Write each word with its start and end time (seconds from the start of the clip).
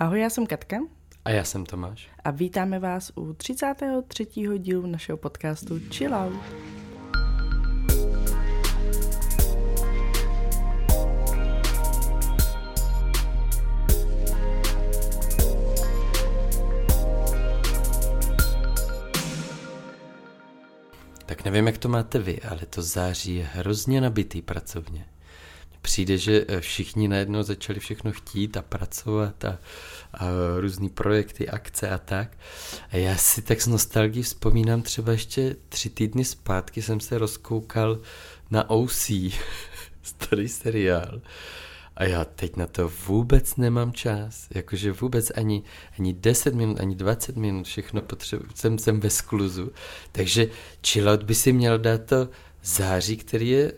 Ahoj, 0.00 0.20
já 0.20 0.30
jsem 0.30 0.46
Katka. 0.46 0.76
A 1.24 1.30
já 1.30 1.44
jsem 1.44 1.66
Tomáš. 1.66 2.08
A 2.24 2.30
vítáme 2.30 2.78
vás 2.78 3.12
u 3.14 3.32
33. 3.32 4.26
dílu 4.58 4.86
našeho 4.86 5.18
podcastu 5.18 5.80
Chill 5.90 6.14
Out. 6.14 6.40
Tak 21.26 21.44
nevím, 21.44 21.66
jak 21.66 21.78
to 21.78 21.88
máte 21.88 22.18
vy, 22.18 22.40
ale 22.42 22.60
to 22.70 22.82
září 22.82 23.36
je 23.36 23.44
hrozně 23.44 24.00
nabitý 24.00 24.42
pracovně 24.42 25.06
přijde, 25.88 26.18
že 26.18 26.44
eh, 26.48 26.60
všichni 26.60 27.08
najednou 27.08 27.42
začali 27.42 27.80
všechno 27.80 28.12
chtít 28.12 28.56
a 28.56 28.62
pracovat 28.62 29.44
a, 29.44 29.58
a 30.14 30.26
různý 30.60 30.88
projekty, 30.88 31.48
akce 31.48 31.90
a 31.90 31.98
tak. 31.98 32.36
A 32.92 32.96
já 32.96 33.16
si 33.16 33.42
tak 33.42 33.60
s 33.60 33.66
nostalgií 33.66 34.22
vzpomínám 34.22 34.82
třeba 34.82 35.12
ještě 35.12 35.56
tři 35.68 35.90
týdny 35.90 36.24
zpátky 36.24 36.82
jsem 36.82 37.00
se 37.00 37.18
rozkoukal 37.18 37.98
na 38.50 38.70
OC, 38.70 39.10
starý 40.02 40.48
seriál. 40.48 41.20
A 41.96 42.04
já 42.04 42.24
teď 42.24 42.56
na 42.56 42.66
to 42.66 42.92
vůbec 43.06 43.56
nemám 43.56 43.92
čas. 43.92 44.48
Jakože 44.54 44.92
vůbec 44.92 45.32
ani, 45.34 45.62
ani 45.98 46.12
10 46.12 46.54
minut, 46.54 46.80
ani 46.80 46.94
20 46.94 47.36
minut, 47.36 47.66
všechno 47.66 48.02
potřebuji, 48.02 48.46
jsem, 48.54 48.78
jsem 48.78 49.00
ve 49.00 49.10
skluzu. 49.10 49.72
Takže 50.12 50.48
chillout 50.86 51.22
by 51.22 51.34
si 51.34 51.52
měl 51.52 51.78
dát 51.78 52.04
to 52.04 52.28
září, 52.62 53.16
který 53.16 53.48
je 53.48 53.72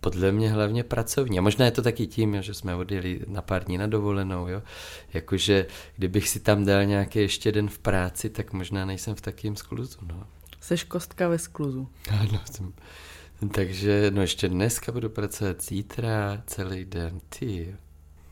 podle 0.00 0.32
mě 0.32 0.50
hlavně 0.50 0.84
pracovní. 0.84 1.38
A 1.38 1.42
možná 1.42 1.64
je 1.64 1.70
to 1.70 1.82
taky 1.82 2.06
tím, 2.06 2.34
jo, 2.34 2.42
že 2.42 2.54
jsme 2.54 2.74
odjeli 2.74 3.20
na 3.26 3.42
pár 3.42 3.64
dní 3.64 3.78
na 3.78 3.86
dovolenou, 3.86 4.48
jo. 4.48 4.62
Jakože 5.14 5.66
kdybych 5.96 6.28
si 6.28 6.40
tam 6.40 6.64
dal 6.64 6.84
nějaký 6.84 7.18
ještě 7.18 7.52
den 7.52 7.68
v 7.68 7.78
práci, 7.78 8.30
tak 8.30 8.52
možná 8.52 8.84
nejsem 8.84 9.14
v 9.14 9.20
takém 9.20 9.56
skluzu, 9.56 9.98
no. 10.02 10.26
Seš 10.60 10.84
kostka 10.84 11.28
ve 11.28 11.38
skluzu. 11.38 11.88
Ano, 12.10 12.40
jsem. 12.52 12.72
Takže 13.48 14.10
no 14.14 14.20
ještě 14.20 14.48
dneska 14.48 14.92
budu 14.92 15.08
pracovat 15.08 15.62
zítra 15.62 16.42
celý 16.46 16.84
den, 16.84 17.20
ty. 17.38 17.76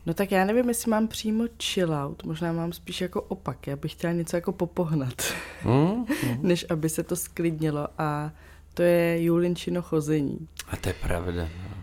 No 0.05 0.13
tak 0.13 0.31
já 0.31 0.45
nevím, 0.45 0.69
jestli 0.69 0.91
mám 0.91 1.07
přímo 1.07 1.43
chill 1.63 1.93
out, 1.93 2.23
možná 2.23 2.51
mám 2.51 2.73
spíš 2.73 3.01
jako 3.01 3.21
opak, 3.21 3.67
já 3.67 3.75
bych 3.75 3.91
chtěla 3.91 4.13
něco 4.13 4.35
jako 4.37 4.51
popohnat, 4.51 5.33
mm, 5.65 5.73
mm. 5.73 6.05
než 6.41 6.65
aby 6.69 6.89
se 6.89 7.03
to 7.03 7.15
sklidnilo 7.15 7.87
a 7.97 8.31
to 8.79 8.83
je 8.83 9.23
Julinčino 9.23 9.81
chození. 9.81 10.47
A 10.67 10.77
to 10.77 10.89
je 10.89 10.93
pravda. 10.93 11.43
No. 11.43 11.75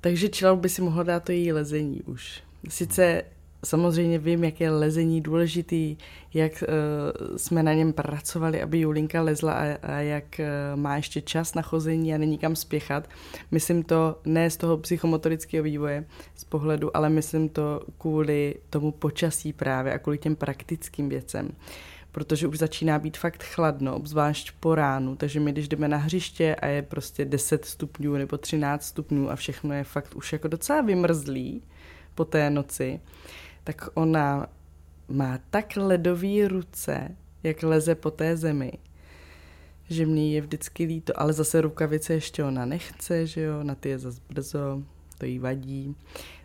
Takže 0.00 0.28
čelal 0.28 0.56
by 0.56 0.68
si 0.68 0.82
mohl 0.82 1.04
dát 1.04 1.24
to 1.24 1.32
její 1.32 1.52
lezení 1.52 2.02
už. 2.02 2.42
Sice 2.68 3.22
samozřejmě 3.64 4.18
vím, 4.18 4.44
jak 4.44 4.60
je 4.60 4.70
lezení 4.70 5.20
důležitý, 5.20 5.96
jak 6.34 6.64
uh, 6.68 7.36
jsme 7.36 7.62
na 7.62 7.72
něm 7.72 7.92
pracovali, 7.92 8.62
aby 8.62 8.80
Julinka 8.80 9.22
lezla 9.22 9.52
a, 9.52 9.78
a 9.82 9.92
jak 9.92 10.24
uh, 10.38 10.80
má 10.80 10.96
ještě 10.96 11.20
čas 11.20 11.54
na 11.54 11.62
chození 11.62 12.14
a 12.14 12.18
není 12.18 12.38
kam 12.38 12.56
spěchat. 12.56 13.08
Myslím 13.50 13.82
to 13.82 14.20
ne 14.24 14.50
z 14.50 14.56
toho 14.56 14.78
psychomotorického 14.78 15.64
vývoje, 15.64 16.04
z 16.34 16.44
pohledu, 16.44 16.96
ale 16.96 17.08
myslím 17.10 17.48
to 17.48 17.80
kvůli 17.98 18.54
tomu 18.70 18.92
počasí 18.92 19.52
právě 19.52 19.92
a 19.92 19.98
kvůli 19.98 20.18
těm 20.18 20.36
praktickým 20.36 21.08
věcem. 21.08 21.46
Uh, 21.46 21.52
protože 22.14 22.46
už 22.46 22.58
začíná 22.58 22.98
být 22.98 23.16
fakt 23.16 23.42
chladno, 23.42 23.96
obzvlášť 23.96 24.52
po 24.60 24.74
ránu, 24.74 25.16
takže 25.16 25.40
my 25.40 25.52
když 25.52 25.68
jdeme 25.68 25.88
na 25.88 25.96
hřiště 25.96 26.54
a 26.54 26.66
je 26.66 26.82
prostě 26.82 27.24
10 27.24 27.64
stupňů 27.64 28.12
nebo 28.12 28.38
13 28.38 28.84
stupňů 28.84 29.30
a 29.30 29.36
všechno 29.36 29.74
je 29.74 29.84
fakt 29.84 30.14
už 30.14 30.32
jako 30.32 30.48
docela 30.48 30.80
vymrzlý 30.80 31.62
po 32.14 32.24
té 32.24 32.50
noci, 32.50 33.00
tak 33.64 33.88
ona 33.94 34.46
má 35.08 35.38
tak 35.50 35.76
ledový 35.76 36.44
ruce, 36.44 37.16
jak 37.42 37.62
leze 37.62 37.94
po 37.94 38.10
té 38.10 38.36
zemi, 38.36 38.72
že 39.90 40.06
mě 40.06 40.34
je 40.34 40.40
vždycky 40.40 40.84
líto, 40.84 41.20
ale 41.20 41.32
zase 41.32 41.60
rukavice 41.60 42.14
ještě 42.14 42.44
ona 42.44 42.64
nechce, 42.64 43.26
že 43.26 43.40
jo, 43.40 43.64
na 43.64 43.74
ty 43.74 43.88
je 43.88 43.98
zase 43.98 44.20
brzo, 44.28 44.82
to 45.18 45.26
jí 45.26 45.38
vadí. 45.38 45.96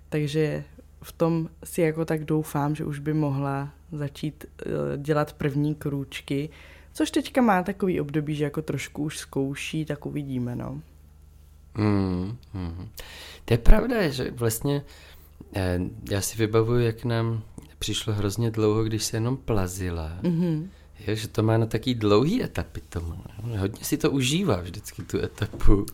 Takže 0.10 0.64
v 1.02 1.12
tom 1.12 1.50
si 1.64 1.82
jako 1.82 2.06
tak 2.06 2.26
doufám, 2.26 2.76
že 2.76 2.86
už 2.86 3.00
by 3.00 3.14
mohla 3.14 3.79
začít 3.92 4.46
uh, 4.46 4.72
dělat 4.98 5.34
první 5.34 5.76
krůčky, 5.76 6.50
což 6.94 7.12
teďka 7.12 7.42
má 7.42 7.64
takový 7.64 8.02
období, 8.02 8.36
že 8.36 8.44
jako 8.44 8.62
trošku 8.62 9.04
už 9.04 9.18
zkouší, 9.18 9.86
tak 9.86 10.06
uvidíme, 10.06 10.56
no. 10.56 10.82
Mm, 11.78 12.38
mm. 12.54 12.90
To 13.46 13.54
je 13.54 13.58
pravda, 13.58 14.10
že 14.10 14.32
vlastně 14.32 14.84
eh, 15.56 15.80
já 16.12 16.22
si 16.22 16.38
vybavuju, 16.38 16.80
jak 16.80 17.06
nám 17.06 17.44
přišlo 17.80 18.14
hrozně 18.14 18.52
dlouho, 18.52 18.84
když 18.84 19.04
se 19.04 19.18
jenom 19.18 19.38
plazila. 19.38 20.20
Mm-hmm. 20.22 20.68
Je, 21.08 21.16
že 21.16 21.28
to 21.28 21.44
má 21.44 21.58
na 21.58 21.66
taký 21.66 21.96
dlouhý 21.96 22.44
etapy 22.44 22.82
tomu. 22.90 23.14
Hodně 23.58 23.84
si 23.84 23.98
to 23.98 24.12
užívá 24.12 24.62
vždycky 24.62 25.04
tu 25.04 25.20
etapu. 25.20 25.86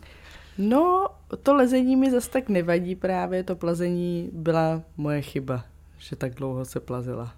No, 0.57 1.07
to 1.44 1.56
lezení 1.56 1.95
mi 1.95 2.12
zase 2.12 2.29
tak 2.29 2.50
nevadí 2.50 2.95
právě, 2.95 3.44
to 3.44 3.56
plazení 3.56 4.29
byla 4.33 4.81
moje 4.97 5.22
chyba, 5.22 5.66
že 5.97 6.16
tak 6.16 6.33
dlouho 6.33 6.66
se 6.66 6.79
plazila. 6.79 7.33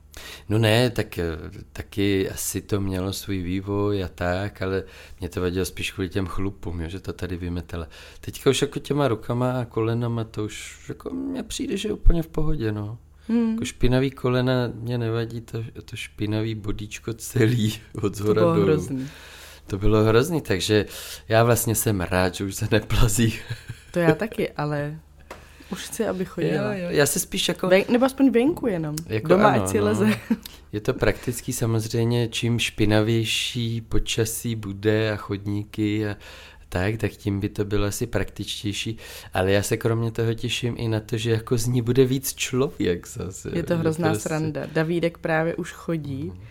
No 0.49 0.57
ne, 0.57 0.89
tak 0.89 1.19
eh, 1.19 1.25
taky 1.73 2.29
asi 2.29 2.61
to 2.61 2.81
mělo 2.81 3.13
svůj 3.13 3.41
vývoj 3.41 4.03
a 4.03 4.07
tak, 4.07 4.61
ale 4.61 4.83
mě 5.19 5.29
to 5.29 5.41
vadilo 5.41 5.65
spíš 5.65 5.91
kvůli 5.91 6.09
těm 6.09 6.25
chlupům, 6.25 6.81
jo, 6.81 6.89
že 6.89 6.99
to 6.99 7.13
tady 7.13 7.37
vymetele. 7.37 7.87
Teďka 8.21 8.49
už 8.49 8.61
jako 8.61 8.79
těma 8.79 9.07
rukama 9.07 9.51
a 9.51 9.65
kolenama 9.65 10.23
to 10.23 10.45
už 10.45 10.85
jako 10.89 11.09
mně 11.09 11.43
přijde, 11.43 11.77
že 11.77 11.89
je 11.89 11.93
úplně 11.93 12.23
v 12.23 12.27
pohodě, 12.27 12.71
no. 12.71 12.97
Hmm. 13.27 13.51
Jako 13.51 13.65
špinavý 13.65 14.11
kolena 14.11 14.71
mě 14.73 14.97
nevadí, 14.97 15.41
to, 15.41 15.63
to 15.85 15.95
špinavý 15.95 16.55
bodíčko 16.55 17.13
celý 17.13 17.73
od 18.01 18.15
zhora 18.15 18.41
to 18.41 18.53
bylo 18.53 18.65
hrozný. 18.65 19.09
To 19.67 19.77
bylo 19.77 20.03
hrozný, 20.03 20.41
takže 20.41 20.85
já 21.27 21.43
vlastně 21.43 21.75
jsem 21.75 22.01
rád, 22.01 22.35
že 22.35 22.43
už 22.43 22.55
se 22.55 22.67
neplazí. 22.71 23.33
To 23.91 23.99
já 23.99 24.15
taky, 24.15 24.51
ale 24.51 24.99
už 25.71 25.83
chci, 25.83 26.07
aby 26.07 26.25
chodila. 26.25 26.73
Jo, 26.73 26.83
jo, 26.83 26.87
já 26.89 27.05
se 27.05 27.19
spíš 27.19 27.47
jako... 27.47 27.67
Ven, 27.67 27.83
nebo 27.89 28.05
aspoň 28.05 28.29
venku 28.29 28.67
jenom. 28.67 28.95
Jako 29.07 29.27
Doma, 29.27 29.49
ano, 29.49 29.63
ať 29.63 29.69
si 29.69 29.77
no. 29.77 29.83
leze. 29.83 30.19
Je 30.71 30.81
to 30.81 30.93
praktický 30.93 31.53
samozřejmě, 31.53 32.27
čím 32.27 32.59
špinavější 32.59 33.81
počasí 33.81 34.55
bude 34.55 35.11
a 35.11 35.15
chodníky 35.15 36.07
a 36.07 36.15
tak, 36.69 36.97
tak 36.97 37.11
tím 37.11 37.39
by 37.39 37.49
to 37.49 37.65
bylo 37.65 37.85
asi 37.85 38.07
praktičtější. 38.07 38.97
Ale 39.33 39.51
já 39.51 39.63
se 39.63 39.77
kromě 39.77 40.11
toho 40.11 40.33
těším 40.33 40.75
i 40.77 40.87
na 40.87 40.99
to, 40.99 41.17
že 41.17 41.31
jako 41.31 41.57
z 41.57 41.67
ní 41.67 41.81
bude 41.81 42.05
víc 42.05 42.33
člověk 42.33 43.07
zase. 43.07 43.51
Je 43.53 43.63
to 43.63 43.77
hrozná 43.77 44.09
prostě... 44.09 44.29
sranda. 44.29 44.61
Davídek 44.73 45.17
právě 45.17 45.55
už 45.55 45.71
chodí. 45.71 46.23
Mm 46.23 46.41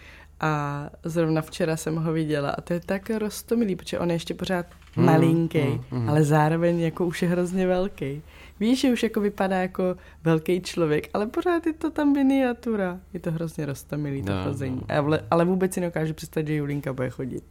a 0.40 0.84
zrovna 1.04 1.42
včera 1.42 1.76
jsem 1.76 1.96
ho 1.96 2.12
viděla 2.12 2.50
a 2.50 2.60
to 2.60 2.72
je 2.72 2.80
tak 2.80 3.10
roztomilý, 3.10 3.76
protože 3.76 3.98
on 3.98 4.10
je 4.10 4.14
ještě 4.14 4.34
pořád 4.34 4.66
mm, 4.96 5.04
malinký, 5.04 5.58
mm, 5.58 5.84
mm. 5.90 6.10
ale 6.10 6.24
zároveň 6.24 6.80
jako 6.80 7.06
už 7.06 7.22
je 7.22 7.28
hrozně 7.28 7.66
velký. 7.66 8.22
Víš, 8.60 8.80
že 8.80 8.92
už 8.92 9.02
jako 9.02 9.20
vypadá 9.20 9.56
jako 9.56 9.96
velký 10.24 10.60
člověk, 10.60 11.08
ale 11.14 11.26
pořád 11.26 11.66
je 11.66 11.72
to 11.72 11.90
tam 11.90 12.12
miniatura. 12.12 13.00
Je 13.12 13.20
to 13.20 13.32
hrozně 13.32 13.66
roztomilý 13.66 14.22
to 14.22 14.32
no, 14.32 14.44
chození. 14.44 14.80
No. 14.88 14.96
Ale, 14.96 15.20
ale 15.30 15.44
vůbec 15.44 15.74
si 15.74 15.80
nedokážu 15.80 16.14
představit, 16.14 16.46
že 16.46 16.54
Julinka 16.54 16.92
bude 16.92 17.10
chodit. 17.10 17.44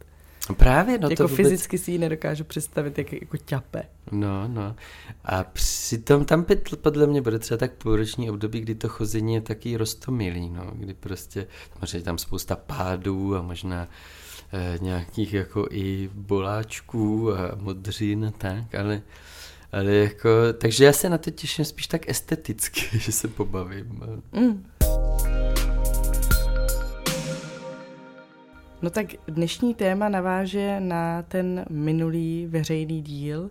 Právě, 0.54 0.98
no 0.98 1.08
jako 1.10 1.22
to 1.22 1.28
vůbec... 1.28 1.36
fyzicky 1.36 1.78
si 1.78 1.92
ji 1.92 1.98
nedokážu 1.98 2.44
představit, 2.44 2.98
jak 2.98 3.12
jako 3.12 3.36
ťape. 3.36 3.82
No, 4.12 4.48
no. 4.48 4.76
A 5.24 5.44
přitom 5.44 6.24
tam 6.24 6.46
podle 6.80 7.06
mě 7.06 7.22
bude 7.22 7.38
třeba 7.38 7.58
tak 7.58 7.72
půlroční 7.72 8.30
období, 8.30 8.60
kdy 8.60 8.74
to 8.74 8.88
chození 8.88 9.34
je 9.34 9.40
taky 9.40 9.76
rostomilý, 9.76 10.50
no, 10.50 10.72
kdy 10.74 10.94
prostě, 10.94 11.46
možná 11.80 12.00
tam 12.00 12.18
spousta 12.18 12.56
pádů 12.56 13.36
a 13.36 13.42
možná 13.42 13.88
eh, 14.52 14.78
nějakých 14.80 15.34
jako 15.34 15.68
i 15.70 16.10
boláčků 16.14 17.32
a 17.32 17.50
modřin 17.60 18.24
a 18.24 18.30
tak, 18.30 18.74
ale 18.74 19.02
ale 19.72 19.94
jako, 19.94 20.28
takže 20.58 20.84
já 20.84 20.92
se 20.92 21.08
na 21.08 21.18
to 21.18 21.30
těším 21.30 21.64
spíš 21.64 21.86
tak 21.86 22.08
esteticky, 22.08 22.80
že 22.98 23.12
se 23.12 23.28
pobavím. 23.28 24.02
Mm. 24.32 24.66
No 28.82 28.90
tak 28.90 29.06
dnešní 29.28 29.74
téma 29.74 30.08
naváže 30.08 30.80
na 30.80 31.22
ten 31.22 31.64
minulý 31.70 32.46
veřejný 32.46 33.02
díl, 33.02 33.50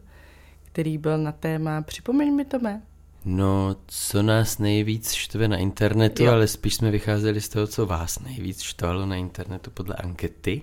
který 0.64 0.98
byl 0.98 1.18
na 1.18 1.32
téma 1.32 1.82
Připomeň 1.82 2.34
mi 2.34 2.46
to 2.46 2.60
mé. 2.60 2.82
No, 3.26 3.76
co 3.88 4.24
nás 4.24 4.58
nejvíc 4.58 5.14
štve 5.14 5.48
na 5.48 5.58
internetu, 5.58 6.24
jo. 6.24 6.32
ale 6.32 6.48
spíš 6.48 6.76
jsme 6.76 6.92
vycházeli 6.92 7.42
z 7.42 7.50
toho, 7.50 7.68
co 7.68 7.86
vás 7.86 8.20
nejvíc 8.20 8.62
štvalo 8.62 9.06
na 9.06 9.16
internetu 9.16 9.72
podle 9.72 9.96
ankety. 9.96 10.62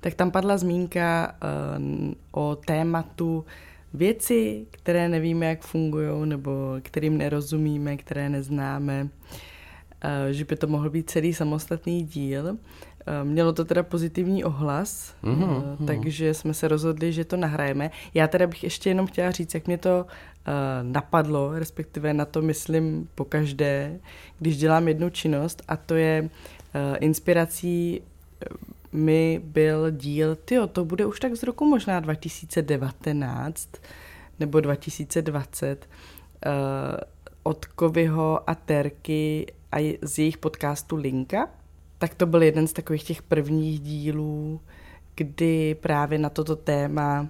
Tak 0.00 0.14
tam 0.14 0.30
padla 0.30 0.58
zmínka 0.58 1.34
uh, 1.78 2.12
o 2.30 2.56
tématu 2.56 3.44
věci, 3.94 4.66
které 4.70 5.08
nevíme, 5.08 5.46
jak 5.46 5.62
fungují, 5.62 6.28
nebo 6.28 6.50
kterým 6.82 7.18
nerozumíme, 7.18 7.96
které 7.96 8.28
neznáme, 8.28 9.02
uh, 9.02 10.30
že 10.30 10.44
by 10.44 10.56
to 10.56 10.66
mohl 10.66 10.90
být 10.90 11.10
celý 11.10 11.34
samostatný 11.34 12.02
díl. 12.02 12.58
Eh, 13.06 13.24
mělo 13.24 13.52
to 13.52 13.64
teda 13.64 13.82
pozitivní 13.82 14.44
ohlas, 14.44 15.14
mm-hmm, 15.22 15.86
takže 15.86 16.34
jsme 16.34 16.54
se 16.54 16.68
rozhodli, 16.68 17.12
že 17.12 17.24
to 17.24 17.36
nahrajeme. 17.36 17.90
Já 18.14 18.28
teda 18.28 18.46
bych 18.46 18.64
ještě 18.64 18.90
jenom 18.90 19.06
chtěla 19.06 19.30
říct, 19.30 19.54
jak 19.54 19.66
mě 19.66 19.78
to 19.78 20.06
napadlo, 20.82 21.58
respektive 21.58 22.14
na 22.14 22.24
to 22.24 22.42
myslím 22.42 23.08
po 23.14 23.24
každé, 23.24 24.00
když 24.38 24.56
dělám 24.56 24.88
jednu 24.88 25.10
činnost 25.10 25.62
a 25.68 25.76
to 25.76 25.94
je 25.94 26.30
inspirací 27.00 28.02
mi 28.94 29.40
byl 29.44 29.90
díl, 29.90 30.36
tyjo, 30.36 30.66
to 30.66 30.84
bude 30.84 31.06
už 31.06 31.20
tak 31.20 31.34
z 31.34 31.42
roku 31.42 31.64
možná 31.64 32.00
2019 32.00 33.68
nebo 34.40 34.60
2020 34.60 35.88
uh, 36.46 36.52
od 37.42 37.64
Kovyho 37.64 38.50
a 38.50 38.54
Terky 38.54 39.46
a 39.72 39.98
z 40.02 40.18
jejich 40.18 40.38
podcastu 40.38 40.96
Linka, 40.96 41.48
tak 41.98 42.14
to 42.14 42.26
byl 42.26 42.42
jeden 42.42 42.66
z 42.66 42.72
takových 42.72 43.04
těch 43.04 43.22
prvních 43.22 43.80
dílů, 43.80 44.60
kdy 45.14 45.74
právě 45.74 46.18
na 46.18 46.30
toto 46.30 46.56
téma 46.56 47.28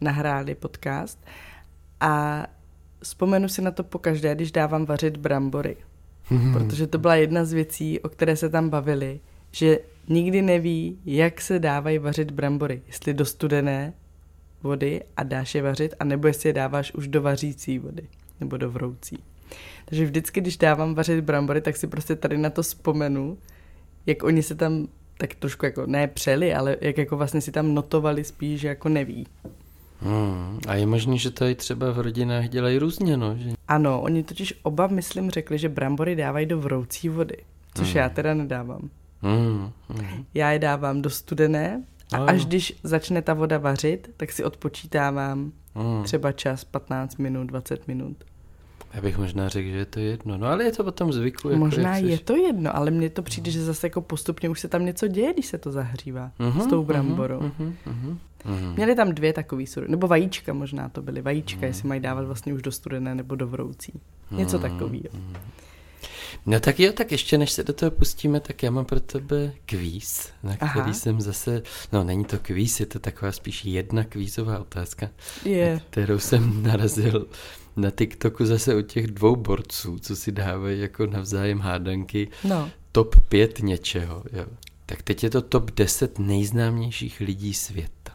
nahráli 0.00 0.54
podcast 0.54 1.18
a 2.00 2.46
vzpomenu 3.02 3.48
si 3.48 3.62
na 3.62 3.70
to 3.70 3.84
pokaždé, 3.84 4.34
když 4.34 4.52
dávám 4.52 4.86
vařit 4.86 5.16
brambory. 5.16 5.76
Protože 6.52 6.86
to 6.86 6.98
byla 6.98 7.14
jedna 7.14 7.44
z 7.44 7.52
věcí, 7.52 8.00
o 8.00 8.08
které 8.08 8.36
se 8.36 8.48
tam 8.48 8.70
bavili, 8.70 9.20
že 9.52 9.78
nikdy 10.08 10.42
neví, 10.42 10.98
jak 11.04 11.40
se 11.40 11.58
dávají 11.58 11.98
vařit 11.98 12.30
brambory. 12.30 12.82
Jestli 12.86 13.14
do 13.14 13.24
studené 13.24 13.92
vody 14.62 15.02
a 15.16 15.22
dáš 15.22 15.54
je 15.54 15.62
vařit, 15.62 15.94
anebo 16.00 16.26
jestli 16.26 16.48
je 16.48 16.52
dáváš 16.52 16.92
už 16.92 17.08
do 17.08 17.22
vařící 17.22 17.78
vody, 17.78 18.02
nebo 18.40 18.56
do 18.56 18.70
vroucí. 18.70 19.18
Takže 19.84 20.04
vždycky, 20.04 20.40
když 20.40 20.56
dávám 20.56 20.94
vařit 20.94 21.24
brambory, 21.24 21.60
tak 21.60 21.76
si 21.76 21.86
prostě 21.86 22.16
tady 22.16 22.38
na 22.38 22.50
to 22.50 22.62
vzpomenu, 22.62 23.38
jak 24.06 24.22
oni 24.22 24.42
se 24.42 24.54
tam 24.54 24.88
tak 25.18 25.34
trošku 25.34 25.64
jako 25.64 25.86
ne 25.86 26.08
přeli, 26.08 26.54
ale 26.54 26.76
jak 26.80 26.98
jako 26.98 27.16
vlastně 27.16 27.40
si 27.40 27.52
tam 27.52 27.74
notovali 27.74 28.24
spíš, 28.24 28.60
že 28.60 28.68
jako 28.68 28.88
neví. 28.88 29.26
Hmm, 30.02 30.58
a 30.68 30.74
je 30.74 30.86
možné, 30.86 31.16
že 31.16 31.30
to 31.30 31.44
i 31.44 31.54
třeba 31.54 31.92
v 31.92 31.98
rodinách 31.98 32.48
dělají 32.48 32.78
různě, 32.78 33.16
no? 33.16 33.36
Že... 33.36 33.50
Ano, 33.68 34.00
oni 34.00 34.22
totiž 34.22 34.54
oba, 34.62 34.86
myslím, 34.86 35.30
řekli, 35.30 35.58
že 35.58 35.68
brambory 35.68 36.16
dávají 36.16 36.46
do 36.46 36.60
vroucí 36.60 37.08
vody, 37.08 37.36
což 37.74 37.88
hmm. 37.88 37.96
já 37.96 38.08
teda 38.08 38.34
nedávám. 38.34 38.90
Hmm, 39.22 39.70
hmm. 39.88 40.24
Já 40.34 40.50
je 40.50 40.58
dávám 40.58 41.02
do 41.02 41.10
studené 41.10 41.82
a 42.12 42.18
no. 42.18 42.28
až 42.28 42.46
když 42.46 42.80
začne 42.82 43.22
ta 43.22 43.34
voda 43.34 43.58
vařit, 43.58 44.10
tak 44.16 44.32
si 44.32 44.44
odpočítávám 44.44 45.52
hmm. 45.74 46.04
třeba 46.04 46.32
čas 46.32 46.64
15 46.64 47.16
minut, 47.16 47.44
20 47.44 47.88
minut. 47.88 48.16
Já 48.94 49.00
bych 49.00 49.18
možná 49.18 49.48
řekl, 49.48 49.68
že 49.68 49.76
je 49.76 49.84
to 49.84 50.00
jedno. 50.00 50.38
No 50.38 50.46
ale 50.46 50.64
je 50.64 50.72
to 50.72 50.84
potom 50.84 51.12
zvyku. 51.12 51.48
Jako 51.48 51.58
možná 51.58 51.96
je 51.96 52.18
to 52.18 52.36
jedno, 52.36 52.76
ale 52.76 52.90
mně 52.90 53.10
to 53.10 53.22
přijde, 53.22 53.50
že 53.50 53.64
zase 53.64 53.86
jako 53.86 54.00
postupně 54.00 54.48
už 54.48 54.60
se 54.60 54.68
tam 54.68 54.84
něco 54.84 55.06
děje, 55.08 55.32
když 55.32 55.46
se 55.46 55.58
to 55.58 55.72
zahřívá 55.72 56.32
uh-huh, 56.40 56.60
s 56.60 56.66
tou 56.66 56.84
bramborou. 56.84 57.38
Uh-huh, 57.38 57.72
uh-huh, 57.86 58.16
uh-huh. 58.44 58.74
Měli 58.76 58.94
tam 58.94 59.12
dvě 59.12 59.32
takové 59.32 59.66
sury, 59.66 59.86
nebo 59.88 60.06
vajíčka 60.06 60.52
možná 60.52 60.88
to 60.88 61.02
byly. 61.02 61.22
Vajíčka, 61.22 61.60
uh-huh. 61.60 61.64
jestli 61.64 61.88
mají 61.88 62.00
dávat 62.00 62.24
vlastně 62.24 62.54
už 62.54 62.62
do 62.62 62.72
studené 62.72 63.14
nebo 63.14 63.34
do 63.34 63.46
vroucí. 63.46 64.00
Něco 64.30 64.58
uh-huh, 64.58 64.62
takového. 64.62 65.02
Uh-huh. 65.02 65.36
No 66.46 66.60
tak 66.60 66.80
jo, 66.80 66.92
tak 66.92 67.12
ještě 67.12 67.38
než 67.38 67.50
se 67.52 67.64
do 67.64 67.72
toho 67.72 67.90
pustíme, 67.90 68.40
tak 68.40 68.62
já 68.62 68.70
mám 68.70 68.84
pro 68.84 69.00
tebe 69.00 69.52
kvíz, 69.66 70.28
na 70.42 70.56
který 70.56 70.80
Aha. 70.80 70.92
jsem 70.92 71.20
zase, 71.20 71.62
no 71.92 72.04
není 72.04 72.24
to 72.24 72.38
kvíz, 72.38 72.80
je 72.80 72.86
to 72.86 72.98
taková 72.98 73.32
spíš 73.32 73.64
jedna 73.64 74.04
kvízová 74.04 74.58
otázka, 74.58 75.10
yeah. 75.44 75.82
kterou 75.90 76.18
jsem 76.18 76.62
narazil 76.66 77.26
na 77.76 77.90
TikToku 77.90 78.46
zase 78.46 78.74
u 78.74 78.82
těch 78.82 79.06
dvou 79.06 79.36
borců, 79.36 79.98
co 79.98 80.16
si 80.16 80.32
dávají 80.32 80.80
jako 80.80 81.06
navzájem 81.06 81.58
hádanky, 81.58 82.28
no. 82.44 82.70
top 82.92 83.20
5 83.28 83.58
něčeho, 83.58 84.24
jo. 84.32 84.46
Tak 84.86 85.02
teď 85.02 85.24
je 85.24 85.30
to 85.30 85.42
top 85.42 85.70
10 85.70 86.18
nejznámějších 86.18 87.20
lidí 87.20 87.54
světa. 87.54 88.12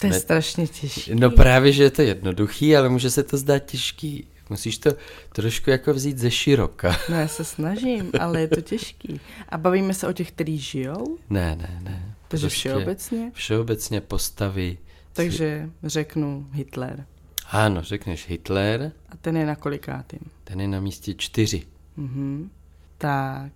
To 0.00 0.06
je 0.06 0.12
ne... 0.12 0.20
strašně 0.20 0.66
těžké. 0.66 1.14
No 1.14 1.30
právě, 1.30 1.72
že 1.72 1.82
je 1.82 1.90
to 1.90 2.02
jednoduchý, 2.02 2.76
ale 2.76 2.88
může 2.88 3.10
se 3.10 3.22
to 3.22 3.36
zdát 3.36 3.58
těžký. 3.58 4.26
Musíš 4.50 4.78
to 4.78 4.90
trošku 5.32 5.70
jako 5.70 5.94
vzít 5.94 6.18
ze 6.18 6.30
široka. 6.30 6.96
No 7.08 7.16
já 7.20 7.28
se 7.28 7.44
snažím, 7.44 8.10
ale 8.20 8.40
je 8.40 8.48
to 8.48 8.60
těžký. 8.60 9.20
A 9.48 9.58
bavíme 9.58 9.94
se 9.94 10.08
o 10.08 10.12
těch, 10.12 10.32
kteří 10.32 10.58
žijou? 10.58 11.18
Ne, 11.30 11.56
ne, 11.56 11.80
ne. 11.82 12.14
Takže 12.28 12.46
prostě 12.46 12.58
všeobecně? 12.58 13.30
Všeobecně 13.34 14.00
postavy. 14.00 14.78
Takže 15.12 15.70
řeknu 15.82 16.46
Hitler. 16.52 17.06
Ano, 17.50 17.82
řekneš 17.82 18.28
Hitler. 18.28 18.92
A 19.08 19.16
ten 19.16 19.36
je 19.36 19.46
na 19.46 19.56
kolikátým? 19.56 20.20
Ten 20.44 20.60
je 20.60 20.68
na 20.68 20.80
místě 20.80 21.14
čtyři. 21.14 21.62
Mhm. 21.96 22.50
Tak. 22.98 23.52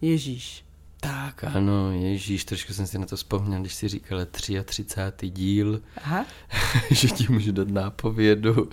Ježíš. 0.00 0.64
Tak, 1.00 1.44
ano, 1.44 1.92
Ježíš, 1.92 2.44
trošku 2.44 2.72
jsem 2.72 2.86
si 2.86 2.98
na 2.98 3.06
to 3.06 3.16
vzpomněl, 3.16 3.60
když 3.60 3.74
si 3.74 3.88
říkala 3.88 4.24
33. 4.24 5.30
díl, 5.30 5.82
Aha. 5.96 6.26
že 6.90 7.08
ti 7.08 7.26
můžu 7.28 7.52
dát 7.52 7.68
nápovědu. 7.68 8.70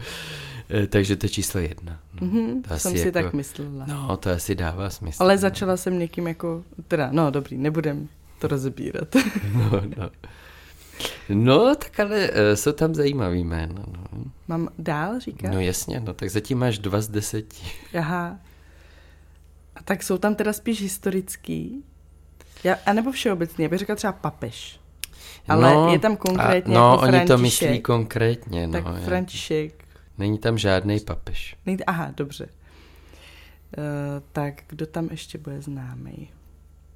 Eh, 0.74 0.88
takže 0.88 1.16
to 1.16 1.26
je 1.26 1.30
číslo 1.30 1.60
jedna. 1.60 2.00
Mm-hmm, 2.16 2.62
to 2.62 2.80
jsem 2.80 2.92
si 2.92 3.00
jako, 3.00 3.12
tak 3.12 3.34
myslela. 3.34 3.86
No, 3.88 4.18
to 4.18 4.30
asi 4.30 4.56
dává 4.56 4.90
smysl. 4.90 5.24
Ale 5.24 5.38
začala 5.38 5.78
jsem 5.78 6.00
někým 6.00 6.28
jako, 6.28 6.64
teda, 6.88 7.10
no 7.12 7.32
dobrý, 7.32 7.58
nebudem 7.58 8.08
to 8.40 8.48
rozebírat. 8.48 9.16
no, 9.54 9.82
no. 9.98 10.10
No, 11.30 11.76
tak 11.76 12.00
ale 12.00 12.30
uh, 12.30 12.36
jsou 12.56 12.72
tam 12.72 12.96
zajímavý 12.96 13.44
jména. 13.44 13.84
No. 13.88 14.24
Mám 14.48 14.70
dál 14.80 15.20
říkat? 15.20 15.52
No 15.54 15.60
jasně, 15.60 16.00
no 16.00 16.14
tak 16.14 16.30
zatím 16.30 16.58
máš 16.58 16.80
dva 16.80 17.02
z 17.02 17.08
deseti. 17.08 17.66
Aha. 18.00 18.38
A 19.76 19.84
tak 19.84 20.04
jsou 20.04 20.18
tam 20.18 20.36
teda 20.36 20.54
spíš 20.54 20.82
historický? 20.82 21.84
Já, 22.64 22.76
a 22.86 22.94
nebo 22.94 23.12
všeobecně, 23.12 23.66
já 23.66 23.70
bych 23.70 23.80
řekla 23.80 23.96
třeba 23.96 24.14
papež. 24.14 24.80
Ale 25.48 25.74
no, 25.74 25.94
je 25.94 26.00
tam 26.00 26.18
konkrétně 26.18 26.76
a, 26.76 26.80
No, 26.80 26.92
jako 26.92 27.18
oni 27.18 27.26
to 27.26 27.38
myslí 27.38 27.82
konkrétně. 27.82 28.68
No, 28.68 28.74
tak 28.74 28.96
je. 28.96 29.06
František. 29.06 29.86
Není 30.22 30.38
tam 30.38 30.58
žádný 30.58 31.00
papež. 31.00 31.56
Není, 31.66 31.84
aha, 31.86 32.14
dobře. 32.18 32.46
Uh, 32.46 33.84
tak 34.32 34.64
kdo 34.68 34.86
tam 34.86 35.08
ještě 35.12 35.38
bude 35.38 35.62
známý? 35.62 36.30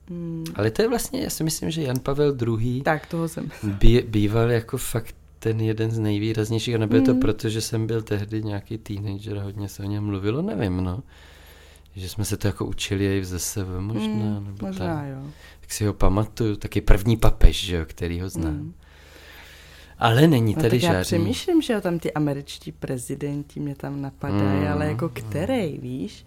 Hmm. 0.09 0.43
Ale 0.55 0.71
to 0.71 0.81
je 0.81 0.87
vlastně, 0.87 1.21
já 1.21 1.29
si 1.29 1.43
myslím, 1.43 1.71
že 1.71 1.81
Jan 1.81 1.99
Pavel 1.99 2.37
II. 2.41 2.81
Tak, 2.81 3.05
toho 3.05 3.27
jsem. 3.27 3.51
Bí, 3.63 4.01
býval 4.01 4.51
jako 4.51 4.77
fakt 4.77 5.15
ten 5.39 5.61
jeden 5.61 5.91
z 5.91 5.99
nejvýraznějších, 5.99 6.75
a 6.75 6.77
nebylo 6.77 7.03
hmm. 7.03 7.05
to 7.05 7.21
proto, 7.21 7.49
že 7.49 7.61
jsem 7.61 7.87
byl 7.87 8.01
tehdy 8.01 8.43
nějaký 8.43 8.77
teenager 8.77 9.37
a 9.37 9.43
hodně 9.43 9.69
se 9.69 9.83
o 9.83 9.85
něm 9.85 10.03
mluvilo, 10.03 10.41
nevím, 10.41 10.77
no. 10.77 11.03
Že 11.95 12.09
jsme 12.09 12.25
se 12.25 12.37
to 12.37 12.47
jako 12.47 12.65
učili 12.65 13.17
i 13.17 13.19
v 13.19 13.25
ZSV 13.25 13.67
možná. 13.79 14.13
Hmm, 14.13 14.45
nebo 14.45 14.67
možná, 14.67 14.95
tam. 14.95 15.07
jo. 15.07 15.31
Tak 15.61 15.71
si 15.71 15.85
ho 15.85 15.93
pamatuju, 15.93 16.55
taky 16.55 16.81
první 16.81 17.17
papež, 17.17 17.65
že 17.65 17.75
jo, 17.75 17.85
který 17.85 18.21
ho 18.21 18.29
znám. 18.29 18.53
Hmm. 18.53 18.73
Ale 19.99 20.27
není 20.27 20.55
no, 20.55 20.61
tady 20.61 20.69
tak 20.69 20.79
žádný. 20.79 20.97
Já 20.97 21.03
přemýšlím, 21.03 21.61
že 21.61 21.73
jo, 21.73 21.81
tam 21.81 21.99
ty 21.99 22.13
američtí 22.13 22.71
prezidenti 22.71 23.59
mě 23.59 23.75
tam 23.75 24.01
napadají, 24.01 24.59
mm, 24.59 24.67
ale 24.71 24.85
jako 24.85 25.09
který, 25.09 25.77
víš? 25.77 26.25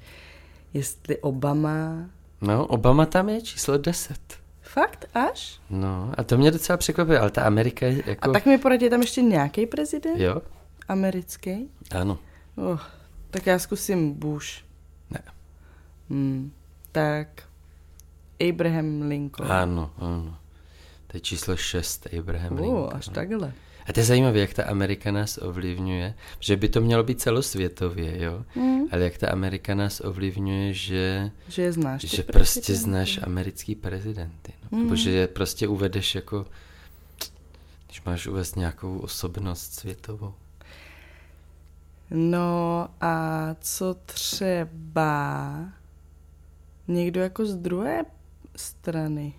Jestli 0.74 1.18
Obama... 1.18 2.06
No, 2.40 2.66
Obama 2.66 3.06
tam 3.06 3.28
je 3.28 3.42
číslo 3.42 3.78
10. 3.78 4.18
Fakt? 4.60 5.06
Až? 5.14 5.60
No, 5.70 6.12
a 6.16 6.22
to 6.22 6.38
mě 6.38 6.50
docela 6.50 6.76
překvapuje, 6.76 7.18
ale 7.18 7.30
ta 7.30 7.42
Amerika 7.42 7.86
je 7.86 8.02
jako... 8.06 8.30
A 8.30 8.32
tak 8.32 8.46
mi 8.46 8.58
poradí 8.58 8.90
tam 8.90 9.00
ještě 9.00 9.22
nějaký 9.22 9.66
prezident? 9.66 10.20
Jo. 10.20 10.42
Americký? 10.88 11.70
Ano. 11.90 12.18
Oh, 12.56 12.80
tak 13.30 13.46
já 13.46 13.58
zkusím 13.58 14.14
Bush. 14.14 14.48
Ne. 15.10 15.22
Hmm, 16.10 16.52
tak 16.92 17.42
Abraham 18.48 19.02
Lincoln. 19.08 19.52
Ano, 19.52 19.90
ano. 19.98 20.36
To 21.08 21.16
je 21.16 21.20
číslo 21.20 21.56
6, 21.56 22.06
Abraham 22.18 22.52
uh, 22.52 22.60
Lincoln. 22.60 22.90
až 22.96 23.08
takhle. 23.08 23.52
A 23.88 23.92
to 23.92 24.00
je 24.00 24.04
zajímavé, 24.04 24.38
jak 24.38 24.54
ta 24.54 24.64
Amerika 24.64 25.10
nás 25.10 25.38
ovlivňuje, 25.42 26.14
že 26.40 26.56
by 26.56 26.68
to 26.68 26.80
mělo 26.80 27.02
být 27.02 27.20
celosvětově, 27.20 28.22
jo? 28.22 28.44
Mm. 28.54 28.80
Ale 28.92 29.04
jak 29.04 29.18
ta 29.18 29.28
Amerika 29.30 29.74
nás 29.74 30.00
ovlivňuje, 30.00 30.74
že... 30.74 31.30
Že 31.48 31.62
je 31.62 31.72
znáš. 31.72 32.02
Že 32.02 32.22
prostě 32.22 32.74
znáš 32.74 33.20
americký 33.22 33.74
prezidenty. 33.74 34.52
No? 34.62 34.78
Mm. 34.78 34.84
Nebo 34.84 34.96
že 34.96 35.10
je 35.10 35.28
prostě 35.28 35.68
uvedeš 35.68 36.14
jako... 36.14 36.46
Když 37.86 38.02
máš 38.02 38.26
uvést 38.26 38.56
nějakou 38.56 38.98
osobnost 38.98 39.74
světovou. 39.74 40.34
No 42.10 42.88
a 43.00 43.54
co 43.60 43.94
třeba 43.94 45.58
někdo 46.88 47.20
jako 47.20 47.46
z 47.46 47.56
druhé 47.56 48.04
strany? 48.56 49.34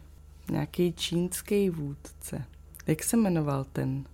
Nějaký 0.50 0.94
čínský 0.94 1.70
vůdce. 1.70 2.46
Jak 2.88 3.03
se 3.03 3.18
jmenoval 3.18 3.65
ten? 3.74 4.06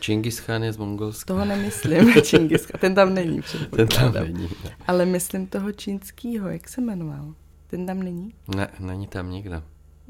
Čingis 0.00 0.40
Khan 0.40 0.64
je 0.64 0.72
z 0.72 0.76
Mongolska. 0.76 1.34
Toho 1.34 1.44
nemyslím, 1.44 2.14
Čingis 2.22 2.66
Khan. 2.66 2.80
Ten 2.80 2.94
tam 2.94 3.14
není, 3.14 3.40
Ten 3.76 3.88
tam 3.88 4.14
není. 4.14 4.48
Ne. 4.64 4.76
Ale 4.86 5.06
myslím 5.06 5.46
toho 5.46 5.72
čínskýho, 5.72 6.48
jak 6.48 6.68
se 6.68 6.80
jmenoval? 6.80 7.34
Ten 7.66 7.86
tam 7.86 8.02
není? 8.02 8.34
Ne, 8.56 8.68
není 8.80 9.06
tam 9.06 9.30
nikdo. 9.30 9.62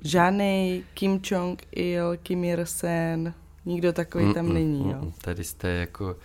Žádný 0.05 0.85
Kim 0.95 1.21
Jong-il, 1.23 2.17
Kim 2.23 2.45
Ir-sen, 2.45 3.35
nikdo 3.67 3.93
takový 3.93 4.25
mm, 4.25 4.35
tam 4.35 4.47
mm, 4.47 4.55
není, 4.55 4.91
jo? 4.91 5.13
Tady 5.21 5.45
jste 5.45 5.69
jako 5.69 6.17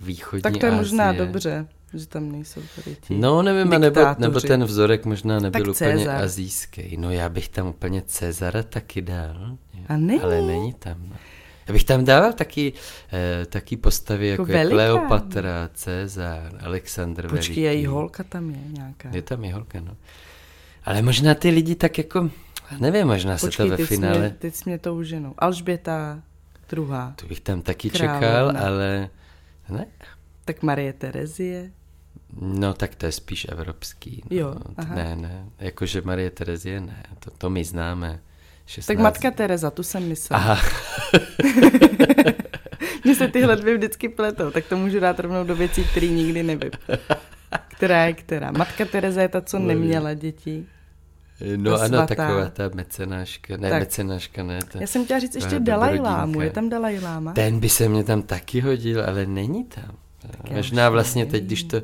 východní 0.00 0.42
Tak 0.42 0.56
to 0.56 0.66
je 0.66 0.72
možná 0.72 1.12
dobře, 1.12 1.66
že 1.94 2.06
tam 2.06 2.32
nejsou 2.32 2.60
tady 2.76 2.96
ti 3.00 3.14
No 3.18 3.42
nevím, 3.42 3.70
nebo, 3.80 4.00
nebo 4.18 4.40
ten 4.40 4.64
vzorek 4.64 5.04
možná 5.04 5.38
nebyl 5.40 5.64
tak 5.64 5.74
úplně 5.74 5.98
Cezar. 5.98 6.22
azijský. 6.24 6.96
No 6.96 7.10
já 7.10 7.28
bych 7.28 7.48
tam 7.48 7.66
úplně 7.66 8.02
Cezara 8.06 8.62
taky 8.62 9.02
dal. 9.02 9.56
A 9.88 9.96
není? 9.96 10.20
Ale 10.20 10.42
není 10.42 10.72
tam. 10.74 10.96
No. 11.10 11.16
Já 11.68 11.72
bych 11.72 11.84
tam 11.84 12.04
dával 12.04 12.32
taky, 12.32 12.72
eh, 13.12 13.46
taky 13.46 13.76
postavy 13.76 14.28
jako, 14.28 14.42
Jako 14.42 14.52
velikán. 14.52 14.76
Kleopatra, 14.76 15.70
Cezar, 15.74 16.52
Alexandr 16.64 17.22
Počkej, 17.22 17.38
Veliký. 17.46 17.60
její 17.60 17.86
holka 17.86 18.24
tam 18.24 18.50
je 18.50 18.58
nějaká. 18.68 19.08
Je 19.12 19.22
tam 19.22 19.44
i 19.44 19.50
holka, 19.50 19.80
no. 19.80 19.96
Ale 20.84 21.02
možná 21.02 21.34
ty 21.34 21.50
lidi 21.50 21.74
tak 21.74 21.98
jako, 21.98 22.30
nevím, 22.78 23.06
možná 23.06 23.38
se 23.38 23.46
Počkej, 23.46 23.66
to 23.66 23.70
ve 23.70 23.76
teď, 23.76 23.86
finále, 23.86 24.18
Mě, 24.18 24.30
teď 24.38 24.54
jsi 24.54 24.62
mě 24.66 24.78
tou 24.78 25.02
ženou. 25.02 25.34
Alžběta 25.38 26.22
druhá. 26.68 27.12
to 27.16 27.26
bych 27.26 27.40
tam 27.40 27.62
taky 27.62 27.90
Královna. 27.90 28.20
čekal, 28.20 28.66
ale 28.66 29.08
ne. 29.68 29.86
Tak 30.44 30.62
Marie 30.62 30.92
Terezie. 30.92 31.70
No 32.40 32.74
tak 32.74 32.94
to 32.94 33.06
je 33.06 33.12
spíš 33.12 33.46
evropský. 33.50 34.22
No. 34.30 34.36
Jo, 34.36 34.54
aha. 34.76 34.94
Ne, 34.94 35.16
ne, 35.16 35.44
jakože 35.58 36.02
Marie 36.04 36.30
Terezie 36.30 36.80
ne, 36.80 37.02
to, 37.18 37.30
to 37.30 37.50
my 37.50 37.64
známe. 37.64 38.20
16. 38.66 38.86
Tak 38.86 38.98
matka 38.98 39.30
Tereza, 39.30 39.70
tu 39.70 39.82
jsem 39.82 40.08
myslela. 40.08 40.42
Aha, 40.42 40.62
Mně 43.04 43.14
se 43.14 43.28
tyhle 43.28 43.56
dvě 43.56 43.76
vždycky 43.76 44.08
pletou, 44.08 44.50
tak 44.50 44.64
to 44.66 44.76
můžu 44.76 45.00
dát 45.00 45.20
rovnou 45.20 45.44
do 45.44 45.56
věcí, 45.56 45.84
které 45.84 46.06
nikdy 46.06 46.42
nevím. 46.42 46.70
Která 47.68 48.04
je 48.06 48.12
která? 48.12 48.50
Matka 48.50 48.84
Tereza 48.84 49.22
je 49.22 49.28
ta, 49.28 49.40
co 49.40 49.58
neměla 49.58 50.14
děti. 50.14 50.66
no 51.56 51.76
Ta 51.78 51.84
ano, 51.84 51.96
svatá. 51.98 52.14
taková 52.14 52.48
ta 52.50 52.70
mecenáška, 52.74 53.56
ne, 53.56 53.70
Tak. 53.70 53.80
mecenáška, 53.80 54.42
ne, 54.42 54.58
ta, 54.72 54.80
Já 54.80 54.86
jsem 54.86 55.04
chtěla 55.04 55.20
říct 55.20 55.34
ještě 55.34 55.50
ta 55.50 55.58
Dalaj 55.58 55.90
dobrodinka. 55.96 56.18
Lámu. 56.18 56.40
Je 56.40 56.50
tam 56.50 56.68
Dalaj 56.68 56.98
Láma? 57.00 57.32
Ten 57.32 57.60
by 57.60 57.68
se 57.68 57.88
mě 57.88 58.04
tam 58.04 58.22
taky 58.22 58.60
hodil, 58.60 59.04
ale 59.04 59.26
není 59.26 59.64
tam. 59.64 59.96
já 60.50 60.56
Možná 60.56 60.88
vlastně 60.88 61.26
teď, 61.26 61.44
když 61.44 61.62
to 61.62 61.82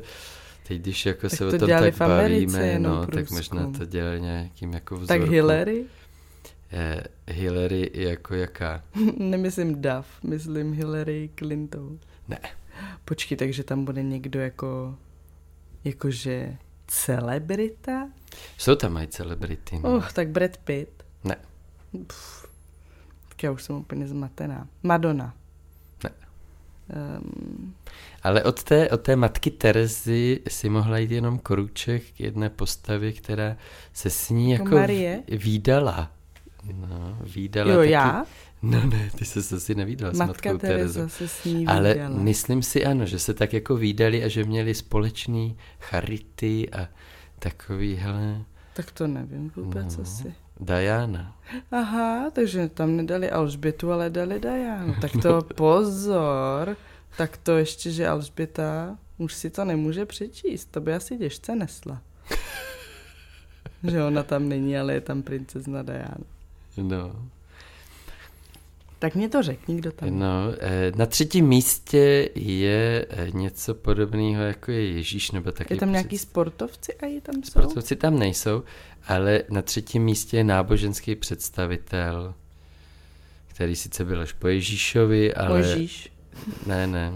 Teď 0.67 0.81
když 0.81 1.05
jako 1.05 1.29
Tak 1.29 1.37
se 1.37 1.45
o 1.45 1.51
to 1.51 1.57
tom 1.57 1.67
dělali 1.67 1.91
tak 1.91 1.99
v 1.99 2.03
Americe 2.03 2.57
bavíme, 2.57 2.79
no, 2.79 3.07
tak 3.07 3.31
možná 3.31 3.71
to 3.77 3.85
dělali 3.85 4.21
nějakým 4.21 4.73
jako 4.73 4.95
vzorku. 4.95 5.23
Tak 5.23 5.31
Hillary? 5.31 5.85
Eh, 6.71 7.03
Hillary 7.27 7.91
jako 7.93 8.35
jaká? 8.35 8.83
Nemyslím 9.17 9.81
Duff, 9.81 10.23
myslím 10.23 10.73
Hillary 10.73 11.29
Clinton. 11.39 11.99
Ne. 12.27 12.39
Počkej, 13.05 13.37
takže 13.37 13.63
tam 13.63 13.85
bude 13.85 14.03
někdo 14.03 14.39
jako, 14.39 14.97
jakože 15.83 16.57
celebrita? 16.87 18.09
Jsou 18.57 18.75
tam 18.75 18.93
mají 18.93 19.07
celebrity. 19.07 19.79
No. 19.83 19.95
Uh, 19.95 20.05
tak 20.13 20.29
Brad 20.29 20.57
Pitt. 20.57 21.03
Ne. 21.23 21.35
Pff, 22.07 22.49
tak 23.29 23.43
já 23.43 23.51
už 23.51 23.63
jsem 23.63 23.75
úplně 23.75 24.07
zmatená. 24.07 24.67
Madonna. 24.83 25.33
Ne. 26.03 26.09
Um, 27.19 27.75
Ale 28.27 28.43
od 28.43 28.63
té, 28.63 28.89
od 28.89 29.01
té 29.01 29.15
matky 29.15 29.51
Terezy 29.51 30.39
si 30.47 30.69
mohla 30.69 30.97
jít 30.97 31.11
jenom 31.11 31.39
koruček 31.39 32.03
k 32.03 32.19
jedné 32.19 32.49
postavě, 32.49 33.11
která 33.13 33.57
se 33.93 34.09
s 34.09 34.29
ní 34.29 34.51
Jako 34.51 34.63
jako 34.63 34.75
Marie? 34.75 35.23
výdala. 35.29 36.11
No, 36.73 37.17
výdala 37.21 37.71
jo, 37.73 37.79
taky. 37.79 37.91
já? 37.91 38.25
No 38.61 38.85
ne, 38.85 39.09
ty 39.15 39.25
se 39.25 39.55
asi 39.55 39.75
nevídala 39.75 40.13
s 40.13 40.17
Matka 40.17 40.33
matkou 40.53 40.57
Tereza 40.67 40.93
Terezou. 40.99 41.09
se 41.09 41.27
s 41.27 41.45
ní 41.45 41.67
Ale 41.67 41.95
myslím 42.09 42.63
si 42.63 42.85
ano, 42.85 43.05
že 43.05 43.19
se 43.19 43.33
tak 43.33 43.53
jako 43.53 43.75
výdali 43.75 44.23
a 44.23 44.27
že 44.27 44.43
měli 44.43 44.73
společný 44.75 45.57
charity 45.79 46.69
a 46.71 46.87
takový, 47.39 47.95
hele, 47.95 48.41
Tak 48.73 48.91
to 48.91 49.07
nevím 49.07 49.51
vůbec 49.55 49.97
No. 49.97 50.01
asi. 50.03 50.33
Diana. 50.59 51.35
Aha, 51.71 52.29
takže 52.33 52.69
tam 52.69 52.95
nedali 52.97 53.29
Alžbětu, 53.31 53.91
ale 53.91 54.09
dali 54.09 54.39
Dianu. 54.39 54.95
Tak 55.01 55.11
to 55.21 55.41
pozor. 55.55 56.77
Tak 57.17 57.37
to 57.37 57.57
ještě, 57.57 57.91
že 57.91 58.07
Alžběta 58.07 58.97
už 59.17 59.33
si 59.33 59.49
to 59.49 59.65
nemůže 59.65 60.05
přečíst. 60.05 60.65
To 60.71 60.81
by 60.81 60.93
asi 60.93 61.17
těžce 61.17 61.55
nesla. 61.55 62.01
že 63.83 64.03
ona 64.03 64.23
tam 64.23 64.49
není, 64.49 64.77
ale 64.77 64.93
je 64.93 65.01
tam 65.01 65.21
princezna 65.21 65.83
Diana. 65.83 66.17
No, 66.77 67.25
Tak 68.99 69.15
mě 69.15 69.29
to 69.29 69.43
řekni, 69.43 69.75
kdo 69.75 69.91
tam 69.91 70.09
je. 70.09 70.15
no, 70.15 70.53
eh, 70.59 70.91
na 70.95 71.05
třetím 71.05 71.47
místě 71.47 72.29
je 72.35 73.05
eh, 73.09 73.31
něco 73.33 73.73
podobného, 73.75 74.43
jako 74.43 74.71
je 74.71 74.91
Ježíš, 74.91 75.31
nebo 75.31 75.51
taky 75.51 75.73
Je 75.73 75.79
tam 75.79 75.91
nějaký 75.91 76.17
sportovci 76.17 76.93
a 76.93 77.05
ji 77.05 77.21
tam 77.21 77.35
jsou? 77.35 77.51
Sportovci 77.51 77.95
tam 77.95 78.19
nejsou, 78.19 78.63
ale 79.07 79.43
na 79.49 79.61
třetím 79.61 80.03
místě 80.03 80.37
je 80.37 80.43
náboženský 80.43 81.15
představitel, 81.15 82.33
který 83.47 83.75
sice 83.75 84.05
byl 84.05 84.21
až 84.21 84.33
po 84.33 84.47
Ježíšovi, 84.47 85.33
ale... 85.33 85.57
Možíš. 85.57 86.11
Ne, 86.65 86.87
ne. 86.87 87.13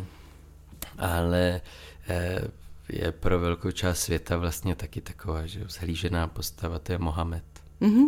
Ale 0.98 1.62
eh, 2.10 2.42
je 2.90 3.12
pro 3.12 3.40
velkou 3.40 3.72
část 3.72 4.00
světa 4.00 4.38
vlastně 4.38 4.75
taky 4.75 5.01
taková, 5.01 5.46
že 5.46 5.60
zhlížená 5.70 6.28
postava, 6.28 6.80
to 6.80 6.92
je 6.92 6.98
Mohamed. 6.98 7.44
Mhm. 7.80 8.06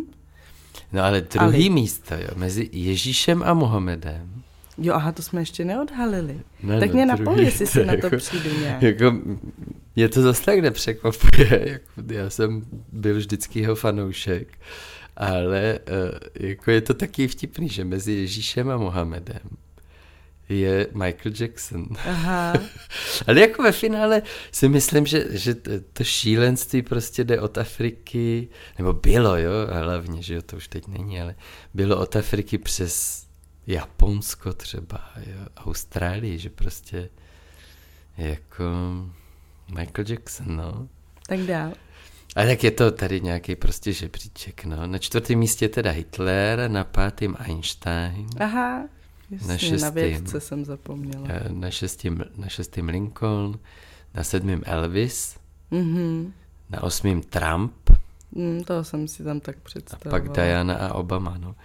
No 0.93 1.03
ale 1.03 1.22
druhý 1.22 1.46
Ali. 1.46 1.70
místo, 1.70 2.15
jo, 2.15 2.27
mezi 2.36 2.70
Ježíšem 2.72 3.43
a 3.43 3.53
Mohamedem. 3.53 4.43
Jo, 4.77 4.93
aha, 4.93 5.12
to 5.12 5.22
jsme 5.22 5.41
ještě 5.41 5.65
neodhalili. 5.65 6.39
Ne, 6.63 6.79
tak 6.79 6.89
no, 6.89 6.96
mě 6.96 7.05
napověď, 7.05 7.46
jestli 7.46 7.67
si 7.67 7.86
na 7.86 7.93
to 7.98 8.05
jako- 8.05 8.17
přijdu 8.17 8.60
nějak. 8.60 8.82
Jako, 8.82 9.17
mě 9.96 10.10
to 10.10 10.22
zase 10.22 10.43
tak 10.46 10.60
nepřekvapuje, 10.60 11.70
jako, 11.70 12.13
já 12.13 12.29
jsem 12.29 12.65
byl 12.91 13.15
vždycky 13.15 13.60
jeho 13.60 13.75
fanoušek, 13.75 14.48
ale 15.17 15.79
uh, 15.88 16.48
jako 16.48 16.72
je 16.72 16.82
to 16.82 16.93
taky 16.93 17.27
vtipný, 17.27 17.70
že 17.70 17.86
mezi 17.86 18.12
Ježíšem 18.12 18.70
a 18.70 18.77
Mohamedem 18.77 19.41
je 20.50 20.88
Michael 20.93 21.33
Jackson. 21.39 21.88
Aha, 22.07 22.53
Ale 23.27 23.39
jako 23.39 23.63
ve 23.63 23.71
finále 23.71 24.21
si 24.51 24.69
myslím, 24.69 25.05
že, 25.05 25.25
že 25.29 25.55
to 25.93 26.03
šílenství 26.03 26.81
prostě 26.81 27.23
jde 27.23 27.41
od 27.41 27.57
Afriky, 27.57 28.47
nebo 28.77 28.93
bylo, 28.93 29.38
jo, 29.38 29.51
hlavně, 29.71 30.21
že 30.21 30.33
jo, 30.33 30.41
to 30.41 30.55
už 30.55 30.67
teď 30.67 30.88
není, 30.88 31.21
ale 31.21 31.35
bylo 31.73 31.97
od 32.00 32.15
Afriky 32.15 32.57
přes 32.57 33.25
Japonsko 33.67 34.53
třeba, 34.53 35.12
jo, 35.17 35.47
Austrálii, 35.57 36.39
že 36.39 36.50
prostě 36.50 37.09
jako 38.17 38.63
Michael 39.67 40.05
Jackson, 40.07 40.55
no. 40.55 40.88
tak 41.27 41.39
dál. 41.39 41.73
A 42.35 42.45
tak 42.45 42.63
je 42.63 42.71
to 42.71 42.91
tady 42.91 43.21
nějaký 43.21 43.55
prostě 43.55 43.93
žebříček, 43.93 44.65
no. 44.65 44.88
Na 44.88 44.97
čtvrtém 44.97 45.39
místě 45.39 45.69
teda 45.69 45.91
Hitler, 45.91 46.69
na 46.69 46.83
pátém 46.83 47.35
Einstein, 47.39 48.27
Aha, 48.39 48.83
jasně, 49.34 49.48
Na 49.48 49.58
šestým. 49.58 49.82
na 49.82 49.90
vědce 49.90 50.40
jsem 50.40 50.66
zapomněla. 50.66 51.24
eh, 51.30 51.50
na 51.50 51.72
šestém, 51.72 52.24
na 52.38 52.48
šestém 52.48 52.90
Lincoln, 52.90 53.60
na 54.13 54.24
sedmém 54.24 54.62
Elvis, 54.66 55.38
Mhm. 55.72 56.34
na 56.70 56.84
osmém 56.84 57.22
Trump 57.22 57.74
Mm, 58.36 58.63
toho 58.63 58.84
jsem 58.84 59.08
si 59.08 59.24
tam 59.24 59.40
tak 59.40 59.56
a 59.58 59.60
představovala. 59.63 60.12
pak 60.24 60.32
Diana 60.36 60.75
a 60.75 60.94
Obama, 60.94 61.38
no. 61.38 61.56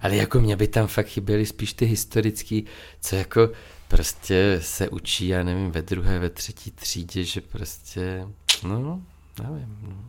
Ale 0.00 0.16
jako 0.16 0.40
mě 0.40 0.56
by 0.56 0.68
tam 0.68 0.86
fakt 0.86 1.06
chyběly 1.06 1.46
spíš 1.46 1.72
ty 1.72 1.84
historický, 1.86 2.64
co 3.00 3.16
jako 3.16 3.50
prostě 3.88 4.58
se 4.62 4.88
učí, 4.88 5.28
já 5.28 5.42
nevím, 5.42 5.70
ve 5.70 5.82
druhé, 5.82 6.18
ve 6.18 6.30
třetí 6.30 6.70
třídě, 6.70 7.24
že 7.24 7.40
prostě, 7.40 8.26
no, 8.66 9.02
nevím, 9.42 9.78
no. 9.82 10.04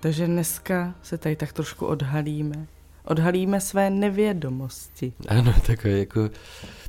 Takže 0.00 0.26
dneska 0.26 0.94
se 1.02 1.18
tady 1.18 1.36
tak 1.36 1.52
trošku 1.52 1.86
odhalíme. 1.86 2.66
Odhalíme 3.10 3.60
své 3.60 3.90
nevědomosti. 3.90 5.12
Ano, 5.28 5.54
takové 5.66 5.98
jako, 5.98 6.30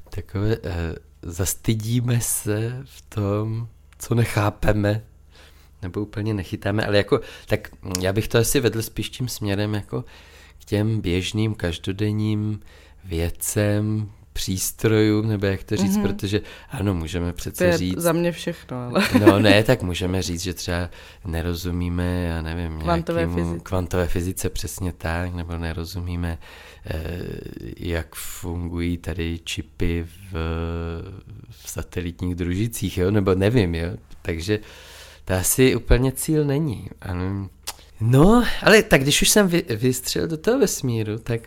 takové, 0.09 0.57
eh, 0.63 0.95
zastydíme 1.21 2.21
se 2.21 2.81
v 2.85 3.01
tom, 3.01 3.67
co 3.97 4.15
nechápeme, 4.15 5.03
nebo 5.81 6.01
úplně 6.01 6.33
nechytáme, 6.33 6.85
ale 6.85 6.97
jako, 6.97 7.19
tak 7.45 7.71
já 8.01 8.13
bych 8.13 8.27
to 8.27 8.37
asi 8.37 8.59
vedl 8.59 8.81
spíš 8.81 9.09
tím 9.09 9.27
směrem 9.27 9.73
jako 9.73 10.05
k 10.59 10.65
těm 10.65 11.01
běžným, 11.01 11.55
každodenním 11.55 12.59
věcem, 13.03 14.11
přístrojům, 14.33 15.27
nebo 15.27 15.45
jak 15.45 15.63
to 15.63 15.77
říct, 15.77 15.97
mm-hmm. 15.97 16.01
protože 16.01 16.41
ano, 16.69 16.93
můžeme 16.93 17.31
To 17.31 17.37
přece 17.37 17.65
je 17.65 17.77
říct, 17.77 17.97
za 17.97 18.11
mě 18.11 18.31
všechno, 18.31 18.77
ale 18.77 19.01
No 19.19 19.39
ne, 19.39 19.63
tak 19.63 19.81
můžeme 19.81 20.21
říct, 20.21 20.41
že 20.41 20.53
třeba 20.53 20.89
nerozumíme, 21.25 22.23
já 22.23 22.41
nevím, 22.41 22.79
Kvantové 22.79 23.27
fyzice. 23.27 23.59
kvantové 23.63 24.07
fyzice 24.07 24.49
přesně 24.49 24.93
tak, 24.93 25.33
nebo 25.33 25.57
nerozumíme, 25.57 26.37
eh, 26.85 27.19
jak 27.77 28.15
fungují 28.15 28.97
tady 28.97 29.39
čipy 29.43 30.07
v, 30.31 30.33
v 31.49 31.69
satelitních 31.69 32.35
družicích, 32.35 32.97
jo, 32.97 33.11
nebo 33.11 33.35
nevím, 33.35 33.75
jo, 33.75 33.89
takže 34.21 34.59
to 35.25 35.33
asi 35.33 35.75
úplně 35.75 36.11
cíl 36.11 36.45
není. 36.45 36.89
Ano. 37.01 37.49
No, 38.01 38.43
ale 38.61 38.83
tak 38.83 39.01
když 39.01 39.21
už 39.21 39.29
jsem 39.29 39.47
vy, 39.47 39.63
vystřelil 39.69 40.27
do 40.27 40.37
toho 40.37 40.59
vesmíru, 40.59 41.17
tak 41.19 41.41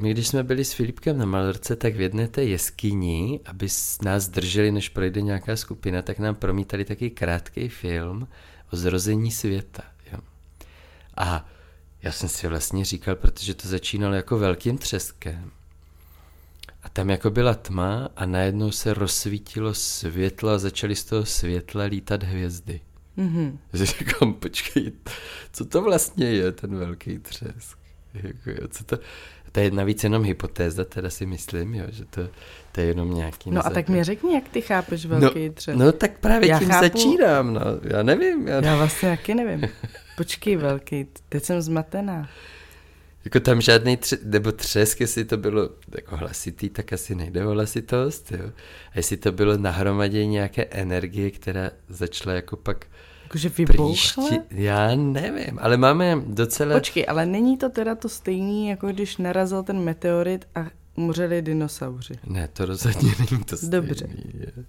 my 0.00 0.10
když 0.10 0.28
jsme 0.28 0.42
byli 0.42 0.64
s 0.64 0.72
Filipkem 0.72 1.18
na 1.18 1.26
Malorce, 1.26 1.76
tak 1.76 1.96
v 1.96 2.00
jedné 2.00 2.28
té 2.28 2.44
jeskyni, 2.44 3.40
aby 3.44 3.68
nás 4.04 4.28
drželi, 4.28 4.72
než 4.72 4.88
projde 4.88 5.22
nějaká 5.22 5.56
skupina, 5.56 6.02
tak 6.02 6.18
nám 6.18 6.34
promítali 6.34 6.84
taky 6.84 7.10
krátký 7.10 7.68
film 7.68 8.28
o 8.72 8.76
zrození 8.76 9.30
světa. 9.30 9.82
Jo. 10.12 10.18
A 11.16 11.48
já 12.02 12.12
jsem 12.12 12.28
si 12.28 12.48
vlastně 12.48 12.84
říkal, 12.84 13.14
protože 13.14 13.54
to 13.54 13.68
začínalo 13.68 14.14
jako 14.14 14.38
velkým 14.38 14.78
třeskem. 14.78 15.50
A 16.82 16.88
tam 16.88 17.10
jako 17.10 17.30
byla 17.30 17.54
tma 17.54 18.08
a 18.16 18.26
najednou 18.26 18.70
se 18.70 18.94
rozsvítilo 18.94 19.74
světlo 19.74 20.50
a 20.50 20.58
začaly 20.58 20.96
z 20.96 21.04
toho 21.04 21.24
světla 21.24 21.84
lítat 21.84 22.22
hvězdy. 22.22 22.80
mhm. 23.16 23.58
Že 23.72 23.86
říkám, 23.86 24.34
počkej, 24.34 24.92
co 25.52 25.64
to 25.64 25.82
vlastně 25.82 26.26
je 26.26 26.52
ten 26.52 26.76
velký 26.76 27.18
třesk? 27.18 27.78
Jako, 28.14 28.68
co 28.68 28.84
to, 28.84 28.98
to 29.52 29.60
je 29.60 29.70
navíc 29.70 30.04
jenom 30.04 30.24
hypotéza, 30.24 30.84
teda 30.84 31.10
si 31.10 31.26
myslím, 31.26 31.74
jo, 31.74 31.84
že 31.90 32.04
to, 32.04 32.28
to 32.72 32.80
je 32.80 32.86
jenom 32.86 33.14
nějaký... 33.14 33.50
No 33.50 33.66
a 33.66 33.70
tak 33.70 33.88
mi 33.88 34.04
řekni, 34.04 34.34
jak 34.34 34.48
ty 34.48 34.60
chápeš 34.60 35.06
velký 35.06 35.48
no, 35.48 35.54
třes. 35.54 35.76
No 35.76 35.92
tak 35.92 36.18
právě 36.18 36.48
Já 36.48 36.58
tím 36.58 36.68
chápu- 36.68 36.80
začínám, 36.80 37.54
no. 37.54 37.60
Já 37.82 38.02
nevím. 38.02 38.48
Já, 38.48 38.64
Já 38.64 38.76
vlastně 38.76 39.10
taky 39.10 39.34
nevím. 39.34 39.68
Počkej, 40.16 40.56
velký, 40.56 41.06
teď 41.28 41.44
jsem 41.44 41.62
zmatená. 41.62 42.28
Jako 43.24 43.40
tam 43.40 43.60
žádný 43.60 43.96
tři, 43.96 44.18
nebo 44.24 44.52
třesk, 44.52 45.00
jestli 45.00 45.24
to 45.24 45.36
bylo 45.36 45.70
jako 45.94 46.16
hlasitý, 46.16 46.68
tak 46.68 46.92
asi 46.92 47.14
nejde 47.14 47.46
o 47.46 47.50
hlasitost, 47.50 48.32
jo. 48.32 48.50
A 48.92 48.92
jestli 48.94 49.16
to 49.16 49.32
bylo 49.32 49.56
nahromadění 49.56 50.26
nějaké 50.26 50.64
energie, 50.64 51.30
která 51.30 51.70
začala 51.88 52.34
jako 52.34 52.56
pak 52.56 52.86
Jakože 53.32 53.50
příšti, 53.50 53.72
vybouchle? 53.72 54.38
já 54.50 54.94
nevím, 54.94 55.58
ale 55.62 55.76
máme 55.76 56.22
docela... 56.26 56.74
Počkej, 56.74 57.04
ale 57.08 57.26
není 57.26 57.56
to 57.56 57.68
teda 57.68 57.94
to 57.94 58.08
stejný, 58.08 58.68
jako 58.68 58.86
když 58.86 59.16
narazil 59.16 59.62
ten 59.62 59.80
meteorit 59.80 60.44
a 60.54 60.66
umřeli 60.96 61.42
dinosauři. 61.42 62.14
Ne, 62.26 62.48
to 62.52 62.66
rozhodně 62.66 63.10
není 63.18 63.44
to 63.44 63.56
stejný. 63.56 63.70
Dobře. 63.70 64.08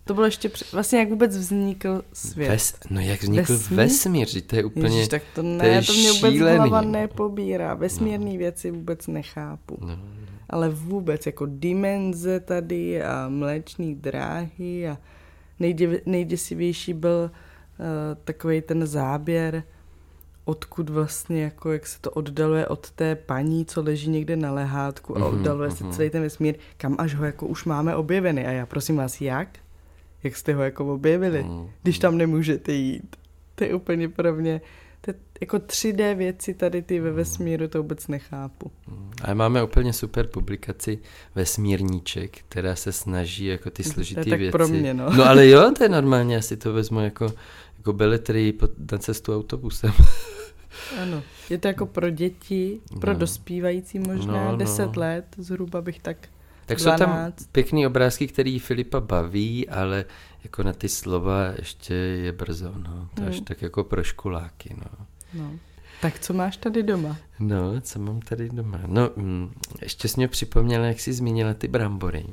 To 0.04 0.14
bylo 0.14 0.26
ještě 0.26 0.50
před, 0.50 0.72
vlastně 0.72 1.00
jak 1.00 1.10
vůbec 1.10 1.38
vznikl 1.38 2.02
svět. 2.14 2.50
Ves, 2.50 2.76
no 2.90 3.02
jak 3.02 3.24
vznikl 3.24 3.54
Vesmír? 3.54 3.78
vesmír, 3.78 4.28
že 4.30 4.42
to 4.42 4.56
je 4.56 4.64
úplně... 4.64 4.86
Ježiš, 4.86 5.08
tak 5.08 5.24
to 5.36 5.42
to 5.42 5.48
ne, 5.48 5.68
je 5.68 5.82
to, 5.82 5.94
mě 5.94 6.12
vůbec 6.12 6.34
šílený. 6.34 6.58
hlava 6.58 6.82
nepobírá. 6.82 7.74
Vesmírné 7.74 8.38
věci 8.38 8.72
vůbec 8.72 9.08
nechápu. 9.08 9.78
No, 9.82 10.00
Ale 10.50 10.70
vůbec, 10.70 11.26
jako 11.26 11.46
dimenze 11.50 12.40
tady 12.40 13.04
a 13.04 13.30
mléční 13.30 13.96
dráhy 13.96 14.88
a 14.88 14.98
nejdě, 15.60 16.02
nejděsivější 16.06 16.94
byl 16.94 17.32
takový 18.24 18.62
ten 18.62 18.88
záběr, 18.88 19.64
odkud 20.46 20.90
vlastně, 20.90 21.44
jako 21.44 21.72
jak 21.72 21.88
se 21.88 22.02
to 22.02 22.12
oddaluje 22.12 22.68
od 22.68 22.92
té 22.92 23.16
paní, 23.16 23.66
co 23.66 23.82
leží 23.82 24.10
někde 24.10 24.36
na 24.36 24.52
lehátku 24.52 25.18
a 25.18 25.20
Mhm, 25.20 25.28
oddaluje 25.28 25.72
se 25.72 25.84
mhm. 25.84 25.94
celý 25.94 26.10
ten 26.10 26.22
vesmír, 26.22 26.56
kam 26.78 26.96
až 27.00 27.16
ho 27.16 27.26
jako 27.26 27.48
už 27.48 27.66
máme 27.66 27.96
objevený. 27.96 28.46
A 28.46 28.52
já 28.52 28.66
prosím 28.66 28.98
vás, 28.98 29.22
jak? 29.22 29.48
Jak 30.24 30.36
jste 30.36 30.54
ho 30.54 30.64
jako 30.64 30.94
objevili? 30.94 31.44
Mm, 31.44 31.70
když 31.84 32.00
tam 32.00 32.18
nemůžete 32.18 32.72
jít. 32.72 33.16
To 33.56 33.64
je 33.64 33.74
úplně 33.74 34.10
pro 34.10 34.36
mě, 34.36 34.62
to 35.02 35.12
je 35.12 35.16
jako 35.42 35.58
3D 35.58 36.16
věci 36.16 36.54
tady 36.54 36.82
ty 36.82 37.00
ve 37.00 37.12
vesmíru, 37.12 37.68
to 37.68 37.78
vůbec 37.78 38.08
nechápu. 38.08 38.72
Ale 39.22 39.36
máme 39.36 39.64
úplně 39.64 39.94
super 39.94 40.28
publikaci 40.28 41.00
Vesmírníček, 41.36 42.38
která 42.50 42.76
se 42.76 42.92
snaží 42.92 43.46
jako 43.46 43.70
ty 43.70 43.84
tak 44.16 44.40
věci... 44.40 44.52
pro 44.52 44.68
mě, 44.68 44.94
no. 44.94 45.10
no 45.18 45.26
ale 45.26 45.48
jo, 45.48 45.72
to 45.78 45.84
je 45.84 45.90
normálně, 45.90 46.38
asi 46.38 46.58
to 46.58 46.74
vezmu 46.74 47.00
jako, 47.00 47.34
jako 47.88 48.58
pod- 48.60 48.92
na 48.92 48.98
cestu 48.98 49.36
autobusem. 49.36 49.92
Ano, 51.02 51.24
je 51.50 51.58
to 51.58 51.68
jako 51.68 51.86
pro 51.86 52.10
děti, 52.10 52.80
pro 53.02 53.14
No. 53.14 53.20
dospívající 53.20 54.00
možná, 54.00 54.34
No, 54.46 54.52
no. 54.52 54.58
10 54.58 54.96
let, 54.98 55.26
zhruba 55.38 55.82
bych 55.82 56.00
tak 56.00 56.18
Tak 56.66 56.80
jsou 56.80 56.90
tam 56.98 57.10
12. 57.10 57.48
pěkný 57.52 57.88
obrázky, 57.88 58.28
který 58.28 58.60
Filipa 58.60 59.00
baví, 59.00 59.70
ale 59.70 60.06
jako 60.44 60.64
na 60.64 60.74
ty 60.74 60.90
slova 60.90 61.54
ještě 61.58 61.94
je 61.94 62.32
brzo, 62.32 62.74
no. 62.78 63.10
To 63.14 63.24
až 63.24 63.36
Hmm. 63.36 63.44
tak 63.46 63.62
jako 63.62 63.84
pro 63.84 64.04
školáky, 64.04 64.76
no. 64.78 65.06
No. 65.34 65.52
Tak 66.02 66.20
co 66.20 66.34
máš 66.34 66.58
tady 66.58 66.84
doma? 66.84 67.18
No, 67.40 67.82
co 67.82 68.00
mám 68.00 68.20
tady 68.22 68.50
doma? 68.50 68.80
No, 68.88 69.10
mm, 69.16 69.54
ještě 69.82 70.08
jsi 70.08 70.14
mě 70.18 70.28
připomněla, 70.28 70.86
jak 70.86 71.00
jsi 71.00 71.14
zmínila 71.14 71.54
ty 71.54 71.68
brambory. 71.68 72.26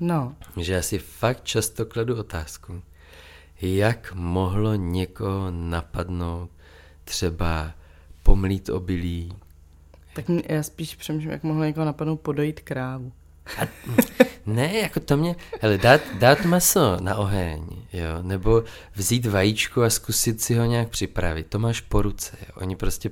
No, 0.00 0.34
Že 0.56 0.72
já 0.72 0.82
si 0.82 0.98
fakt 0.98 1.44
často 1.44 1.86
kladu 1.86 2.16
otázku, 2.20 2.82
jak 3.62 4.14
mohlo 4.14 4.74
někoho 4.74 5.50
napadnout 5.50 6.50
třeba 7.04 7.72
pomlít 8.22 8.68
obilí. 8.68 9.32
tak 10.14 10.24
já 10.48 10.62
spíš 10.62 10.94
přemýšlím, 10.94 11.32
jak 11.32 11.42
mohlo 11.42 11.64
někoho 11.64 11.86
napadnout 11.86 12.20
podojit 12.20 12.60
krávu. 12.60 13.12
Ne, 14.46 14.78
jako 14.78 15.00
to 15.00 15.16
mě, 15.16 15.36
hele, 15.60 15.78
dát, 15.78 16.00
dát 16.18 16.44
maso 16.44 16.96
na 17.00 17.16
oheň, 17.16 17.66
jo, 17.92 18.22
nebo 18.22 18.64
vzít 18.94 19.26
vajíčko 19.26 19.82
a 19.82 19.90
zkusit 19.90 20.42
si 20.42 20.54
ho 20.54 20.64
nějak 20.64 20.88
připravit, 20.88 21.46
to 21.46 21.58
máš 21.58 21.80
po 21.80 22.02
ruce, 22.02 22.36
jo. 22.40 22.54
Oni 22.54 22.76
prostě 22.76 23.10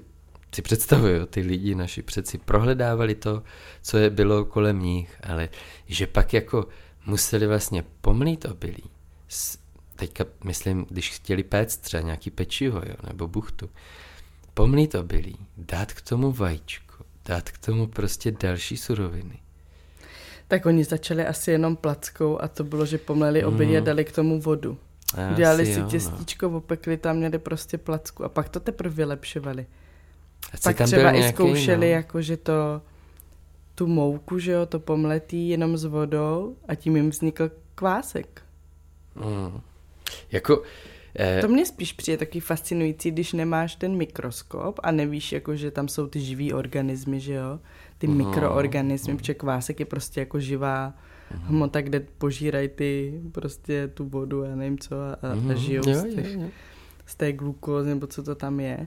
si 0.54 0.62
představují, 0.62 1.20
ty 1.30 1.40
lidi 1.40 1.74
naši 1.74 2.02
přeci 2.02 2.38
prohledávali 2.38 3.14
to, 3.14 3.42
co 3.82 3.96
je 3.98 4.10
bylo 4.10 4.44
kolem 4.44 4.82
nich, 4.82 5.20
ale 5.22 5.48
že 5.86 6.06
pak 6.06 6.32
jako 6.32 6.68
museli 7.06 7.46
vlastně 7.46 7.84
pomlít 8.00 8.44
obilí, 8.44 8.90
teďka 9.96 10.24
myslím, 10.44 10.86
když 10.90 11.10
chtěli 11.10 11.42
péct 11.42 11.80
třeba 11.80 12.00
nějaký 12.02 12.30
pečivo, 12.30 12.78
jo, 12.78 12.94
nebo 13.06 13.28
buchtu, 13.28 13.70
pomlít 14.54 14.94
obilí, 14.94 15.36
dát 15.56 15.92
k 15.92 16.00
tomu 16.02 16.32
vajíčko, 16.32 17.04
dát 17.26 17.50
k 17.50 17.58
tomu 17.58 17.86
prostě 17.86 18.32
další 18.32 18.76
suroviny. 18.76 19.38
Tak 20.48 20.66
oni 20.66 20.84
začali 20.84 21.26
asi 21.26 21.50
jenom 21.50 21.76
plackou 21.76 22.40
a 22.42 22.48
to 22.48 22.64
bylo, 22.64 22.86
že 22.86 22.98
pomleli 22.98 23.44
obilí 23.44 23.76
a 23.76 23.80
Mhm. 23.80 23.84
dali 23.86 24.04
k 24.04 24.12
tomu 24.12 24.40
vodu. 24.40 24.78
Asi 25.14 25.34
Dělali 25.36 25.66
si 25.66 25.72
jo, 25.78 25.84
no. 25.84 25.90
těstíčko, 25.90 26.50
opekli 26.50 26.96
tam, 26.96 27.16
měli 27.16 27.38
prostě 27.38 27.78
placku 27.78 28.24
a 28.24 28.28
pak 28.28 28.48
to 28.48 28.60
teprve 28.60 28.94
vylepšovali. 28.94 29.66
Asi 30.52 30.62
Pak 30.62 30.76
tam 30.76 30.86
třeba 30.86 31.10
i 31.10 31.18
nějaký, 31.18 31.34
zkoušeli, 31.34 31.86
no. 31.86 31.92
jako 31.92 32.22
že 32.22 32.36
to 32.36 32.82
tu 33.74 33.86
mouku, 33.86 34.38
že 34.38 34.52
jo, 34.52 34.66
to 34.66 34.80
pomletí 34.80 35.48
jenom 35.48 35.76
s 35.76 35.84
vodou 35.84 36.56
a 36.68 36.74
tím 36.74 36.96
jim 36.96 37.10
vznikl 37.10 37.50
kvásek. 37.74 38.42
Mm. 39.14 39.60
Jako, 40.32 40.62
eh, 41.18 41.40
To 41.40 41.48
mě 41.48 41.66
spíš 41.66 41.92
přijde 41.92 42.18
taky 42.18 42.40
fascinující, 42.40 43.10
když 43.10 43.32
nemáš 43.32 43.76
ten 43.76 43.96
mikroskop 43.96 44.80
a 44.82 44.90
nevíš, 44.90 45.32
jako, 45.32 45.56
že 45.56 45.70
tam 45.70 45.88
jsou 45.88 46.06
ty 46.06 46.20
živý 46.20 46.52
organismy, 46.52 47.20
že 47.20 47.34
jo, 47.34 47.60
ty 47.98 48.06
Mhm. 48.06 48.16
mikroorganismy, 48.16 49.16
protože 49.16 49.34
kvásek 49.34 49.80
je 49.80 49.86
prostě 49.86 50.20
jako 50.20 50.40
živá 50.40 50.94
hmota, 51.30 51.80
kde 51.80 52.00
požírají 52.00 52.68
ty 52.68 53.20
prostě 53.32 53.88
tu 53.94 54.04
vodu, 54.08 54.42
já 54.42 54.56
nevím 54.56 54.78
co, 54.78 54.94
a, 55.00 55.12
a, 55.22 55.32
a 55.32 55.34
mhm, 55.34 55.56
žijou 55.56 55.88
jo, 55.88 55.94
z, 55.94 56.04
jo, 56.04 56.12
těch, 56.14 56.34
jo. 56.34 56.48
z 57.06 57.14
té 57.14 57.32
glukózy, 57.32 57.88
nebo 57.88 58.06
co 58.06 58.22
to 58.22 58.34
tam 58.34 58.60
je. 58.60 58.86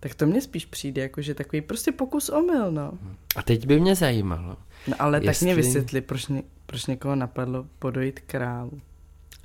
Tak 0.00 0.14
to 0.14 0.26
mně 0.26 0.40
spíš 0.40 0.64
přijde, 0.66 1.02
jako, 1.02 1.22
že 1.22 1.34
takový 1.34 1.60
prostě 1.62 1.92
pokus 1.92 2.28
omyl, 2.28 2.72
no. 2.72 2.92
A 3.36 3.42
teď 3.42 3.66
by 3.66 3.80
mě 3.80 3.94
zajímalo, 3.94 4.56
No 4.88 4.94
ale 4.98 5.20
tak 5.20 5.26
Jestli- 5.26 5.44
mě 5.46 5.54
vysvětli, 5.54 6.00
proč, 6.00 6.26
ně, 6.28 6.42
proč 6.66 6.86
někoho 6.86 7.14
napadlo 7.14 7.66
podojit 7.78 8.20
krávu. 8.20 8.80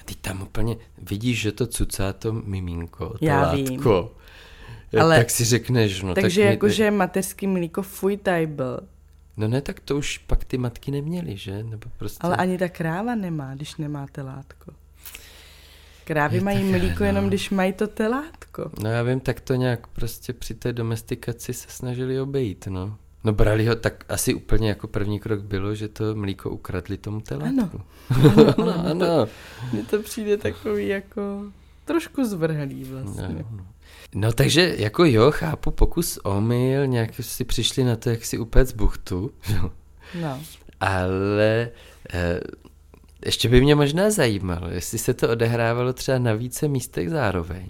Ty 0.09 0.15
tam 0.15 0.41
úplně 0.41 0.77
vidíš, 1.01 1.41
že 1.41 1.51
to 1.51 1.67
cucá 1.67 2.13
to 2.13 2.33
miminko, 2.33 3.09
to 3.09 3.17
Já 3.21 3.55
vím. 3.55 3.69
látko. 3.71 4.11
Ja, 4.91 5.03
Ale- 5.03 5.17
tak 5.17 5.29
si 5.29 5.45
řekneš, 5.45 6.01
no 6.01 6.13
Takže 6.15 6.41
tak 6.41 6.49
jakože 6.51 6.91
mateřský 6.91 7.47
mlíko 7.47 7.81
fuj 7.81 8.17
tajbl, 8.17 8.79
No 9.37 9.47
ne, 9.47 9.61
tak 9.61 9.79
to 9.79 9.97
už 9.97 10.17
pak 10.17 10.43
ty 10.43 10.57
matky 10.57 10.91
neměly, 10.91 11.37
že? 11.37 11.63
Nebo 11.63 11.89
prostě... 11.97 12.17
ale 12.21 12.35
ani 12.35 12.57
ta 12.57 12.69
kráva 12.69 13.15
nemá, 13.15 13.55
když 13.55 13.75
nemá 13.75 14.07
telátko. 14.11 14.71
Krávy 16.05 16.37
Je 16.37 16.41
mají 16.41 16.57
takhle, 16.57 16.79
mlíko 16.79 16.99
no. 16.99 17.05
jenom, 17.05 17.27
když 17.27 17.49
mají 17.49 17.73
to 17.73 17.87
telátko. 17.87 18.71
No 18.83 18.89
já 18.89 19.03
vím, 19.03 19.19
tak 19.19 19.39
to 19.41 19.55
nějak 19.55 19.87
prostě 19.87 20.33
při 20.33 20.53
té 20.53 20.73
domestikaci 20.73 21.53
se 21.53 21.67
snažili 21.69 22.21
obejít, 22.21 22.67
no. 22.67 22.97
No 23.23 23.33
brali 23.33 23.65
ho, 23.65 23.75
tak 23.75 24.05
asi 24.09 24.33
úplně 24.33 24.69
jako 24.69 24.87
první 24.87 25.19
krok 25.19 25.41
bylo, 25.41 25.75
že 25.75 25.87
to 25.87 26.15
mlíko 26.15 26.49
ukradli 26.49 26.97
tomu 26.97 27.21
telátku. 27.21 27.81
Ano, 28.09 28.55
no, 28.57 28.85
ano. 28.89 29.27
Mně 29.73 29.83
to 29.83 30.01
přijde 30.01 30.37
takový 30.37 30.87
jako 30.87 31.43
trošku 31.85 32.25
zvrhlý 32.25 32.83
vlastně. 32.83 33.27
No, 33.27 33.45
no. 33.51 33.65
no 34.15 34.33
takže 34.33 34.75
jako 34.77 35.05
jo, 35.05 35.31
chápu 35.31 35.71
pokus 35.71 36.19
omyl, 36.23 36.87
nějak 36.87 37.11
si 37.21 37.43
přišli 37.43 37.83
na 37.83 37.95
to, 37.95 38.09
jak 38.09 38.25
si 38.25 38.37
upéct 38.37 38.75
buchtu. 38.75 39.31
No. 40.21 40.41
ale 40.79 41.69
eh, 42.13 42.39
ještě 43.25 43.49
by 43.49 43.61
mě 43.61 43.75
možná 43.75 44.11
zajímalo, 44.11 44.67
jestli 44.67 44.97
se 44.97 45.13
to 45.13 45.29
odehrávalo 45.29 45.93
třeba 45.93 46.19
na 46.19 46.33
více 46.33 46.67
místech 46.67 47.09
zároveň, 47.09 47.69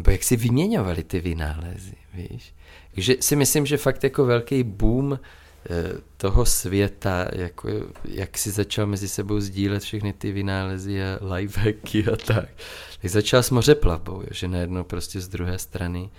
nebo 0.00 0.10
jak 0.10 0.22
si 0.22 0.36
vyměňovali 0.36 1.04
ty 1.04 1.20
vynálezy, 1.20 1.96
víš. 2.14 2.54
Takže 2.94 3.16
si 3.20 3.36
myslím, 3.36 3.66
že 3.66 3.76
fakt 3.76 4.04
jako 4.04 4.24
velký 4.24 4.62
boom 4.62 5.18
eh, 5.20 5.92
toho 6.16 6.46
světa, 6.46 7.28
jako 7.32 7.68
jak 8.04 8.38
si 8.38 8.50
začal 8.50 8.86
mezi 8.86 9.08
sebou 9.08 9.40
sdílet 9.40 9.82
všechny 9.82 10.12
ty 10.12 10.32
vynálezy 10.32 11.02
a 11.02 11.34
lifehacky 11.34 12.06
a 12.06 12.16
tak, 12.16 12.48
tak 13.00 13.10
začal 13.10 13.42
s 13.42 13.50
mořeplavbou, 13.50 14.20
jo, 14.20 14.28
že 14.30 14.48
najednou 14.48 14.84
prostě 14.84 15.20
z 15.20 15.28
druhé 15.28 15.58
strany, 15.58 16.10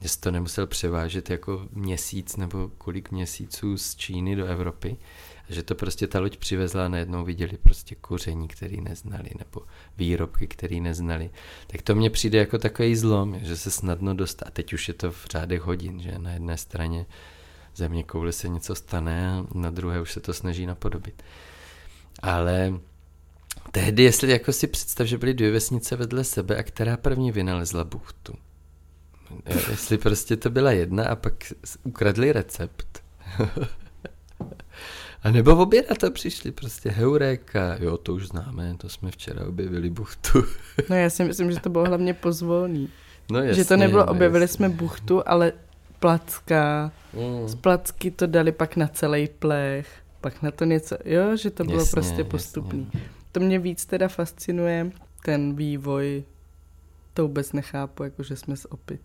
že 0.00 0.16
to 0.20 0.30
nemusel 0.30 0.66
převážet 0.66 1.30
jako 1.30 1.68
měsíc 1.72 2.36
nebo 2.36 2.70
kolik 2.78 3.10
měsíců 3.10 3.78
z 3.78 3.96
Číny 3.96 4.36
do 4.36 4.46
Evropy, 4.46 4.96
že 5.48 5.62
to 5.62 5.74
prostě 5.74 6.06
ta 6.06 6.20
loď 6.20 6.36
přivezla 6.36 6.84
a 6.84 6.88
najednou 6.88 7.24
viděli 7.24 7.56
prostě 7.62 7.94
kuření, 7.94 8.48
který 8.48 8.80
neznali, 8.80 9.30
nebo 9.38 9.66
výrobky, 9.96 10.46
který 10.46 10.80
neznali. 10.80 11.30
Tak 11.66 11.82
to 11.82 11.94
mně 11.94 12.10
přijde 12.10 12.38
jako 12.38 12.58
takový 12.58 12.96
zlom, 12.96 13.40
že 13.42 13.56
se 13.56 13.70
snadno 13.70 14.14
dostat. 14.14 14.46
A 14.46 14.50
teď 14.50 14.72
už 14.72 14.88
je 14.88 14.94
to 14.94 15.12
v 15.12 15.26
řádech 15.30 15.60
hodin, 15.60 16.00
že 16.00 16.18
na 16.18 16.32
jedné 16.32 16.56
straně 16.56 17.06
země 17.76 18.02
koule 18.04 18.32
se 18.32 18.48
něco 18.48 18.74
stane 18.74 19.30
a 19.30 19.46
na 19.54 19.70
druhé 19.70 20.00
už 20.00 20.12
se 20.12 20.20
to 20.20 20.32
snaží 20.32 20.66
napodobit. 20.66 21.22
Ale 22.22 22.72
tehdy, 23.70 24.02
jestli 24.02 24.30
jako 24.30 24.52
si 24.52 24.66
představ, 24.66 25.06
že 25.06 25.18
byly 25.18 25.34
dvě 25.34 25.50
vesnice 25.50 25.96
vedle 25.96 26.24
sebe 26.24 26.56
a 26.56 26.62
která 26.62 26.96
první 26.96 27.32
vynalezla 27.32 27.84
buchtu. 27.84 28.34
Jo, 29.30 29.60
Jestli 29.70 29.98
prostě 29.98 30.36
to 30.36 30.50
byla 30.50 30.72
jedna 30.72 31.08
a 31.08 31.16
pak 31.16 31.52
ukradli 31.84 32.32
recept 32.32 33.02
nebo 35.30 35.56
v 35.56 35.60
oběda 35.60 35.94
to 35.94 36.10
přišli 36.10 36.50
prostě 36.52 36.90
heuréka, 36.90 37.76
jo, 37.80 37.96
to 37.96 38.14
už 38.14 38.26
známe, 38.28 38.74
to 38.78 38.88
jsme 38.88 39.10
včera 39.10 39.46
objevili 39.46 39.90
buchtu. 39.90 40.44
no 40.90 40.96
já 40.96 41.10
si 41.10 41.24
myslím, 41.24 41.52
že 41.52 41.60
to 41.60 41.68
bylo 41.68 41.84
hlavně 41.84 42.14
pozvolný. 42.14 42.88
No 43.30 43.38
jasně, 43.38 43.54
že 43.62 43.68
to 43.68 43.76
nebylo, 43.76 44.06
no 44.06 44.12
objevili 44.12 44.44
jasně. 44.44 44.54
jsme 44.56 44.68
buchtu, 44.68 45.28
ale 45.28 45.52
placka, 46.00 46.92
Mm. 47.14 47.48
z 47.48 47.54
placky 47.54 48.10
to 48.10 48.26
dali 48.26 48.52
pak 48.52 48.76
na 48.76 48.88
celý 48.88 49.28
plech, 49.38 49.88
pak 50.20 50.42
na 50.42 50.50
to 50.50 50.64
něco, 50.64 50.96
jo, 51.04 51.36
že 51.36 51.50
to 51.50 51.64
bylo 51.64 51.78
Jasně, 51.78 51.90
prostě 51.90 52.10
jasně. 52.12 52.24
postupný. 52.24 52.90
To 53.32 53.40
mě 53.40 53.58
víc 53.58 53.86
teda 53.86 54.08
fascinuje, 54.08 54.90
ten 55.24 55.56
vývoj, 55.56 56.24
to 57.14 57.22
vůbec 57.22 57.52
nechápu, 57.52 58.02
jako 58.04 58.22
že 58.22 58.36
jsme 58.36 58.56
z 58.56 58.64
opic. 58.70 59.00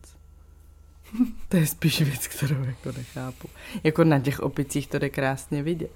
to 1.49 1.57
je 1.57 1.67
spíš 1.67 2.01
věc, 2.01 2.27
kterou 2.27 2.63
jako 2.63 2.91
nechápu. 2.91 3.49
Jako 3.83 4.03
na 4.03 4.19
těch 4.19 4.39
opicích 4.39 4.87
to 4.87 4.99
jde 4.99 5.09
krásně 5.09 5.63
vidět. 5.63 5.91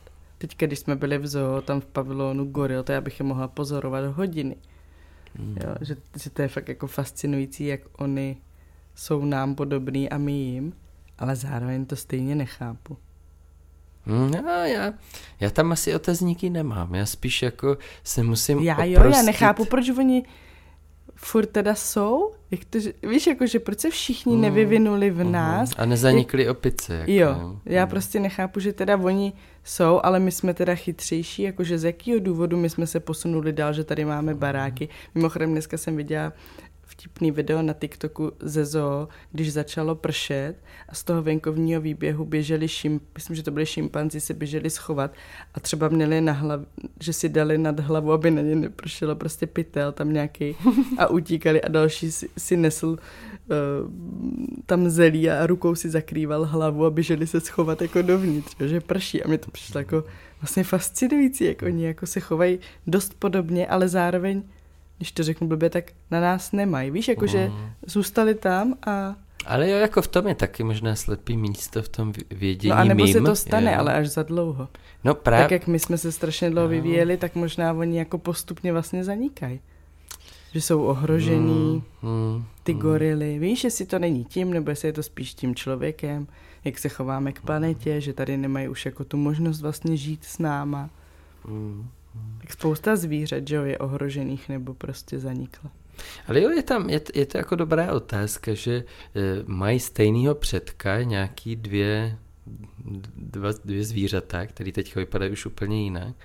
Teď, 0.48 0.58
když 0.58 0.80
jsme 0.80 0.96
byli 0.96 1.18
v 1.18 1.28
zoo, 1.28 1.62
tam 1.62 1.82
v 1.82 1.86
pavilonu 1.86 2.46
goril, 2.46 2.84
to 2.84 2.92
já 2.92 3.02
bych 3.02 3.20
je 3.20 3.26
mohla 3.26 3.48
pozorovat 3.48 4.06
hodiny. 4.06 4.56
Mm. 5.40 5.58
Jo, 5.64 5.76
že, 5.82 5.96
že 6.24 6.30
to 6.30 6.42
je 6.42 6.48
fakt 6.48 6.68
jako 6.70 6.88
fascinující, 6.88 7.66
jak 7.66 7.82
oni 7.98 8.38
jsou 8.96 9.26
nám 9.26 9.56
podobný 9.56 10.10
a 10.10 10.18
my 10.18 10.32
jim, 10.32 10.74
ale 11.20 11.36
zároveň 11.36 11.86
to 11.86 11.96
stejně 11.96 12.36
nechápu. 12.36 12.98
No, 14.06 14.30
já, 14.66 14.94
já 15.40 15.50
tam 15.50 15.72
asi 15.72 15.96
otazníky 15.96 16.50
nemám, 16.50 16.96
já 16.96 17.06
spíš 17.06 17.42
jako 17.42 17.78
se 18.04 18.24
musím 18.24 18.60
Já 18.60 18.84
jo, 18.84 18.92
já 18.92 19.00
oprostit. 19.00 19.26
nechápu, 19.26 19.66
proč 19.66 19.90
oni 19.90 20.24
furt 21.24 21.46
teda 21.46 21.76
jsou, 21.76 22.32
jak 22.52 22.66
to, 22.66 22.80
že- 22.80 22.94
víš, 23.04 23.28
jako, 23.28 23.48
že 23.48 23.60
proč 23.60 23.80
se 23.80 23.90
všichni 23.90 24.36
Mm, 24.36 24.42
nevyvinuli 24.42 25.10
v 25.12 25.24
Mhm. 25.24 25.32
nás. 25.32 25.70
A 25.78 25.86
nezanikly 25.86 26.50
opice. 26.50 26.94
Jako, 26.96 27.12
Jo, 27.12 27.58
já 27.66 27.86
Mm. 27.86 27.90
prostě 27.90 28.20
nechápu, 28.20 28.60
že 28.60 28.74
teda 28.74 28.98
oni 28.98 29.34
jsou, 29.64 30.00
ale 30.04 30.20
my 30.20 30.32
jsme 30.32 30.54
teda 30.54 30.76
chytřejší, 30.76 31.44
jakože 31.44 31.78
z 31.78 31.84
jakého 31.84 32.20
důvodu 32.20 32.58
my 32.58 32.70
jsme 32.70 32.88
se 32.88 33.00
posunuli 33.00 33.54
dál, 33.54 33.74
že 33.74 33.84
tady 33.84 34.06
máme 34.06 34.36
baráky. 34.36 34.90
Mimochodem 35.16 35.52
dneska 35.52 35.78
jsem 35.78 35.96
viděla 35.98 36.34
vtipný 36.94 37.32
video 37.32 37.62
na 37.62 37.74
TikToku 37.74 38.32
ze 38.40 38.66
zoo, 38.66 39.08
když 39.32 39.54
začalo 39.54 39.96
pršet 39.96 40.56
a 40.90 40.96
z 40.96 41.04
toho 41.04 41.22
venkovního 41.22 41.82
výběhu 41.82 42.26
běželi 42.26 42.68
šimp, 42.68 43.04
myslím, 43.16 43.36
že 43.36 43.44
to 43.44 43.52
byli 43.52 43.66
šimpanzi, 43.66 44.20
se 44.20 44.34
běželi 44.34 44.70
schovat 44.70 45.12
a 45.54 45.60
třeba 45.60 45.90
měli 45.90 46.22
na 46.22 46.34
hlav, 46.34 46.62
že 47.00 47.14
si 47.14 47.30
dali 47.30 47.58
nad 47.58 47.80
hlavu, 47.80 48.12
aby 48.12 48.32
na 48.32 48.42
ně 48.42 48.56
nepršelo 48.56 49.16
prostě 49.16 49.48
pytel 49.48 49.92
tam 49.92 50.14
nějaký 50.14 50.56
a 50.98 51.08
utíkali 51.08 51.62
a 51.62 51.68
další 51.68 52.12
si, 52.12 52.30
si 52.38 52.58
nesl 52.58 52.88
uh, 52.88 52.98
tam 54.66 54.90
zelí 54.90 55.30
a 55.30 55.46
rukou 55.48 55.76
si 55.76 55.90
zakrýval 55.90 56.46
hlavu 56.46 56.86
a 56.86 56.90
běželi 56.90 57.28
se 57.28 57.42
schovat 57.42 57.82
jako 57.82 58.02
dovnitř, 58.02 58.56
že 58.66 58.82
prší. 58.82 59.24
A 59.24 59.28
mě 59.28 59.38
to 59.38 59.52
přišlo 59.52 59.80
jako 59.80 60.04
vlastně 60.42 60.64
fascinující, 60.64 61.44
jak 61.44 61.62
oni 61.62 61.86
jako 61.86 62.06
se 62.06 62.20
chovají 62.20 62.60
dost 62.88 63.14
podobně, 63.20 63.68
ale 63.68 63.88
zároveň 63.88 64.44
když 65.04 65.12
to 65.12 65.24
řeknu 65.24 65.48
blbě, 65.48 65.70
tak 65.70 65.92
na 66.12 66.22
nás 66.22 66.52
nemají. 66.52 66.92
Víš, 66.92 67.08
jakože 67.08 67.48
Mm. 67.50 67.70
zůstali 67.88 68.36
tam 68.36 68.74
a... 68.88 69.16
Ale 69.46 69.70
jo, 69.70 69.78
jako 69.78 70.02
v 70.02 70.08
tom 70.08 70.28
je 70.28 70.36
taky 70.36 70.64
možná 70.64 70.96
slepý 70.96 71.38
místo 71.38 71.82
v 71.82 71.90
tom 71.90 72.12
vě- 72.12 72.24
vědění 72.38 72.70
No 72.70 72.76
a 72.78 72.84
nebo 72.84 73.08
se 73.08 73.14
mým, 73.20 73.26
to 73.26 73.36
stane, 73.36 73.72
jo. 73.74 73.80
ale 73.80 73.94
až 73.94 74.08
za 74.08 74.24
dlouho. 74.24 74.68
No 75.04 75.14
Tak 75.14 75.24
právě, 75.24 75.48
jak 75.56 75.68
my 75.68 75.80
jsme 75.80 75.98
se 75.98 76.12
strašně 76.12 76.50
dlouho 76.50 76.64
No. 76.68 76.70
vyvíjeli, 76.70 77.18
tak 77.18 77.36
možná 77.36 77.74
oni 77.74 77.98
jako 77.98 78.18
postupně 78.18 78.74
vlastně 78.74 79.04
zanikají. 79.04 79.60
Že 80.54 80.62
jsou 80.62 80.84
ohrožení, 80.84 81.84
Mm, 82.02 82.10
mm, 82.10 82.46
ty 82.64 82.74
mm. 82.74 82.80
gorily. 82.80 83.40
Víš, 83.40 83.64
jestli 83.64 83.86
to 83.86 84.00
není 84.00 84.26
tím, 84.26 84.54
nebo 84.54 84.70
jestli 84.70 84.88
je 84.88 84.94
to 84.94 85.04
spíš 85.04 85.34
tím 85.34 85.56
člověkem, 85.56 86.28
jak 86.64 86.80
se 86.80 86.90
chováme 86.90 87.32
k 87.32 87.42
planetě, 87.42 88.02
že 88.02 88.14
tady 88.14 88.38
nemají 88.38 88.68
už 88.68 88.86
jako 88.86 89.04
tu 89.04 89.18
možnost 89.18 89.62
vlastně 89.62 89.98
žít 89.98 90.24
s 90.24 90.40
náma. 90.40 90.90
Mm. 91.48 91.88
Tak 92.42 92.54
spousta 92.54 92.96
zvířat, 92.96 93.48
že 93.48 93.56
jo, 93.56 93.64
je 93.64 93.78
ohrožených 93.78 94.50
nebo 94.50 94.74
prostě 94.74 95.20
zanikla. 95.20 95.72
Ale 96.28 96.42
jo, 96.42 96.50
je 96.50 96.64
tam, 96.64 96.90
je, 96.90 97.02
je 97.16 97.26
to 97.26 97.38
jako 97.38 97.56
dobrá 97.56 97.94
otázka, 97.94 98.54
že 98.54 98.74
e, 98.76 98.84
mají 99.46 99.80
stejného 99.80 100.36
předka 100.36 101.02
nějaký 101.04 101.56
dvě, 101.56 102.18
dva, 103.16 103.50
dvě 103.66 103.84
zvířata, 103.84 104.46
které 104.46 104.72
teď 104.72 104.96
vypadají 104.96 105.32
už 105.32 105.46
úplně 105.46 105.84
jinak. 105.84 106.16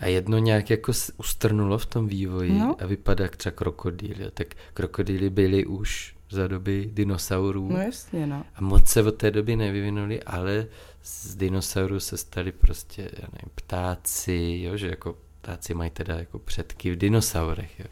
A 0.00 0.06
jedno 0.06 0.38
nějak 0.38 0.70
jako 0.70 0.92
ustrnulo 1.16 1.78
v 1.78 1.86
tom 1.86 2.06
vývoji 2.08 2.52
No. 2.52 2.76
a 2.80 2.86
vypadá 2.86 3.24
jak 3.24 3.36
třeba 3.36 3.52
krokodýl. 3.56 4.14
jo. 4.22 4.30
Tak 4.34 4.46
krokodýly 4.74 5.30
byly 5.30 5.66
už 5.66 6.14
za 6.30 6.48
doby 6.48 6.90
dinosaurů. 6.92 7.68
No 7.72 7.78
jasně, 7.78 8.26
no. 8.26 8.44
A 8.54 8.60
moc 8.60 8.88
se 8.88 9.02
od 9.02 9.14
té 9.16 9.30
doby 9.30 9.56
nevyvinuli, 9.56 10.22
ale 10.22 10.66
z 11.08 11.34
dinosaurů 11.34 12.00
se 12.00 12.16
stali 12.16 12.52
prostě, 12.52 13.02
já 13.02 13.26
nevím, 13.32 13.50
ptáci, 13.54 14.60
jo, 14.64 14.76
že 14.76 14.88
jako 14.88 15.16
ptáci 15.40 15.74
mají 15.74 15.90
teda 15.90 16.14
jako 16.14 16.38
předky 16.38 16.90
v 16.90 16.96
dinosaurech, 16.96 17.80
jo. 17.80 17.86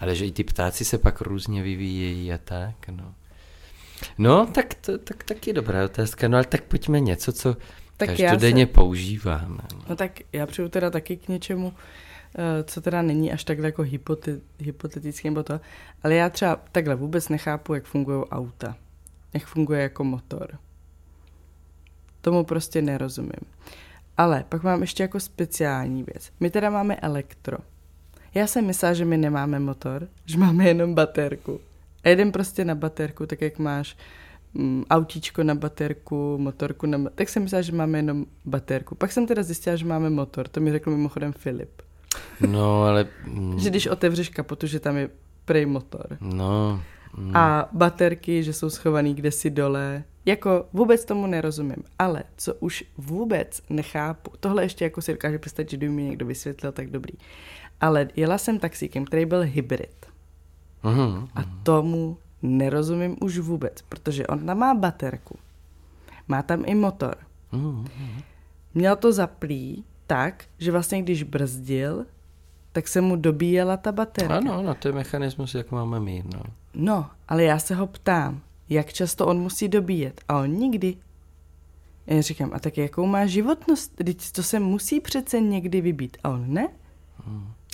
Ale 0.00 0.14
že 0.14 0.26
i 0.26 0.32
ty 0.32 0.44
ptáci 0.44 0.84
se 0.84 0.98
pak 0.98 1.20
různě 1.20 1.62
vyvíjejí 1.62 2.32
a 2.32 2.38
tak, 2.38 2.88
no. 2.88 3.14
No, 4.18 4.46
tak 4.46 4.74
to 4.74 4.98
tak, 4.98 5.24
taky 5.24 5.52
dobrá 5.52 5.84
otázka. 5.84 6.28
No 6.28 6.36
ale 6.36 6.44
tak 6.44 6.62
pojďme 6.64 7.00
něco, 7.00 7.32
co 7.32 7.56
Tak 7.96 8.08
každodenně 8.08 8.66
se- 8.66 8.72
používáme. 8.72 9.62
no. 9.74 9.80
No 9.88 9.96
tak 9.96 10.20
já 10.32 10.46
přijdu 10.46 10.68
teda 10.68 10.90
taky 10.90 11.16
k 11.16 11.28
něčemu, 11.28 11.72
eh, 12.38 12.64
co 12.64 12.80
teda 12.80 13.02
není 13.02 13.32
až 13.32 13.44
takhle 13.44 13.68
jako 13.68 13.82
hypote- 13.82 14.40
hypotetický 14.58 15.28
nebo 15.30 15.42
to, 15.42 15.60
ale 16.02 16.14
já 16.14 16.28
třeba 16.30 16.60
takhle 16.72 16.94
vůbec 16.94 17.28
nechápu, 17.28 17.74
jak 17.74 17.84
fungují 17.84 18.24
auta. 18.24 18.76
Jak 19.34 19.44
funguje 19.46 19.82
jako 19.82 20.04
motor. 20.04 20.58
Tomu 22.22 22.44
prostě 22.44 22.82
nerozumím. 22.82 23.32
Ale 24.16 24.44
pak 24.48 24.62
mám 24.62 24.80
ještě 24.80 25.02
jako 25.02 25.20
speciální 25.20 26.02
věc. 26.02 26.30
My 26.40 26.50
teda 26.50 26.70
máme 26.70 26.96
elektro. 26.96 27.58
Já 28.34 28.46
jsem 28.46 28.66
myslela, 28.66 28.94
že 28.94 29.04
my 29.04 29.16
nemáme 29.16 29.58
motor, 29.60 30.08
že 30.26 30.38
máme 30.38 30.64
jenom 30.64 30.94
baterku. 30.94 31.60
A 32.04 32.08
jedem 32.08 32.32
prostě 32.32 32.64
na 32.64 32.74
baterku, 32.74 33.26
tak 33.26 33.40
jak 33.40 33.58
máš 33.58 33.96
mm, 34.54 34.84
autíčko 34.90 35.42
na 35.42 35.54
baterku, 35.54 36.38
motorku 36.38 36.86
na... 36.86 36.98
Tak 37.14 37.28
jsem 37.28 37.42
myslela, 37.42 37.62
že 37.62 37.72
máme 37.72 37.98
jenom 37.98 38.26
baterku. 38.44 38.94
Pak 38.94 39.12
jsem 39.12 39.26
teda 39.26 39.42
zjistila, 39.42 39.76
že 39.76 39.84
máme 39.84 40.10
motor. 40.10 40.48
To 40.48 40.60
mi 40.60 40.72
řekl 40.72 40.90
mimochodem 40.90 41.32
Filip. 41.32 41.82
No, 42.40 42.82
ale... 42.82 43.06
mm, 43.26 43.58
Že 43.58 43.70
když 43.70 43.86
otevřeš 43.86 44.28
kapotu, 44.28 44.66
že 44.66 44.80
tam 44.80 44.96
je 44.96 45.10
prej 45.44 45.66
motor. 45.66 46.06
No... 46.20 46.82
mm, 47.16 47.36
A 47.36 47.68
baterky, 47.72 48.42
že 48.42 48.52
jsou 48.52 48.70
schovaný 48.70 49.14
kde 49.14 49.30
si 49.30 49.50
dole. 49.50 50.04
Jako 50.26 50.66
vůbec 50.72 51.04
tomu 51.04 51.26
nerozumím. 51.26 51.76
Ale 51.98 52.22
co 52.36 52.54
už 52.54 52.84
vůbec 52.98 53.62
nechápu, 53.70 54.30
tohle 54.40 54.62
ještě 54.62 54.84
jako 54.84 55.02
si 55.02 55.12
dokáže 55.12 55.38
představit, 55.38 55.70
že 55.70 55.76
kdyby 55.76 55.92
mi 55.92 56.02
někdo 56.02 56.26
vysvětlil, 56.26 56.72
tak 56.72 56.90
dobrý. 56.90 57.14
Ale 57.80 58.08
jela 58.16 58.38
jsem 58.38 58.58
taxíkem, 58.58 59.04
který 59.04 59.24
byl 59.26 59.40
hybrid. 59.42 60.06
mhm, 60.82 61.28
A 61.34 61.40
tomu 61.62 62.16
nerozumím 62.42 63.16
už 63.20 63.38
vůbec, 63.38 63.82
protože 63.88 64.26
on 64.26 64.46
tam 64.46 64.58
má 64.58 64.74
baterku. 64.74 65.38
Má 66.28 66.42
tam 66.42 66.62
i 66.66 66.74
motor. 66.74 67.14
mhm, 67.52 67.86
Měl 68.74 68.96
to 68.96 69.12
zaplý 69.12 69.84
tak, 70.06 70.44
že 70.58 70.72
vlastně 70.72 71.02
když 71.02 71.22
brzdil, 71.22 72.06
tak 72.72 72.88
se 72.88 73.00
mu 73.00 73.16
dobíjela 73.16 73.76
ta 73.76 73.92
baterka. 73.92 74.36
Ano, 74.36 74.54
ano, 74.58 74.74
to 74.74 74.88
je 74.88 74.94
mechanismus, 74.94 75.54
jak 75.54 75.70
máme 75.70 76.00
my, 76.00 76.24
no. 76.34 76.42
No, 76.74 77.10
ale 77.28 77.42
já 77.42 77.58
se 77.58 77.74
ho 77.74 77.86
ptám, 77.86 78.40
jak 78.72 78.92
často 78.92 79.26
on 79.26 79.38
musí 79.38 79.68
dobíjet. 79.68 80.20
A 80.28 80.38
on 80.38 80.50
nikdy. 80.50 80.96
Já 82.06 82.20
říkám, 82.20 82.50
a 82.54 82.58
tak 82.58 82.78
jakou 82.78 83.06
má 83.06 83.26
životnost? 83.26 83.94
Teď 84.04 84.32
to 84.32 84.42
se 84.42 84.60
musí 84.60 85.00
přece 85.00 85.40
někdy 85.40 85.80
vybít. 85.80 86.16
A 86.24 86.28
on 86.28 86.44
ne. 86.54 86.68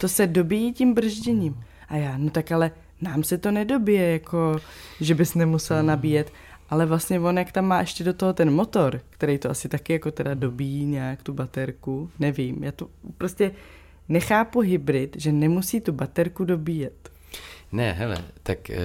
To 0.00 0.08
se 0.08 0.26
dobíjí 0.26 0.72
tím 0.72 0.94
bržděním. 0.94 1.64
A 1.88 1.96
já, 1.96 2.18
no 2.18 2.30
tak 2.30 2.52
ale 2.52 2.70
nám 3.00 3.22
se 3.22 3.38
to 3.38 3.50
nedobije, 3.50 4.12
jako, 4.12 4.56
že 5.00 5.14
bys 5.14 5.34
nemusel 5.34 5.82
nabíjet. 5.82 6.32
Ale 6.70 6.86
vlastně 6.86 7.20
on, 7.20 7.38
jak 7.38 7.52
tam 7.52 7.64
má 7.64 7.80
ještě 7.80 8.04
do 8.04 8.12
toho 8.12 8.32
ten 8.32 8.50
motor, 8.50 9.00
který 9.10 9.38
to 9.38 9.50
asi 9.50 9.68
taky 9.68 9.92
jako 9.92 10.10
teda 10.10 10.34
dobíjí 10.34 10.86
nějak 10.86 11.22
tu 11.22 11.32
baterku, 11.32 12.10
nevím. 12.18 12.64
Já 12.64 12.72
to 12.72 12.88
prostě 13.18 13.52
nechápu 14.08 14.60
hybrid, 14.60 15.16
že 15.18 15.32
nemusí 15.32 15.80
tu 15.80 15.92
baterku 15.92 16.44
dobíjet. 16.44 17.10
Ne, 17.72 17.92
hele, 17.92 18.24
tak 18.42 18.70
eh, 18.70 18.78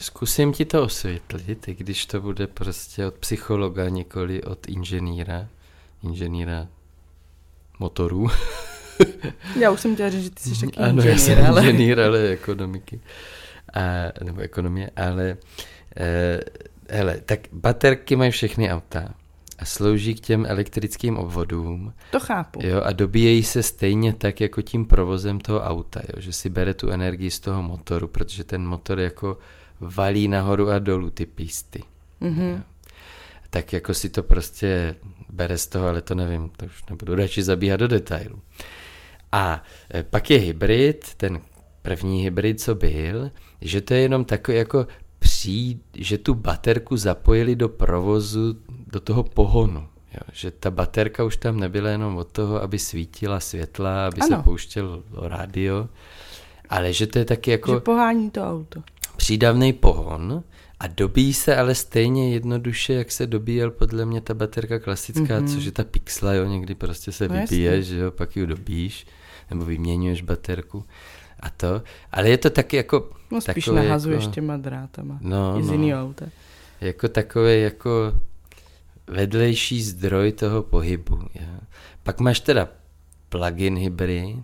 zkusím 0.00 0.52
ti 0.52 0.64
to 0.64 0.82
osvětlit, 0.82 1.68
i 1.68 1.74
když 1.74 2.06
to 2.06 2.20
bude 2.20 2.46
prostě 2.46 3.06
od 3.06 3.14
psychologa, 3.14 3.88
nikoli 3.88 4.42
od 4.42 4.68
inženýra, 4.68 5.48
inženýra 6.02 6.68
motorů. 7.78 8.28
Já 9.60 9.70
už 9.70 9.80
jsem 9.80 9.94
chtěla 9.94 10.10
říct, 10.10 10.22
že 10.22 10.30
ty 10.30 10.42
jsi 10.42 10.66
taky 10.66 10.80
ano, 10.80 11.02
já 11.02 11.18
jsem 11.18 11.32
inženýr, 11.32 11.50
ale... 11.50 11.60
inženýr, 11.60 12.00
ale 12.00 12.28
ekonomiky, 12.28 13.00
a, 13.74 13.80
nebo 14.24 14.40
ekonomie, 14.40 14.90
ale 14.96 15.36
eh, 15.96 16.40
hele, 16.88 17.20
tak 17.24 17.40
baterky 17.52 18.16
mají 18.16 18.30
všechny 18.30 18.72
auta 18.72 19.14
a 19.58 19.64
slouží 19.64 20.14
k 20.14 20.20
těm 20.20 20.46
elektrickým 20.46 21.16
obvodům 21.16 21.92
To 22.10 22.20
chápu. 22.20 22.60
Jo, 22.62 22.80
a 22.84 22.92
dobíjejí 22.92 23.42
se 23.42 23.62
stejně 23.62 24.12
tak 24.12 24.40
jako 24.40 24.62
tím 24.62 24.86
provozem 24.86 25.40
toho 25.40 25.60
auta, 25.60 26.00
jo, 26.00 26.20
že 26.20 26.32
si 26.32 26.50
bere 26.50 26.74
tu 26.74 26.90
energii 26.90 27.30
z 27.30 27.40
toho 27.40 27.62
motoru, 27.62 28.08
protože 28.08 28.44
ten 28.44 28.66
motor 28.66 29.00
jako 29.00 29.38
valí 29.80 30.28
nahoru 30.28 30.70
a 30.70 30.78
dolů 30.78 31.10
ty 31.10 31.26
písty. 31.26 31.82
Mhm. 32.20 32.62
tak 33.50 33.72
jako 33.72 33.94
si 33.94 34.08
to 34.08 34.22
prostě 34.22 34.96
bere 35.28 35.58
z 35.58 35.66
toho, 35.66 35.86
ale 35.86 36.02
to 36.02 36.14
nevím, 36.14 36.50
to 36.56 36.66
už 36.66 36.84
nebudu 36.90 37.14
radši 37.14 37.42
zabíhat 37.42 37.76
do 37.76 37.88
detailu. 37.88 38.40
A 39.32 39.62
e, 39.94 40.02
pak 40.02 40.30
je 40.30 40.38
hybrid, 40.38 41.14
ten 41.16 41.40
první 41.82 42.22
hybrid, 42.22 42.60
co 42.60 42.74
byl, 42.74 43.30
že 43.60 43.80
to 43.80 43.94
je 43.94 44.00
jenom 44.00 44.24
takový 44.24 44.56
jako 44.56 44.86
přijít, 45.18 45.82
že 45.96 46.18
tu 46.18 46.34
baterku 46.34 46.96
zapojili 46.96 47.56
do 47.56 47.68
provozu, 47.68 48.56
do 48.86 49.00
toho 49.00 49.22
pohonu. 49.22 49.88
Jo, 50.14 50.20
že 50.32 50.50
ta 50.50 50.70
baterka 50.70 51.24
už 51.24 51.36
tam 51.36 51.60
nebyla 51.60 51.90
jenom 51.90 52.16
od 52.16 52.32
toho, 52.32 52.62
aby 52.62 52.78
svítila 52.78 53.40
světla, 53.40 54.06
aby 54.06 54.20
ano. 54.20 54.36
se 54.36 54.42
pouštělo 54.42 55.02
rádio, 55.22 55.88
ale 56.68 56.92
že 56.92 57.06
to 57.06 57.18
je 57.18 57.24
taky 57.24 57.50
jako... 57.50 57.74
Že 57.74 57.80
pohání 57.80 58.30
to 58.30 58.50
auto. 58.50 58.82
Přídavný 59.30 59.72
pohon 59.72 60.44
a 60.80 60.86
dobíjí 60.86 61.34
se 61.34 61.56
ale 61.56 61.74
stejně 61.74 62.34
jednoduše, 62.34 62.92
jak 62.92 63.12
se 63.12 63.26
dobíjel 63.26 63.70
podle 63.70 64.04
mě 64.04 64.20
ta 64.20 64.34
baterka 64.34 64.78
klasická, 64.78 65.22
mm-hmm. 65.22 65.54
což 65.54 65.64
je 65.64 65.72
ta 65.72 65.84
pixla, 65.84 66.32
jo, 66.32 66.44
někdy 66.44 66.74
prostě 66.74 67.12
se 67.12 67.28
no 67.28 67.34
vybíješ, 67.34 67.86
že 67.86 67.98
jo, 67.98 68.10
pak 68.10 68.36
ji 68.36 68.46
dobíš, 68.46 69.06
nebo 69.50 69.64
vyměňuješ 69.64 70.22
baterku 70.22 70.84
a 71.40 71.50
to, 71.50 71.82
ale 72.12 72.28
je 72.28 72.38
to 72.38 72.50
taky 72.50 72.76
jako... 72.76 73.10
No 73.30 73.40
spíš 73.40 73.66
nahazuješ 73.66 74.22
jako, 74.22 74.34
těma 74.34 74.56
drátama 74.56 75.18
no, 75.22 75.58
i 75.58 75.62
z 75.64 75.70
no, 75.70 76.02
auta. 76.02 76.26
Jako 76.80 77.08
takový 77.08 77.62
jako 77.62 78.12
vedlejší 79.06 79.82
zdroj 79.82 80.32
toho 80.32 80.62
pohybu. 80.62 81.18
Jo. 81.34 81.60
Pak 82.02 82.20
máš 82.20 82.40
teda 82.40 82.68
plug-in 83.28 83.78
hybrid, 83.78 84.36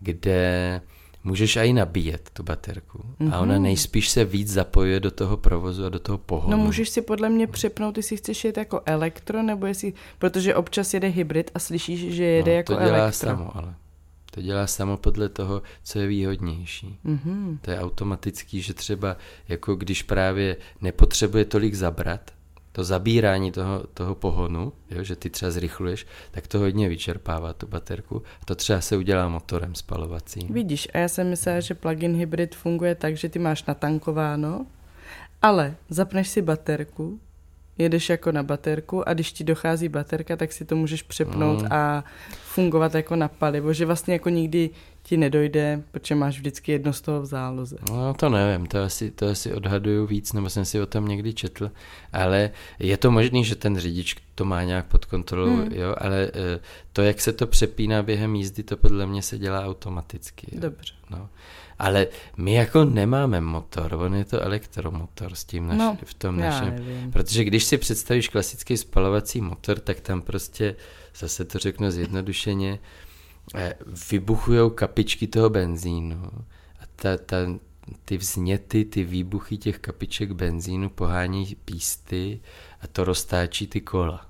kde 0.00 0.80
můžeš 1.24 1.56
i 1.56 1.72
nabíjet 1.72 2.30
tu 2.32 2.42
baterku. 2.42 2.98
Mm-hmm. 2.98 3.34
A 3.34 3.38
ona 3.38 3.54
mhm. 3.54 3.62
nejspíš 3.62 4.08
se 4.08 4.24
víc 4.24 4.52
zapojuje 4.52 5.00
do 5.00 5.10
toho 5.10 5.36
provozu 5.36 5.86
a 5.86 5.88
do 5.88 5.98
toho 5.98 6.18
pohonu. 6.18 6.50
No 6.50 6.64
můžeš 6.64 6.88
si 6.88 7.02
podle 7.02 7.28
mě 7.28 7.46
přepnout, 7.46 7.96
jestli 7.96 8.16
chceš 8.16 8.44
jet 8.44 8.56
jako 8.56 8.80
elektro, 8.86 9.42
nebo 9.42 9.66
jestli, 9.66 9.92
protože 10.18 10.54
občas 10.54 10.94
jede 10.94 11.08
hybrid 11.08 11.50
a 11.54 11.58
slyšíš, 11.58 12.14
že 12.14 12.24
jede 12.24 12.50
no, 12.50 12.56
jako 12.56 12.74
to 12.74 12.84
dělá 12.84 12.98
elektro. 12.98 13.28
samo, 13.28 13.56
ale. 13.56 13.74
To 14.30 14.42
dělá 14.42 14.66
samo 14.66 14.96
podle 14.96 15.28
toho, 15.28 15.62
co 15.82 15.98
je 15.98 16.06
výhodnější. 16.06 16.98
Mm-hmm. 17.04 17.58
To 17.62 17.70
je 17.70 17.80
automatický, 17.80 18.62
že 18.62 18.74
třeba 18.74 19.16
jako 19.48 19.74
když 19.74 20.02
právě 20.02 20.56
nepotřebuje 20.80 21.44
tolik 21.44 21.74
zabrat, 21.74 22.30
to 22.72 22.84
zabírání 22.84 23.52
toho, 23.52 23.84
toho 23.94 24.14
pohonu, 24.14 24.72
jo, 24.90 25.02
že 25.02 25.16
ty 25.16 25.30
třeba 25.30 25.50
zrychluješ, 25.50 26.06
tak 26.30 26.46
to 26.46 26.58
hodně 26.58 26.88
vyčerpává 26.88 27.52
tu 27.52 27.66
baterku. 27.66 28.22
To 28.44 28.54
třeba 28.54 28.80
se 28.80 28.96
udělá 28.96 29.28
motorem 29.28 29.74
spalovacím. 29.74 30.48
Vidíš, 30.52 30.88
a 30.94 30.98
já 30.98 31.08
jsem 31.08 31.30
myslela, 31.30 31.60
že 31.60 31.74
plug-in 31.74 32.16
hybrid 32.16 32.54
funguje 32.54 32.94
tak, 32.94 33.16
že 33.16 33.28
ty 33.28 33.38
máš 33.38 33.64
natankováno, 33.64 34.66
ale 35.42 35.74
zapneš 35.88 36.28
si 36.28 36.42
baterku, 36.42 37.20
jedeš 37.78 38.08
jako 38.08 38.32
na 38.32 38.42
baterku 38.42 39.08
a 39.08 39.12
když 39.12 39.32
ti 39.32 39.44
dochází 39.44 39.88
baterka, 39.88 40.36
tak 40.36 40.52
si 40.52 40.64
to 40.64 40.76
můžeš 40.76 41.02
přepnout 41.02 41.60
mm. 41.62 41.68
a 41.70 42.04
fungovat 42.50 42.94
jako 42.94 43.16
na 43.16 43.28
palivo, 43.28 43.72
že 43.72 43.86
vlastně 43.86 44.14
jako 44.14 44.28
nikdy 44.28 44.70
ti 45.02 45.16
nedojde, 45.16 45.82
protože 45.90 46.14
máš 46.14 46.36
vždycky 46.36 46.72
jedno 46.72 46.92
z 46.92 47.00
toho 47.00 47.20
v 47.20 47.26
záloze. 47.26 47.76
No 47.90 48.14
to 48.14 48.28
nevím, 48.28 48.66
to 48.66 48.82
asi, 48.82 49.10
to 49.10 49.28
asi 49.28 49.54
odhaduju 49.54 50.06
víc, 50.06 50.32
nebo 50.32 50.50
jsem 50.50 50.64
si 50.64 50.80
o 50.80 50.86
tom 50.86 51.08
někdy 51.08 51.34
četl, 51.34 51.70
ale 52.12 52.50
je 52.78 52.96
to 52.96 53.10
možný, 53.10 53.44
že 53.44 53.54
ten 53.54 53.78
řidič 53.78 54.16
to 54.34 54.44
má 54.44 54.62
nějak 54.62 54.86
pod 54.86 55.04
kontrolou, 55.04 55.56
hmm. 55.56 55.72
jo, 55.72 55.94
ale 55.98 56.30
eh, 56.34 56.60
to, 56.92 57.02
jak 57.02 57.20
se 57.20 57.32
to 57.32 57.46
přepíná 57.46 58.02
během 58.02 58.34
jízdy, 58.34 58.62
to 58.62 58.76
podle 58.76 59.06
mě 59.06 59.22
se 59.22 59.38
dělá 59.38 59.66
automaticky. 59.66 60.46
Jo. 60.52 60.60
Dobře. 60.60 60.92
No. 61.10 61.28
Ale 61.78 62.06
my 62.36 62.54
jako 62.54 62.84
nemáme 62.84 63.40
motor, 63.40 63.94
on 63.94 64.14
je 64.14 64.24
to 64.24 64.40
elektromotor 64.40 65.34
s 65.34 65.44
tím 65.44 65.66
naš, 65.66 65.78
no, 65.78 65.98
v 66.04 66.14
tom 66.14 66.36
našem. 66.36 66.70
Nevím. 66.70 67.12
Protože 67.12 67.44
když 67.44 67.64
si 67.64 67.78
představíš 67.78 68.28
klasický 68.28 68.76
spalovací 68.76 69.40
motor, 69.40 69.78
tak 69.78 70.00
tam 70.00 70.22
prostě, 70.22 70.76
zase 71.16 71.44
to 71.44 71.58
řeknu 71.58 71.90
zjednodušeně, 71.90 72.78
eh, 73.54 73.74
vybuchují 74.10 74.70
kapičky 74.74 75.26
toho 75.26 75.50
benzínu. 75.50 76.30
A 76.80 76.84
ta, 76.96 77.16
ta, 77.16 77.36
ty 78.04 78.16
vzněty, 78.16 78.84
ty 78.84 79.04
výbuchy 79.04 79.56
těch 79.56 79.78
kapiček 79.78 80.32
benzínu 80.32 80.90
pohání 80.90 81.56
písty 81.64 82.40
a 82.80 82.86
to 82.86 83.04
roztáčí 83.04 83.66
ty 83.66 83.80
kola. 83.80 84.26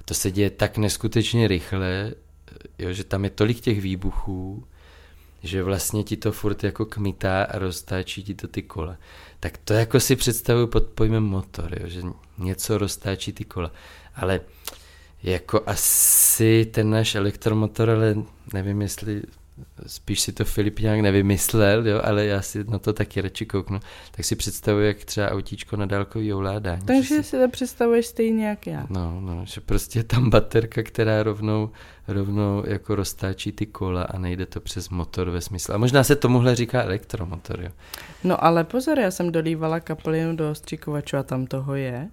A 0.00 0.02
to 0.04 0.14
se 0.14 0.30
děje 0.30 0.50
tak 0.50 0.78
neskutečně 0.78 1.48
rychle, 1.48 2.14
jo, 2.78 2.92
že 2.92 3.04
tam 3.04 3.24
je 3.24 3.30
tolik 3.30 3.60
těch 3.60 3.80
výbuchů, 3.80 4.64
že 5.42 5.62
vlastně 5.62 6.04
ti 6.04 6.16
to 6.16 6.32
furt 6.32 6.64
jako 6.64 6.86
kmitá 6.86 7.42
a 7.42 7.58
roztáčí 7.58 8.24
ti 8.24 8.34
to 8.34 8.48
ty 8.48 8.62
kola. 8.62 8.96
Tak 9.40 9.58
to 9.58 9.72
jako 9.74 10.00
si 10.00 10.16
představuju 10.16 10.66
pod 10.66 10.84
pojmem 10.84 11.24
motor, 11.24 11.78
jo, 11.80 11.88
že 11.88 12.02
něco 12.38 12.78
roztáčí 12.78 13.32
ty 13.32 13.44
kola. 13.44 13.72
Ale 14.14 14.40
jako 15.22 15.62
asi 15.66 16.64
ten 16.70 16.90
náš 16.90 17.14
elektromotor, 17.14 17.90
ale 17.90 18.16
nevím, 18.54 18.82
jestli 18.82 19.22
spíš 19.86 20.20
si 20.20 20.32
to 20.32 20.44
Filip 20.44 20.78
nějak 20.78 21.00
nevymyslel, 21.00 21.86
jo, 21.88 22.00
ale 22.04 22.24
já 22.24 22.42
si 22.42 22.64
na 22.64 22.78
to 22.78 22.92
taky 22.92 23.20
radši 23.20 23.46
kouknu, 23.46 23.80
tak 24.10 24.24
si 24.24 24.36
představuji, 24.36 24.86
jak 24.86 25.04
třeba 25.04 25.30
autíčko 25.30 25.76
na 25.76 25.86
dálkový 25.86 26.32
ovládání. 26.32 26.82
Takže 26.86 27.14
si... 27.14 27.22
si 27.22 27.38
to 27.38 27.48
představuješ 27.48 28.06
stejně 28.06 28.46
jak 28.46 28.66
já. 28.66 28.86
No, 28.90 29.20
no, 29.20 29.42
že 29.44 29.60
prostě 29.60 29.98
je 29.98 30.04
tam 30.04 30.30
baterka, 30.30 30.82
která 30.82 31.22
rovnou, 31.22 31.70
rovnou 32.08 32.62
jako 32.66 32.94
roztáčí 32.94 33.52
ty 33.52 33.66
kola 33.66 34.02
a 34.02 34.18
nejde 34.18 34.46
to 34.46 34.60
přes 34.60 34.88
motor 34.88 35.30
ve 35.30 35.40
smyslu. 35.40 35.74
A 35.74 35.78
možná 35.78 36.04
se 36.04 36.16
tomuhle 36.16 36.56
říká 36.56 36.82
elektromotor, 36.82 37.60
jo. 37.62 37.70
No 38.24 38.44
ale 38.44 38.64
pozor, 38.64 38.98
já 38.98 39.10
jsem 39.10 39.32
dolívala 39.32 39.80
kapelinu 39.80 40.36
do 40.36 40.50
ostřikovaču 40.50 41.16
a 41.16 41.22
tam 41.22 41.46
toho 41.46 41.74
je. 41.74 42.08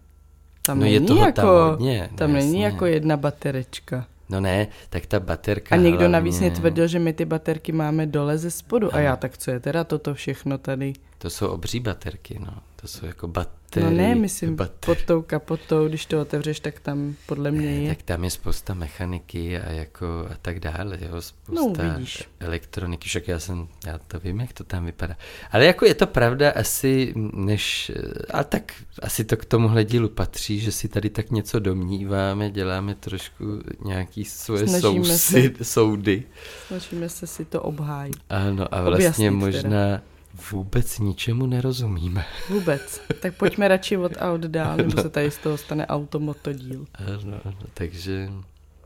Tam 0.65 0.79
no 0.79 0.83
není 0.83 0.93
je 0.93 1.01
toho 1.01 1.25
jako, 1.25 1.41
tam 1.41 1.69
hodně. 1.69 2.09
Tam 2.15 2.29
no, 2.33 2.37
není 2.37 2.61
jako 2.61 2.85
jedna 2.85 3.17
baterečka. 3.17 4.05
No 4.29 4.39
ne, 4.39 4.67
tak 4.89 5.05
ta 5.05 5.19
baterka 5.19 5.75
A 5.75 5.77
někdo 5.77 5.97
hlavně... 5.97 6.09
navíc 6.09 6.39
mě 6.39 6.51
tvrdil, 6.51 6.87
že 6.87 6.99
my 6.99 7.13
ty 7.13 7.25
baterky 7.25 7.71
máme 7.71 8.05
dole 8.05 8.37
ze 8.37 8.51
spodu. 8.51 8.87
Ano. 8.87 8.97
A 8.97 8.99
já, 9.01 9.15
tak 9.15 9.37
co 9.37 9.51
je 9.51 9.59
teda 9.59 9.83
toto 9.83 10.13
všechno 10.13 10.57
tady? 10.57 10.93
To 11.25 11.29
jsou 11.29 11.47
obří 11.47 11.79
baterky, 11.79 12.39
no. 12.39 12.53
To 12.75 12.87
jsou 12.87 13.05
jako 13.05 13.27
baterie. 13.27 13.89
No 13.89 13.97
ne, 13.97 14.15
myslím 14.15 14.55
bater... 14.55 14.75
pod 14.79 15.05
tou 15.05 15.21
kapotou, 15.21 15.87
když 15.87 16.05
to 16.05 16.21
otevřeš, 16.21 16.59
tak 16.59 16.79
tam 16.79 17.15
podle 17.25 17.51
mě 17.51 17.67
je. 17.67 17.95
Tak 17.95 18.03
tam 18.03 18.23
je 18.23 18.29
spousta 18.29 18.73
mechaniky 18.73 19.59
a 19.59 19.71
jako 19.71 20.05
a 20.31 20.35
tak 20.41 20.59
dále, 20.59 20.99
jo, 21.01 21.21
spousta 21.21 21.83
no, 21.83 21.93
vidíš. 21.93 22.23
elektroniky, 22.39 23.09
však 23.09 23.27
já 23.27 23.39
jsem, 23.39 23.67
já 23.85 23.97
to 23.97 24.19
vím, 24.19 24.39
jak 24.39 24.53
to 24.53 24.63
tam 24.63 24.85
vypadá. 24.85 25.15
Ale 25.51 25.65
jako 25.65 25.85
je 25.85 25.93
to 25.93 26.07
pravda 26.07 26.51
asi, 26.51 27.13
než, 27.33 27.91
a 28.33 28.43
tak 28.43 28.73
asi 29.01 29.23
to 29.23 29.37
k 29.37 29.45
tomuhle 29.45 29.83
dílu 29.83 30.09
patří, 30.09 30.59
že 30.59 30.71
si 30.71 30.87
tady 30.87 31.09
tak 31.09 31.31
něco 31.31 31.59
domníváme, 31.59 32.51
děláme 32.51 32.95
trošku 32.95 33.43
nějaký 33.85 34.25
svoje 34.25 34.67
sousy, 34.67 35.53
se, 35.57 35.63
soudy. 35.63 36.23
Snažíme 36.67 37.09
se 37.09 37.27
si 37.27 37.45
to 37.45 37.61
obhájit. 37.61 38.17
Ano, 38.29 38.73
a 38.75 38.81
vlastně 38.81 39.29
Objasnit 39.29 39.31
možná 39.31 39.61
teda 39.61 40.14
Vůbec 40.51 40.99
ničemu 40.99 41.45
nerozumíme. 41.45 42.25
Vůbec. 42.49 43.01
Tak 43.21 43.35
pojďme 43.35 43.67
radši 43.67 43.97
od 43.97 44.11
aut 44.17 44.41
dál, 44.41 44.77
nebo 44.77 45.01
se 45.01 45.09
tady 45.09 45.31
z 45.31 45.37
toho 45.37 45.57
stane 45.57 45.87
automotodíl. 45.87 46.85
Ano, 46.93 47.41
ano, 47.45 47.57
takže, 47.73 48.29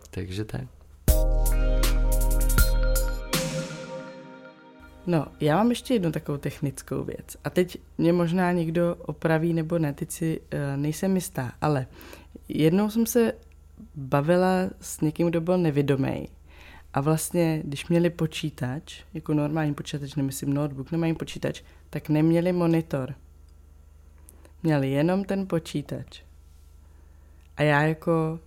takže 0.09 0.45
tak. 0.45 0.61
No, 5.07 5.25
já 5.39 5.57
mám 5.57 5.69
ještě 5.69 5.93
jednu 5.93 6.11
takovou 6.11 6.37
technickou 6.37 7.03
věc. 7.03 7.37
A 7.43 7.49
teď 7.49 7.77
mě 7.97 8.13
možná 8.13 8.51
někdo 8.51 8.95
opraví 9.05 9.53
nebo 9.53 9.79
ne, 9.79 9.93
teď 9.93 10.11
si 10.11 10.39
uh, 10.39 10.59
nejsem 10.81 11.15
jistá, 11.15 11.51
ale 11.61 11.87
jednou 12.47 12.89
jsem 12.89 13.05
se 13.05 13.33
bavila 13.95 14.69
s 14.81 15.01
někým, 15.01 15.27
kdo 15.27 15.41
byl 15.41 15.57
nevědomý 15.57 16.27
a 16.93 17.01
vlastně, 17.01 17.61
když 17.63 17.87
měli 17.87 18.09
počítač, 18.09 19.03
jako 19.13 19.33
normální 19.33 19.73
počítač, 19.73 20.15
nemyslím 20.15 20.53
notebook, 20.53 20.91
normální 20.91 21.15
počítač, 21.15 21.61
tak 21.89 22.09
neměli 22.09 22.51
monitor. 22.51 23.13
Měli 24.63 24.91
jenom 24.91 25.23
ten 25.23 25.47
počítač. 25.47 26.21
A 27.57 27.63
já 27.63 27.81
jako... 27.81 28.39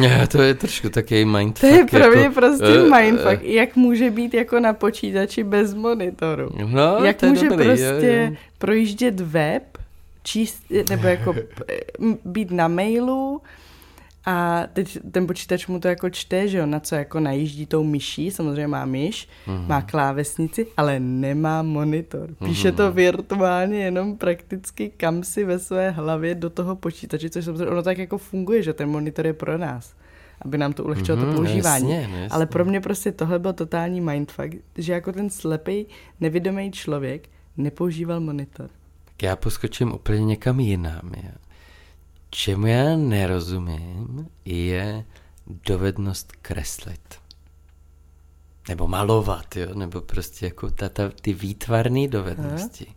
Ne, 0.00 0.26
to 0.26 0.42
je 0.42 0.54
trošku 0.54 0.88
takový 0.88 1.24
mindfuck. 1.24 1.60
To 1.60 1.66
je 1.66 1.84
pro 1.84 2.10
mě 2.10 2.22
jako, 2.22 2.34
prostě 2.34 2.82
uh, 2.82 2.98
mindfuck. 2.98 3.42
Uh, 3.42 3.48
Jak 3.48 3.76
může 3.76 4.10
být 4.10 4.34
jako 4.34 4.60
na 4.60 4.72
počítači 4.72 5.44
bez 5.44 5.74
monitoru? 5.74 6.48
No, 6.66 7.04
Jak 7.04 7.16
to 7.16 7.26
může 7.26 7.48
dobrý, 7.48 7.66
prostě 7.66 7.84
jo, 8.06 8.30
jo. 8.30 8.36
projíždět 8.58 9.20
web, 9.20 9.78
číst, 10.22 10.62
nebo 10.90 11.06
jako 11.06 11.34
být 12.24 12.50
na 12.50 12.68
mailu, 12.68 13.40
a 14.24 14.66
teď 14.72 14.98
ten 15.10 15.26
počítač 15.26 15.66
mu 15.66 15.80
to 15.80 15.88
jako 15.88 16.10
čte, 16.10 16.48
že 16.48 16.58
jo, 16.58 16.66
na 16.66 16.80
co 16.80 16.94
jako 16.94 17.20
najíždí 17.20 17.66
tou 17.66 17.84
myší, 17.84 18.30
samozřejmě 18.30 18.66
má 18.66 18.84
myš, 18.84 19.28
mm-hmm. 19.46 19.66
má 19.66 19.82
klávesnici, 19.82 20.66
ale 20.76 21.00
nemá 21.00 21.62
monitor. 21.62 22.34
Píše 22.44 22.70
mm-hmm. 22.70 22.76
to 22.76 22.92
virtuálně 22.92 23.78
jenom 23.78 24.16
prakticky 24.16 24.92
kam 24.96 25.24
si 25.24 25.44
ve 25.44 25.58
své 25.58 25.90
hlavě 25.90 26.34
do 26.34 26.50
toho 26.50 26.76
počítače, 26.76 27.30
což 27.30 27.44
samozřejmě 27.44 27.66
ono 27.66 27.82
tak 27.82 27.98
jako 27.98 28.18
funguje, 28.18 28.62
že 28.62 28.72
ten 28.72 28.88
monitor 28.88 29.26
je 29.26 29.32
pro 29.32 29.58
nás 29.58 29.94
aby 30.44 30.58
nám 30.58 30.72
to 30.72 30.84
ulehčilo 30.84 31.18
mm-hmm, 31.18 31.30
to 31.30 31.36
používání. 31.36 31.90
Jasně, 31.90 32.08
jasně. 32.10 32.28
Ale 32.30 32.46
pro 32.46 32.64
mě 32.64 32.80
prostě 32.80 33.12
tohle 33.12 33.38
byl 33.38 33.52
totální 33.52 34.00
mindfuck, 34.00 34.54
že 34.78 34.92
jako 34.92 35.12
ten 35.12 35.30
slepý, 35.30 35.86
nevědomý 36.20 36.72
člověk 36.72 37.28
nepoužíval 37.56 38.20
monitor. 38.20 38.70
Tak 39.04 39.22
já 39.22 39.36
poskočím 39.36 39.92
úplně 39.92 40.24
někam 40.24 40.60
jinam. 40.60 41.10
Já 41.16 41.32
čemu 42.34 42.66
já 42.66 42.96
nerozumím, 42.96 44.28
je 44.44 45.04
dovednost 45.46 46.32
kreslit. 46.42 47.14
Nebo 48.68 48.88
malovat, 48.88 49.56
jo? 49.56 49.74
Nebo 49.74 50.00
prostě 50.00 50.46
jako 50.46 50.70
ta, 50.70 50.88
ta, 50.88 51.08
ty 51.08 51.32
výtvarné 51.32 52.08
dovednosti. 52.08 52.86
Aha. 52.88 52.96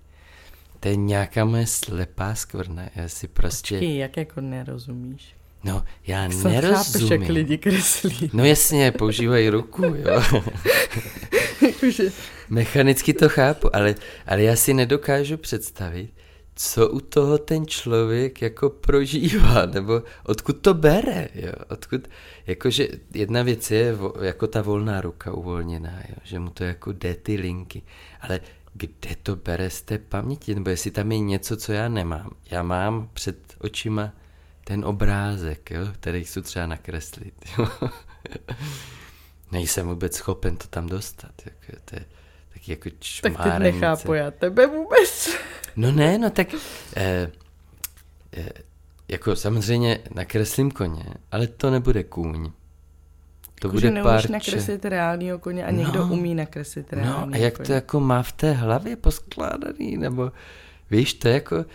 To 0.79 0.87
je 0.87 0.95
nějaká 0.95 1.45
moje 1.45 1.67
slepá 1.67 2.35
skvrna. 2.35 2.83
Já 2.95 3.09
si 3.09 3.27
prostě... 3.27 3.75
Počkej, 3.75 3.97
jak 3.97 4.17
jako 4.17 4.41
nerozumíš? 4.41 5.35
No, 5.63 5.83
já 6.07 6.31
Snad 6.31 6.51
nerozumím. 6.51 7.09
Chápeš, 7.09 7.09
jak 7.09 7.29
lidi 7.29 7.57
kreslí. 7.57 8.29
No 8.33 8.45
jasně, 8.45 8.91
používají 8.91 9.49
ruku, 9.49 9.83
jo. 9.83 10.23
Mechanicky 12.49 13.13
to 13.13 13.29
chápu, 13.29 13.75
ale, 13.75 13.95
ale 14.25 14.43
já 14.43 14.55
si 14.55 14.73
nedokážu 14.73 15.37
představit, 15.37 16.14
co 16.55 16.89
u 16.89 16.99
toho 16.99 17.37
ten 17.37 17.67
člověk 17.67 18.41
jako 18.41 18.69
prožívá, 18.69 19.65
nebo 19.73 20.01
odkud 20.23 20.57
to 20.57 20.73
bere, 20.73 21.29
jo, 21.35 21.51
odkud, 21.69 22.07
jakože 22.47 22.87
jedna 23.13 23.43
věc 23.43 23.71
je 23.71 23.97
jako 24.21 24.47
ta 24.47 24.61
volná 24.61 25.01
ruka 25.01 25.33
uvolněná, 25.33 25.99
jo, 26.09 26.15
že 26.23 26.39
mu 26.39 26.49
to 26.49 26.63
jako 26.63 26.91
jde 26.91 27.15
ty 27.15 27.35
linky, 27.35 27.81
ale 28.21 28.39
kde 28.73 29.15
to 29.23 29.35
bere 29.35 29.69
z 29.69 29.81
té 29.81 29.97
paměti, 29.97 30.55
nebo 30.55 30.69
jestli 30.69 30.91
tam 30.91 31.11
je 31.11 31.19
něco, 31.19 31.57
co 31.57 31.73
já 31.73 31.89
nemám. 31.89 32.31
Já 32.51 32.63
mám 32.63 33.09
před 33.13 33.55
očima 33.59 34.13
ten 34.63 34.85
obrázek, 34.85 35.71
jo, 35.71 35.87
který 35.93 36.23
chci 36.23 36.41
třeba 36.41 36.67
nakreslit, 36.67 37.33
jo. 37.57 37.67
Nejsem 39.51 39.87
vůbec 39.87 40.15
schopen 40.15 40.57
to 40.57 40.67
tam 40.67 40.87
dostat, 40.87 41.33
jako, 41.45 41.81
to 41.85 41.95
je, 41.95 42.05
taky 42.55 42.71
jako 42.71 42.89
čmárenice. 42.99 43.43
Tak 43.43 43.61
teď 43.61 43.73
nechápu 43.73 44.13
já 44.13 44.31
tebe 44.31 44.67
vůbec. 44.67 45.37
No 45.75 45.91
ne, 45.91 46.17
no 46.17 46.29
tak 46.29 46.47
eh, 46.95 47.31
eh, 48.37 48.49
jako 49.07 49.35
samozřejmě 49.35 49.99
nakreslím 50.15 50.71
koně, 50.71 51.05
ale 51.31 51.47
to 51.47 51.71
nebude 51.71 52.03
kůň. 52.03 52.51
To 53.59 53.67
jako, 53.67 53.73
bude 53.73 53.87
že 53.87 54.03
pár 54.03 54.29
nakreslit 54.29 54.85
reálního 54.85 55.39
koně 55.39 55.65
a 55.65 55.71
někdo 55.71 55.99
no, 56.07 56.13
umí 56.13 56.35
nakreslit 56.35 56.93
reálního 56.93 57.27
No 57.27 57.33
a 57.33 57.37
jak 57.37 57.53
koně. 57.55 57.67
to 57.67 57.73
jako 57.73 57.99
má 57.99 58.23
v 58.23 58.31
té 58.31 58.51
hlavě 58.51 58.95
poskládaný, 58.95 59.97
nebo 59.97 60.31
víš, 60.91 61.13
to 61.13 61.27
jako, 61.27 61.65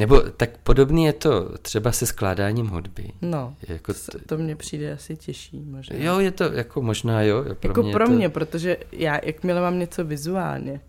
nebo 0.00 0.20
tak 0.20 0.58
podobný 0.58 1.04
je 1.04 1.12
to 1.12 1.58
třeba 1.58 1.92
se 1.92 2.06
skládáním 2.06 2.66
hudby. 2.66 3.12
No, 3.22 3.54
jako 3.68 3.94
to, 3.94 4.18
to 4.26 4.38
mně 4.38 4.56
přijde 4.56 4.92
asi 4.92 5.16
těžší 5.16 5.60
možná. 5.60 5.96
Jo, 5.96 6.18
je 6.18 6.30
to 6.30 6.44
jako 6.44 6.82
možná, 6.82 7.22
jo. 7.22 7.42
Pro 7.42 7.68
jako 7.68 7.82
mě 7.82 7.92
pro 7.92 8.06
to... 8.06 8.12
mě, 8.12 8.28
protože 8.28 8.76
já, 8.92 9.20
jakmile 9.24 9.60
mám 9.60 9.78
něco 9.78 10.04
vizuálně, 10.04 10.80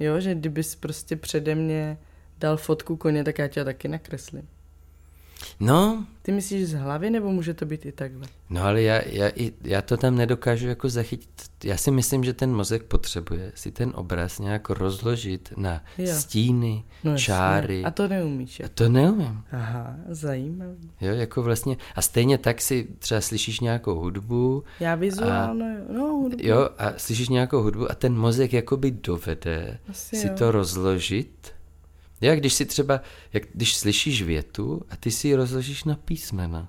jo, 0.00 0.20
že 0.20 0.34
kdybys 0.34 0.74
prostě 0.74 1.16
přede 1.16 1.54
mě 1.54 1.98
dal 2.38 2.56
fotku 2.56 2.96
koně, 2.96 3.24
tak 3.24 3.38
já 3.38 3.48
tě 3.48 3.64
taky 3.64 3.88
nakreslím. 3.88 4.48
No. 5.60 6.06
Ty 6.22 6.32
myslíš 6.32 6.68
z 6.68 6.72
hlavy, 6.72 7.10
nebo 7.10 7.32
může 7.32 7.54
to 7.54 7.66
být 7.66 7.86
i 7.86 7.92
takhle? 7.92 8.26
No 8.50 8.62
ale 8.62 8.82
já, 8.82 9.00
já, 9.06 9.30
já 9.64 9.82
to 9.82 9.96
tam 9.96 10.16
nedokážu 10.16 10.68
jako 10.68 10.88
zachytit. 10.88 11.28
Já 11.64 11.76
si 11.76 11.90
myslím, 11.90 12.24
že 12.24 12.32
ten 12.32 12.54
mozek 12.54 12.82
potřebuje 12.82 13.52
si 13.54 13.70
ten 13.70 13.92
obraz 13.94 14.38
nějak 14.38 14.70
rozložit 14.70 15.52
na 15.56 15.84
jo. 15.98 16.14
stíny, 16.14 16.84
no, 17.04 17.18
čáry. 17.18 17.84
A 17.84 17.90
to 17.90 18.08
neumíš. 18.08 18.60
A 18.60 18.68
to 18.74 18.88
neumím. 18.88 19.42
Aha, 19.52 19.96
zajímavý. 20.08 20.90
Jo, 21.00 21.14
jako 21.14 21.42
vlastně. 21.42 21.76
A 21.94 22.02
stejně 22.02 22.38
tak 22.38 22.60
si 22.60 22.88
třeba 22.98 23.20
slyšíš 23.20 23.60
nějakou 23.60 23.94
hudbu. 23.94 24.64
Já 24.80 24.94
vizuálně, 24.94 25.80
no 25.92 26.04
hudbu. 26.06 26.38
Jo, 26.42 26.68
a 26.78 26.92
slyšíš 26.96 27.28
nějakou 27.28 27.62
hudbu 27.62 27.90
a 27.90 27.94
ten 27.94 28.18
mozek 28.18 28.52
jakoby 28.52 28.90
dovede 28.90 29.78
Asi 29.88 30.16
si 30.16 30.26
jo. 30.26 30.34
to 30.38 30.50
rozložit 30.52 31.52
já, 32.20 32.34
když 32.34 32.52
si 32.54 32.66
třeba, 32.66 33.00
jak, 33.32 33.42
když 33.54 33.76
slyšíš 33.76 34.22
větu 34.22 34.82
a 34.90 34.96
ty 34.96 35.10
si 35.10 35.28
ji 35.28 35.34
rozložíš 35.34 35.84
na 35.84 35.94
písmena. 35.94 36.68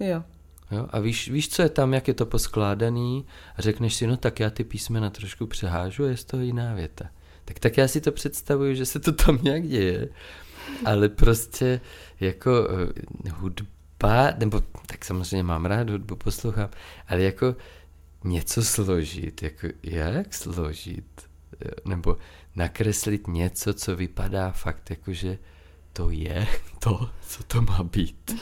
Jo. 0.00 0.22
jo. 0.70 0.86
A 0.90 1.00
víš, 1.00 1.30
víš, 1.30 1.48
co 1.48 1.62
je 1.62 1.68
tam, 1.68 1.94
jak 1.94 2.08
je 2.08 2.14
to 2.14 2.26
poskládaný 2.26 3.26
a 3.56 3.62
řekneš 3.62 3.94
si, 3.94 4.06
no 4.06 4.16
tak 4.16 4.40
já 4.40 4.50
ty 4.50 4.64
písmena 4.64 5.10
trošku 5.10 5.46
přehážu 5.46 6.04
a 6.04 6.08
je 6.08 6.16
z 6.16 6.24
toho 6.24 6.42
jiná 6.42 6.74
věta. 6.74 7.04
Tak, 7.44 7.58
tak 7.58 7.76
já 7.76 7.88
si 7.88 8.00
to 8.00 8.12
představuju, 8.12 8.74
že 8.74 8.86
se 8.86 9.00
to 9.00 9.12
tam 9.12 9.38
nějak 9.42 9.68
děje, 9.68 10.08
ale 10.84 11.08
prostě 11.08 11.80
jako 12.20 12.50
uh, 12.68 13.32
hudba, 13.32 14.32
nebo 14.38 14.62
tak 14.86 15.04
samozřejmě 15.04 15.42
mám 15.42 15.66
rád 15.66 15.90
hudbu, 15.90 16.16
poslouchám, 16.16 16.70
ale 17.08 17.22
jako 17.22 17.56
něco 18.24 18.64
složit, 18.64 19.42
jako 19.42 19.68
jak 19.82 20.34
složit, 20.34 21.28
nebo 21.84 22.16
nakreslit 22.56 23.26
něco, 23.26 23.74
co 23.74 23.96
vypadá 23.96 24.50
fakt 24.50 24.90
jako, 24.90 25.12
že 25.12 25.38
to 25.92 26.10
je 26.10 26.46
to, 26.78 27.10
co 27.28 27.42
to 27.42 27.62
má 27.62 27.82
být. 27.82 28.34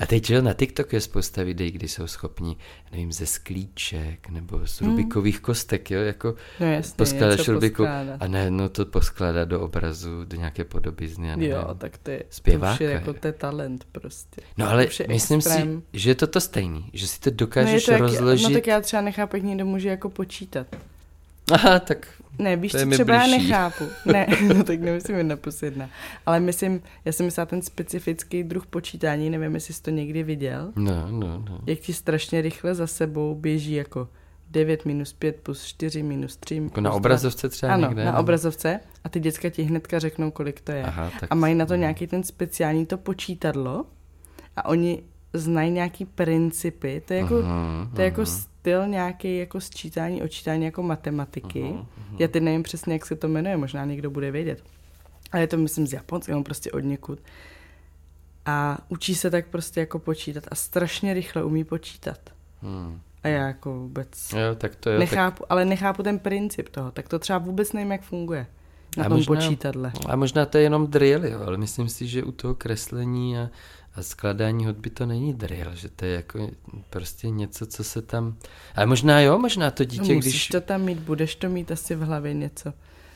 A 0.00 0.06
teď, 0.06 0.26
že 0.26 0.42
na 0.42 0.54
TikToku 0.54 0.94
je 0.94 1.00
spousta 1.00 1.42
videí, 1.42 1.70
kdy 1.70 1.88
jsou 1.88 2.06
schopni, 2.06 2.56
nevím, 2.92 3.12
ze 3.12 3.26
sklíček 3.26 4.28
nebo 4.28 4.66
z 4.66 4.80
hmm. 4.80 4.90
rubikových 4.90 5.40
kostek, 5.40 5.90
jo, 5.90 6.00
jako 6.00 6.34
no 6.60 6.66
jasně, 6.66 6.94
poskládáš 6.96 7.48
rubiku 7.48 7.86
a 8.20 8.26
ne, 8.26 8.50
no 8.50 8.68
to 8.68 8.86
poskládá 8.86 9.44
do 9.44 9.60
obrazu, 9.60 10.24
do 10.24 10.36
nějaké 10.36 10.64
podobizny. 10.64 11.32
A 11.32 11.36
jo, 11.38 11.74
tak 11.78 11.98
to 11.98 12.10
je, 12.10 12.24
zpěváka, 12.30 12.76
to 12.76 12.84
je 12.84 12.90
jako 12.90 13.12
to 13.12 13.26
je 13.26 13.32
talent 13.32 13.84
prostě. 13.92 14.40
No 14.58 14.70
ale 14.70 14.88
myslím 15.08 15.38
extrém. 15.38 15.82
si, 15.92 15.98
že 16.00 16.10
je 16.10 16.14
to 16.14 16.26
to 16.26 16.40
stejný, 16.40 16.90
že 16.92 17.06
si 17.06 17.20
to 17.20 17.30
dokážeš 17.30 17.86
no 17.86 17.96
to 17.96 18.02
rozložit. 18.02 18.42
Jak, 18.42 18.52
no 18.52 18.56
tak 18.56 18.66
já 18.66 18.80
třeba 18.80 19.02
nechápu, 19.02 19.36
jak 19.36 19.44
někdo 19.44 19.66
může 19.66 19.88
jako 19.88 20.10
počítat. 20.10 20.66
Aha, 21.52 21.78
tak 21.78 22.06
ne, 22.38 22.56
víš, 22.56 22.72
co 22.72 22.86
třeba 22.90 23.14
já 23.14 23.26
nechápu. 23.26 23.84
Ne, 24.04 24.26
no 24.54 24.64
tak 24.64 24.80
nemyslím 24.80 25.16
jedna 25.16 25.36
plus 25.36 25.62
jedna. 25.62 25.88
Ale 26.26 26.40
myslím, 26.40 26.80
já 27.04 27.12
jsem 27.12 27.26
myslela 27.26 27.46
ten 27.46 27.62
specifický 27.62 28.42
druh 28.42 28.66
počítání, 28.66 29.30
nevím, 29.30 29.54
jestli 29.54 29.74
jsi 29.74 29.82
to 29.82 29.90
někdy 29.90 30.22
viděl. 30.22 30.72
No, 30.76 31.06
no, 31.10 31.44
no. 31.48 31.58
Jak 31.66 31.78
ti 31.78 31.92
strašně 31.92 32.40
rychle 32.40 32.74
za 32.74 32.86
sebou 32.86 33.34
běží 33.34 33.72
jako 33.72 34.08
9 34.50 34.84
minus 34.84 35.12
5 35.12 35.40
plus 35.40 35.64
4 35.64 36.02
minus 36.02 36.36
3. 36.36 36.56
Jako 36.56 36.80
na 36.80 36.92
obrazovce 36.92 37.48
třeba 37.48 37.74
ano, 37.74 37.88
někde? 37.88 38.04
na 38.04 38.12
no. 38.12 38.20
obrazovce 38.20 38.80
a 39.04 39.08
ty 39.08 39.20
děcka 39.20 39.50
ti 39.50 39.62
hnedka 39.62 39.98
řeknou, 39.98 40.30
kolik 40.30 40.60
to 40.60 40.72
je. 40.72 40.82
Aha, 40.82 41.10
tak... 41.20 41.28
A 41.32 41.34
mají 41.34 41.54
na 41.54 41.66
to 41.66 41.74
nějaký 41.74 42.06
ten 42.06 42.22
speciální 42.22 42.86
to 42.86 42.98
počítadlo 42.98 43.86
a 44.56 44.64
oni 44.64 45.02
znají 45.32 45.70
nějaký 45.70 46.04
principy. 46.04 47.02
To 47.06 47.14
je 47.14 47.20
jako, 47.20 47.34
uh-huh, 47.34 47.94
to 47.94 48.00
je 48.00 48.04
jako 48.04 48.22
styl 48.68 48.88
nějaký 48.88 49.38
jako 49.38 49.60
sčítání, 49.60 50.22
očítání 50.22 50.64
jako 50.64 50.82
matematiky. 50.82 51.62
Uh-huh, 51.62 51.78
uh-huh. 51.78 52.16
Já 52.18 52.28
teď 52.28 52.42
nevím 52.42 52.62
přesně, 52.62 52.92
jak 52.92 53.06
se 53.06 53.16
to 53.16 53.28
jmenuje, 53.28 53.56
možná 53.56 53.84
někdo 53.84 54.10
bude 54.10 54.30
vědět. 54.30 54.62
Ale 55.32 55.42
je 55.42 55.46
to, 55.46 55.56
myslím, 55.56 55.86
z 55.86 55.92
Japonska, 55.92 56.42
prostě 56.42 56.72
od 56.72 56.80
někud. 56.80 57.18
A 58.46 58.78
učí 58.88 59.14
se 59.14 59.30
tak 59.30 59.46
prostě 59.46 59.80
jako 59.80 59.98
počítat 59.98 60.44
a 60.50 60.54
strašně 60.54 61.14
rychle 61.14 61.44
umí 61.44 61.64
počítat. 61.64 62.18
Hmm. 62.62 63.00
A 63.22 63.28
já 63.28 63.46
jako 63.46 63.78
vůbec 63.78 64.32
jo, 64.32 64.54
tak 64.54 64.76
to 64.76 64.90
jo, 64.90 64.98
nechápu, 64.98 65.42
tak... 65.42 65.46
ale 65.50 65.64
nechápu 65.64 66.02
ten 66.02 66.18
princip 66.18 66.68
toho, 66.68 66.90
tak 66.90 67.08
to 67.08 67.18
třeba 67.18 67.38
vůbec 67.38 67.72
nevím, 67.72 67.92
jak 67.92 68.02
funguje 68.02 68.46
na 68.96 69.04
a 69.04 69.08
tom 69.08 69.16
možná, 69.16 69.34
počítadle. 69.34 69.92
A 70.08 70.16
možná 70.16 70.46
to 70.46 70.58
je 70.58 70.64
jenom 70.64 70.86
drill, 70.86 71.26
jo, 71.26 71.40
ale 71.46 71.56
myslím 71.56 71.88
si, 71.88 72.06
že 72.06 72.24
u 72.24 72.32
toho 72.32 72.54
kreslení 72.54 73.38
a 73.38 73.50
a 73.98 74.02
skladání 74.02 74.66
hudby 74.66 74.90
to 74.90 75.06
není 75.06 75.34
drill, 75.34 75.74
že 75.74 75.88
to 75.88 76.04
je 76.04 76.14
jako 76.14 76.50
prostě 76.90 77.30
něco, 77.30 77.66
co 77.66 77.84
se 77.84 78.02
tam... 78.02 78.36
Ale 78.74 78.86
možná 78.86 79.20
jo, 79.20 79.38
možná 79.38 79.70
to 79.70 79.84
dítě, 79.84 80.12
no, 80.12 80.14
musíš 80.14 80.32
když... 80.32 80.48
to 80.48 80.60
tam 80.60 80.82
mít, 80.82 80.98
budeš 80.98 81.34
to 81.34 81.48
mít 81.48 81.72
asi 81.72 81.94
v 81.94 82.00
hlavě 82.00 82.34
něco. 82.34 82.72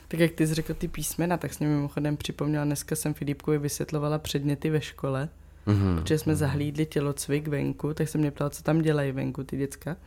Tak 0.07 0.19
jak 0.19 0.31
ty 0.31 0.47
jsi 0.47 0.53
řekl 0.53 0.73
ty 0.73 0.87
písmena, 0.87 1.37
tak 1.37 1.53
s 1.53 1.59
ním 1.59 1.69
mimochodem 1.69 2.17
připomněla, 2.17 2.65
dneska 2.65 2.95
jsem 2.95 3.13
Filipkovi 3.13 3.57
vysvětlovala 3.57 4.19
předměty 4.19 4.69
ve 4.69 4.81
škole, 4.81 5.29
mm-hmm. 5.67 5.95
protože 5.95 6.17
jsme 6.17 6.33
mm-hmm. 6.33 6.37
zahlídli 6.37 6.85
tělocvik 6.85 7.47
venku, 7.47 7.93
tak 7.93 8.09
jsem 8.09 8.21
mě 8.21 8.31
ptal, 8.31 8.49
co 8.49 8.63
tam 8.63 8.81
dělají 8.81 9.11
venku 9.11 9.43
ty 9.43 9.57
děcka. 9.57 9.97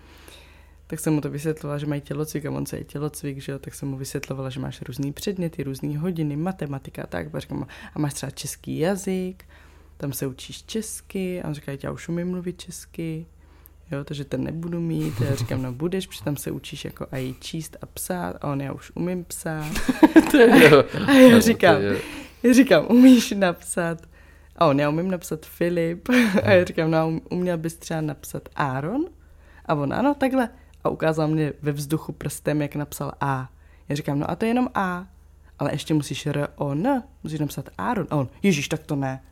Tak 0.86 1.00
jsem 1.00 1.14
mu 1.14 1.20
to 1.20 1.30
vysvětlovala, 1.30 1.78
že 1.78 1.86
mají 1.86 2.00
tělocvik 2.00 2.46
a 2.46 2.50
on 2.50 2.66
se 2.66 2.76
je 2.76 2.84
tělocvik, 2.84 3.38
že 3.40 3.52
jo, 3.52 3.58
tak 3.58 3.74
jsem 3.74 3.88
mu 3.88 3.96
vysvětlovala, 3.96 4.50
že 4.50 4.60
máš 4.60 4.82
různý 4.82 5.12
předměty, 5.12 5.62
různé 5.62 5.98
hodiny, 5.98 6.36
matematika 6.36 7.02
a 7.02 7.06
tak. 7.06 7.34
A, 7.34 7.40
říkám, 7.40 7.66
a 7.94 7.98
máš 7.98 8.14
třeba 8.14 8.30
český 8.30 8.78
jazyk, 8.78 9.44
tam 9.96 10.12
se 10.12 10.26
učíš 10.26 10.62
česky 10.62 11.42
a 11.42 11.48
on 11.48 11.54
říká, 11.54 11.72
já 11.82 11.90
už 11.90 12.08
umím 12.08 12.30
mluvit 12.30 12.60
česky, 12.60 13.26
jo, 13.90 14.04
takže 14.04 14.24
ten 14.24 14.44
nebudu 14.44 14.80
mít. 14.80 15.20
Já 15.20 15.34
říkám, 15.34 15.62
no 15.62 15.72
budeš, 15.72 16.06
protože 16.06 16.24
tam 16.24 16.36
se 16.36 16.50
učíš 16.50 16.84
jako 16.84 17.06
i 17.12 17.34
číst 17.40 17.76
a 17.82 17.86
psát 17.86 18.36
a 18.40 18.52
on, 18.52 18.60
já 18.60 18.72
už 18.72 18.92
umím 18.94 19.24
psát. 19.24 19.72
to 20.30 20.36
je 20.36 20.70
jo. 20.70 20.84
A 21.06 21.12
já 21.12 21.40
říkám, 21.40 21.76
já 22.42 22.52
říkám, 22.52 22.86
umíš 22.90 23.30
napsat? 23.30 23.98
A 24.56 24.66
on, 24.66 24.80
já 24.80 24.88
umím 24.88 25.10
napsat 25.10 25.46
Filip. 25.46 26.08
A 26.42 26.50
já 26.50 26.64
říkám, 26.64 26.90
no 26.90 27.20
uměl 27.30 27.58
bys 27.58 27.76
třeba 27.76 28.00
napsat 28.00 28.48
Aaron? 28.56 29.04
A 29.66 29.74
on, 29.74 29.94
ano, 29.94 30.14
takhle. 30.14 30.48
A 30.84 30.88
ukázal 30.88 31.28
mě 31.28 31.52
ve 31.62 31.72
vzduchu 31.72 32.12
prstem, 32.12 32.62
jak 32.62 32.76
napsal 32.76 33.12
A. 33.20 33.48
Já 33.88 33.96
říkám, 33.96 34.18
no 34.18 34.30
a 34.30 34.36
to 34.36 34.44
je 34.44 34.50
jenom 34.50 34.68
A 34.74 35.06
ale 35.58 35.72
ještě 35.72 35.94
musíš 35.94 36.26
R, 36.26 36.48
O, 36.56 36.70
N, 36.70 37.02
musíš 37.22 37.40
napsat 37.40 37.68
Aaron. 37.78 38.06
A 38.10 38.16
on, 38.16 38.28
ježíš, 38.42 38.68
tak 38.68 38.86
to 38.86 38.96
ne. 38.96 39.22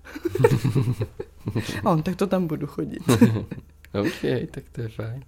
a 1.84 1.90
on, 1.90 2.02
tak 2.02 2.16
to 2.16 2.26
tam 2.26 2.46
budu 2.46 2.66
chodit. 2.66 3.02
OK, 3.92 4.50
tak 4.50 4.64
to 4.72 4.80
je 4.80 4.88
fajn. 4.88 5.24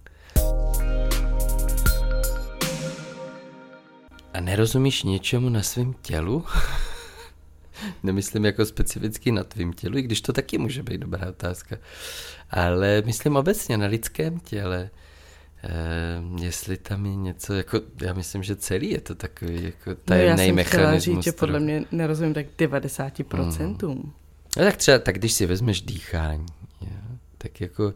A 4.33 4.41
nerozumíš 4.41 5.03
něčemu 5.03 5.49
na 5.49 5.63
svém 5.63 5.93
tělu? 5.93 6.45
nemyslím 8.03 8.45
jako 8.45 8.65
specificky 8.65 9.31
na 9.31 9.43
tvým 9.43 9.73
tělu, 9.73 9.97
i 9.97 10.01
když 10.01 10.21
to 10.21 10.33
taky 10.33 10.57
může 10.57 10.83
být 10.83 10.97
dobrá 10.97 11.29
otázka. 11.29 11.77
Ale 12.49 13.03
myslím 13.05 13.35
obecně 13.35 13.77
na 13.77 13.87
lidském 13.87 14.39
těle. 14.39 14.89
Uh, 15.63 16.41
jestli 16.43 16.77
tam 16.77 17.05
je 17.05 17.15
něco, 17.15 17.53
jako, 17.53 17.81
já 18.01 18.13
myslím, 18.13 18.43
že 18.43 18.55
celý 18.55 18.91
je 18.91 19.01
to 19.01 19.15
takový 19.15 19.63
jako 19.63 19.95
tajemný 19.95 20.47
no, 20.47 20.55
mechanismus. 20.55 21.15
říct, 21.15 21.23
že 21.23 21.31
podle 21.31 21.59
mě 21.59 21.85
nerozumím 21.91 22.33
tak 22.33 22.45
90%. 22.57 23.87
Mm. 23.87 24.11
No 24.57 24.63
tak 24.63 24.77
třeba, 24.77 24.99
tak 24.99 25.15
když 25.15 25.33
si 25.33 25.45
vezmeš 25.45 25.81
dýchání, 25.81 26.45
jo, 26.81 27.17
tak 27.37 27.61
jako 27.61 27.93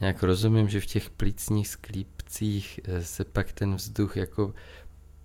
nějak 0.00 0.22
rozumím, 0.22 0.68
že 0.68 0.80
v 0.80 0.86
těch 0.86 1.10
plícních 1.10 1.68
sklípcích 1.68 2.80
eh, 2.84 3.04
se 3.04 3.24
pak 3.24 3.52
ten 3.52 3.74
vzduch 3.74 4.16
jako 4.16 4.54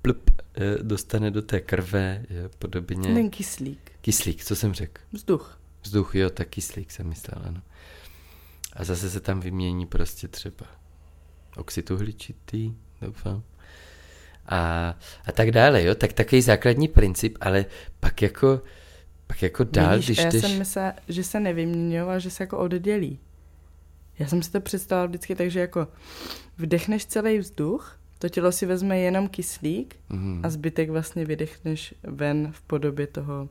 plup, 0.01 0.29
eh, 0.55 0.83
dostane 0.83 1.31
do 1.31 1.41
té 1.41 1.59
krve, 1.59 2.25
jo, 2.29 2.49
podobně. 2.59 3.13
Ten 3.13 3.29
kyslík. 3.29 3.91
Kyslík, 4.01 4.43
co 4.43 4.55
jsem 4.55 4.73
řekl? 4.73 5.01
Vzduch. 5.11 5.59
Vzduch, 5.83 6.15
jo, 6.15 6.29
tak 6.29 6.47
kyslík 6.47 6.91
jsem 6.91 7.07
myslel, 7.07 7.41
ano. 7.45 7.61
A 8.73 8.83
zase 8.83 9.09
se 9.09 9.19
tam 9.19 9.39
vymění 9.39 9.85
prostě 9.85 10.27
třeba 10.27 10.65
oxid 11.57 11.91
uhličitý, 11.91 12.73
doufám. 13.01 13.43
A, 14.45 14.95
a 15.25 15.31
tak 15.31 15.51
dále, 15.51 15.83
jo, 15.83 15.95
tak 15.95 16.13
takový 16.13 16.41
základní 16.41 16.87
princip, 16.87 17.37
ale 17.41 17.65
pak 17.99 18.21
jako, 18.21 18.61
pak 19.27 19.41
jako 19.41 19.63
dál, 19.63 19.91
Vidíš, 19.91 20.05
když 20.05 20.17
já 20.17 20.29
jdeš... 20.29 20.41
jsem 20.41 20.57
myslela, 20.57 20.93
že 21.07 21.23
se 21.23 21.39
nevyměňoval, 21.39 22.19
že 22.19 22.29
se 22.29 22.43
jako 22.43 22.57
oddělí. 22.57 23.19
Já 24.19 24.27
jsem 24.27 24.43
si 24.43 24.51
to 24.51 24.61
představila 24.61 25.05
vždycky 25.05 25.35
tak, 25.35 25.51
že 25.51 25.59
jako 25.59 25.87
vdechneš 26.57 27.05
celý 27.05 27.37
vzduch, 27.37 27.99
to 28.19 28.29
tělo 28.29 28.51
si 28.51 28.65
vezme 28.65 28.99
jenom 28.99 29.27
kyslík 29.27 29.95
mm. 30.09 30.41
a 30.43 30.49
zbytek 30.49 30.89
vlastně 30.89 31.25
vydechneš 31.25 31.93
ven 32.03 32.51
v 32.51 32.61
podobě 32.61 33.07
toho 33.07 33.49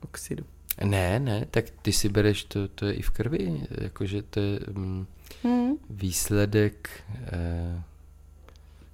oxidu. 0.00 0.44
Ne, 0.84 1.20
ne, 1.20 1.46
tak 1.50 1.64
ty 1.82 1.92
si 1.92 2.08
bereš, 2.08 2.44
to, 2.44 2.68
to 2.68 2.86
je 2.86 2.94
i 2.94 3.02
v 3.02 3.10
krvi, 3.10 3.60
jakože 3.70 4.22
to 4.22 4.40
je 4.40 4.58
mm, 4.72 5.06
mm. 5.44 5.72
výsledek 5.90 6.90
eh, 7.32 7.82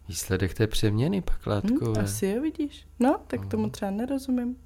výsledek 0.09 0.55
té 0.55 0.67
přeměny 0.67 1.21
pak 1.21 1.47
látkové. 1.47 1.93
Hmm, 1.93 2.05
asi 2.05 2.27
je 2.27 2.41
vidíš. 2.41 2.87
No, 2.99 3.21
tak 3.27 3.47
tomu 3.47 3.63
mhm. 3.63 3.71
třeba 3.71 3.91
nerozumím. 3.91 4.57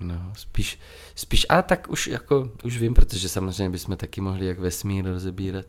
No, 0.00 0.32
spíš, 0.36 0.78
spíš, 1.14 1.46
a 1.48 1.62
tak 1.62 1.90
už 1.90 2.06
jako, 2.06 2.52
už 2.64 2.78
vím, 2.78 2.94
protože 2.94 3.28
samozřejmě 3.28 3.70
bychom 3.70 3.96
taky 3.96 4.20
mohli 4.20 4.46
jak 4.46 4.58
vesmír 4.58 5.04
rozebírat 5.04 5.66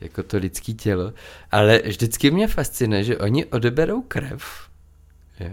jako 0.00 0.22
to 0.22 0.36
lidské 0.36 0.72
tělo, 0.72 1.12
ale 1.50 1.78
vždycky 1.78 2.30
mě 2.30 2.48
fascinuje, 2.48 3.04
že 3.04 3.18
oni 3.18 3.44
odeberou 3.44 4.02
krev 4.02 4.70
jo, 5.40 5.50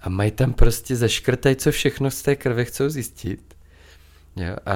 a 0.00 0.08
mají 0.08 0.30
tam 0.30 0.52
prostě 0.52 0.96
zaškrtaj, 0.96 1.56
co 1.56 1.72
všechno 1.72 2.10
z 2.10 2.22
té 2.22 2.36
krve 2.36 2.64
chcou 2.64 2.88
zjistit. 2.88 3.54
Jo, 4.36 4.56
a 4.66 4.74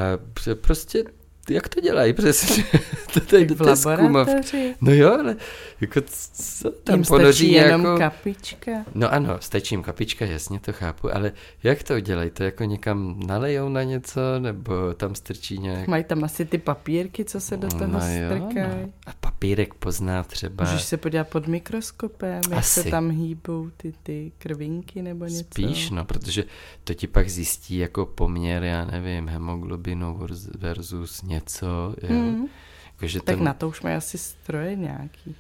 prostě 0.55 1.05
jak 1.51 1.69
to 1.69 1.81
dělají 1.81 2.13
přesně? 2.13 2.65
to 3.15 3.21
tady 3.21 3.45
v 3.45 3.61
laboratoři. 3.61 4.75
No 4.81 4.93
jo, 4.93 5.17
ale 5.21 5.37
jako 5.81 6.01
co 6.33 6.71
tam 6.71 6.95
Jim 6.95 7.05
ponoří 7.05 7.53
jenom 7.53 7.85
jako... 7.85 7.99
kapička. 7.99 8.71
No 8.95 9.13
ano, 9.13 9.37
stačí 9.41 9.75
jim 9.75 9.83
kapička, 9.83 10.25
jasně 10.25 10.61
to 10.61 10.73
chápu, 10.73 11.15
ale 11.15 11.33
jak 11.63 11.83
to 11.83 11.95
udělají? 11.95 12.31
To 12.31 12.43
jako 12.43 12.65
někam 12.65 13.21
nalejou 13.27 13.69
na 13.69 13.83
něco, 13.83 14.21
nebo 14.39 14.95
tam 14.95 15.15
strčí 15.15 15.59
nějak... 15.59 15.89
Mají 15.89 16.05
tam 16.05 16.25
asi 16.25 16.45
ty 16.45 16.59
papírky, 16.59 17.25
co 17.25 17.41
se 17.41 17.57
do 17.57 17.69
toho 17.69 17.87
no, 17.87 18.01
strkají. 18.01 18.83
No. 18.83 18.93
A 19.07 19.11
papírek 19.21 19.75
pozná 19.75 20.23
třeba... 20.23 20.65
Můžeš 20.65 20.83
se 20.83 20.97
podívat 20.97 21.29
pod 21.29 21.47
mikroskopem, 21.47 22.41
jak 22.51 22.53
asi. 22.53 22.83
se 22.83 22.91
tam 22.91 23.11
hýbou 23.11 23.71
ty, 23.77 23.95
ty 24.03 24.33
krvinky 24.39 25.03
nebo 25.03 25.25
něco. 25.25 25.45
Spíš, 25.51 25.91
no, 25.91 26.05
protože 26.05 26.45
to 26.85 26.95
ti 26.95 27.07
pak 27.07 27.31
zjistí 27.31 27.79
jako 27.79 28.07
poměr, 28.07 28.63
já 28.63 28.85
nevím, 28.85 29.29
hemoglobinu 29.29 30.21
versus 30.59 31.23
něco 31.23 31.38
něco. 31.39 31.95
Jo. 32.03 32.15
Mm. 32.15 32.47
Jako, 32.93 33.07
že 33.07 33.21
tak 33.23 33.37
ten... 33.37 33.45
na 33.45 33.55
to 33.55 33.69
už 33.69 33.81
mají 33.81 33.97
asi 33.97 34.19
stroje 34.19 34.77
nějaký. 34.77 35.35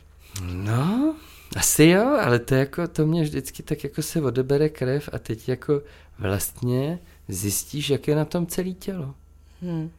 No, 0.52 1.16
asi 1.56 1.84
jo, 1.84 2.18
ale 2.22 2.38
to 2.38 2.54
jako, 2.54 2.88
to 2.88 3.06
mě 3.06 3.22
vždycky 3.22 3.62
tak 3.62 3.84
jako 3.84 4.02
se 4.02 4.22
odebere 4.22 4.68
krev 4.68 5.08
a 5.12 5.18
teď 5.18 5.48
jako 5.48 5.82
vlastně 6.18 6.98
zjistíš, 7.28 7.90
jak 7.90 8.08
je 8.08 8.16
na 8.16 8.24
tom 8.24 8.46
celé 8.46 8.70
tělo. 8.70 9.14
Hmm. 9.62 9.90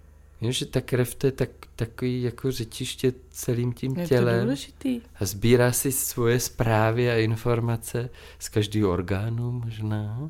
Jo, 0.41 0.51
že 0.51 0.65
ta 0.65 0.81
krev 0.81 1.15
to 1.15 1.27
je 1.27 1.31
tak, 1.31 1.49
takový 1.75 2.21
jako 2.21 2.51
řečiště 2.51 3.13
celým 3.31 3.73
tím 3.73 3.97
je 3.97 4.07
tělem. 4.07 4.39
To 4.39 4.43
důležitý. 4.43 5.01
A 5.19 5.25
sbírá 5.25 5.71
si 5.71 5.91
svoje 5.91 6.39
zprávy 6.39 7.11
a 7.11 7.15
informace 7.15 8.09
z 8.39 8.49
každého 8.49 8.91
orgánu 8.91 9.51
možná. 9.51 10.29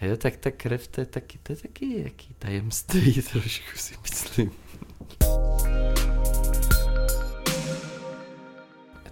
Jo, 0.00 0.16
tak 0.16 0.36
ta 0.36 0.50
krev 0.50 0.88
to 0.88 1.00
je 1.00 1.06
taky, 1.06 1.38
to 1.42 1.52
je 1.52 1.56
taky 1.56 2.02
jaký 2.02 2.34
tajemství 2.38 3.22
trošku 3.32 3.76
si 3.76 3.94
myslím. 4.02 4.50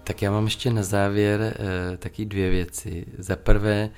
Tak 0.03 0.21
já 0.21 0.31
mám 0.31 0.45
ještě 0.45 0.73
na 0.73 0.83
závěr 0.83 1.39
uh, 1.59 1.97
taky 1.97 2.25
dvě 2.25 2.49
věci. 2.49 3.05
Za 3.17 3.35
prvé, 3.35 3.89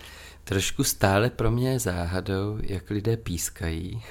trošku 0.44 0.84
stále 0.84 1.30
pro 1.30 1.52
mě 1.52 1.72
je 1.72 1.80
záhadou, 1.80 2.58
jak 2.62 2.90
lidé 2.90 3.18
pískají. 3.18 4.02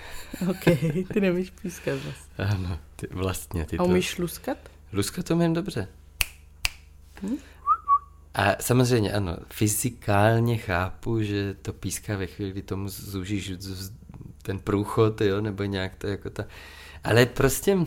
OK, 0.51 0.65
ty 1.13 1.21
nevíš 1.21 1.51
pískat 1.51 1.99
vlastně. 2.05 2.29
Ano, 2.57 2.79
ty, 2.97 3.07
vlastně. 3.11 3.65
Ty 3.65 3.79
A 3.79 3.83
umíš 3.83 4.15
to... 4.15 4.23
luskat? 4.23 4.59
Luskat 4.93 5.25
to 5.27 5.35
umím 5.35 5.53
dobře. 5.53 5.89
Hm? 7.23 7.37
A 8.35 8.57
samozřejmě 8.61 9.13
ano, 9.13 9.37
fyzikálně 9.51 10.57
chápu, 10.57 11.23
že 11.23 11.55
to 11.63 11.73
píská 11.73 12.17
ve 12.17 12.27
chvíli, 12.27 12.51
kdy 12.51 12.63
tomu 12.63 12.89
zúžíš 12.89 13.53
ten 14.43 14.59
průchod, 14.59 15.21
jo, 15.21 15.41
nebo 15.41 15.65
nějak 15.65 15.95
to 15.95 16.07
jako 16.07 16.31
ta... 16.31 16.45
Ale 17.05 17.27
prostě 17.27 17.79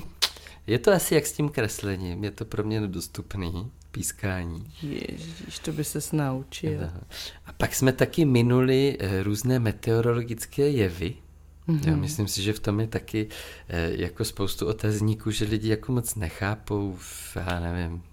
je 0.68 0.80
to 0.80 0.91
asi 0.91 1.16
jak 1.16 1.26
s 1.26 1.34
tím 1.34 1.49
kreslením, 1.49 2.24
je 2.24 2.32
to 2.32 2.45
pro 2.45 2.64
mě 2.64 2.82
nedostupný 2.82 3.72
pískání. 3.91 4.74
Ježíš, 4.82 5.59
to 5.59 5.72
by 5.72 5.84
se 5.84 5.99
naučil. 6.16 6.89
A 7.45 7.53
pak 7.53 7.76
jsme 7.76 7.93
taky 7.93 8.26
minuli 8.26 8.97
eh, 8.99 9.24
různé 9.24 9.59
meteorologické 9.59 10.70
jevy. 10.70 11.14
Mm-hmm. 11.68 11.89
Já 11.89 11.95
myslím 11.95 12.28
si, 12.28 12.41
že 12.41 12.53
v 12.53 12.59
tom 12.59 12.80
je 12.80 12.88
taky 12.88 13.28
eh, 13.70 13.91
jako 14.01 14.26
spoustu 14.26 14.68
otazníků, 14.68 15.32
že 15.32 15.45
lidi 15.45 15.70
jako 15.70 15.91
moc 15.91 16.16
nechápou, 16.16 16.97
já 17.36 17.59
nevím, 17.59 18.03